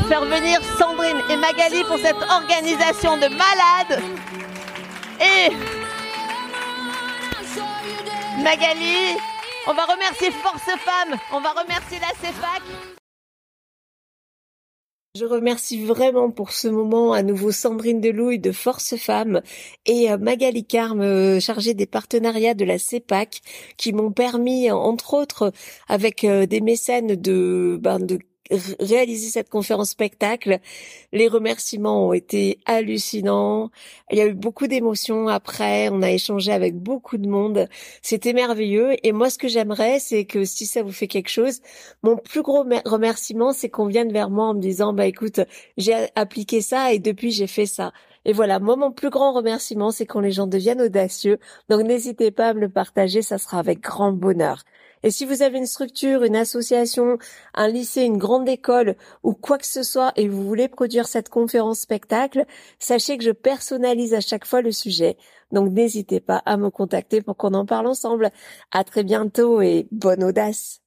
faire 0.10 0.26
venir 0.26 0.60
Sandrine 0.80 1.22
et 1.30 1.36
Magali 1.36 1.84
pour 1.84 2.00
cette 2.00 2.16
organisation 2.16 3.16
de 3.18 3.28
malades. 3.28 4.02
Et 5.22 5.52
Magali, 8.42 9.20
on 9.68 9.74
va 9.76 9.86
remercier 9.86 10.32
Force 10.32 10.64
Femmes, 10.64 11.16
on 11.32 11.42
va 11.42 11.52
remercier 11.52 12.00
la 12.00 12.08
CEFAC. 12.08 12.64
Je 15.16 15.26
remercie 15.26 15.86
vraiment 15.86 16.32
pour 16.32 16.54
ce 16.54 16.68
moment 16.68 17.14
à 17.14 17.22
nouveau 17.22 17.52
Sandrine 17.52 18.02
Delouille 18.02 18.40
de 18.40 18.52
Force 18.52 18.96
Femmes 18.96 19.42
et 19.86 20.12
euh, 20.12 20.18
Magali 20.18 20.66
Carme 20.66 21.02
euh, 21.02 21.40
chargée 21.40 21.74
des 21.76 21.86
partenariats 21.86 22.54
de 22.56 22.66
la 22.66 22.80
CEPAC 22.80 23.42
qui 23.78 23.92
m'ont 23.92 24.12
permis 24.12 24.72
entre 24.72 25.14
autres 25.14 25.52
avec 25.88 26.24
euh, 26.24 26.46
des 26.46 26.62
mécènes 26.62 27.16
de, 27.16 27.78
ben, 27.82 28.00
de 28.00 28.20
réaliser 28.80 29.30
cette 29.30 29.50
conférence 29.50 29.90
spectacle. 29.92 30.60
Les 31.12 31.28
remerciements 31.28 32.08
ont 32.08 32.14
été 32.14 32.60
hallucinants. 32.66 33.70
Il 34.12 34.18
y 34.18 34.22
a 34.22 34.28
eu 34.28 34.34
beaucoup 34.34 34.68
d'émotions 34.68 35.28
après. 35.28 35.90
On 35.90 36.02
a 36.02 36.12
échangé 36.12 36.52
avec 36.52 36.76
beaucoup 36.76 37.18
de 37.18 37.28
monde. 37.28 37.68
C'était 38.02 38.34
merveilleux. 38.34 38.96
Et 39.04 39.12
moi, 39.12 39.30
ce 39.30 39.38
que 39.38 39.48
j'aimerais, 39.48 40.00
c'est 40.00 40.26
que 40.26 40.46
si 40.46 40.66
ça 40.66 40.84
vous 40.84 40.92
fait 40.92 41.08
quelque 41.08 41.30
chose, 41.30 41.62
mon 42.04 42.18
plus 42.18 42.42
gros 42.42 42.66
remerciement, 42.86 43.54
c'est 43.54 43.70
qu'on 43.70 43.88
vienne 43.88 44.12
vers 44.12 44.30
moi 44.30 44.46
en 44.48 44.54
me 44.54 44.62
disant, 44.62 44.94
bah 44.94 45.06
écoute, 45.06 45.40
j'ai 45.78 46.08
appliqué 46.16 46.62
ça 46.62 46.94
et 46.94 47.00
depuis 47.00 47.32
j'ai 47.32 47.48
fait 47.48 47.66
ça. 47.66 47.92
Et 48.26 48.34
voilà, 48.34 48.60
moi, 48.60 48.76
mon 48.76 48.92
plus 48.92 49.10
grand 49.10 49.32
remerciement, 49.32 49.92
c'est 49.92 50.06
quand 50.06 50.20
les 50.20 50.32
gens 50.32 50.48
deviennent 50.48 50.82
audacieux. 50.82 51.40
Donc, 51.70 51.84
n'hésitez 51.84 52.32
pas 52.32 52.50
à 52.50 52.54
me 52.54 52.60
le 52.60 52.70
partager, 52.70 53.22
ça 53.22 53.38
sera 53.38 53.60
avec 53.60 53.80
grand 53.82 54.12
bonheur. 54.12 54.64
Et 55.04 55.12
si 55.12 55.26
vous 55.26 55.42
avez 55.42 55.58
une 55.58 55.66
structure, 55.66 56.24
une 56.24 56.36
association, 56.36 57.18
un 57.54 57.68
lycée, 57.68 58.04
une 58.04 58.18
grande 58.18 58.50
école 58.50 58.96
ou 59.24 59.34
quoi 59.34 59.58
que 59.58 59.66
ce 59.66 59.84
soit 59.84 60.12
et 60.16 60.28
vous 60.28 60.44
voulez 60.44 60.68
produire 60.68 61.08
cette 61.08 61.30
conférence 61.30 61.80
spectacle, 61.80 62.46
sachez 62.80 63.18
que 63.18 63.24
je 63.24 63.32
personnalise 63.32 64.14
à 64.14 64.22
chaque 64.22 64.46
fois 64.46 64.62
le 64.62 64.72
sujet. 64.72 65.18
Donc 65.52 65.72
n'hésitez 65.72 66.20
pas 66.20 66.42
à 66.46 66.58
me 66.58 66.70
contacter 66.70 67.22
pour 67.22 67.38
qu'on 67.38 67.54
en 67.54 67.66
parle 67.66 67.88
ensemble. 67.88 68.32
À 68.72 68.84
très 68.84 69.04
bientôt 69.04 69.62
et 69.62 69.88
bonne 69.92 70.24
audace. 70.24 70.82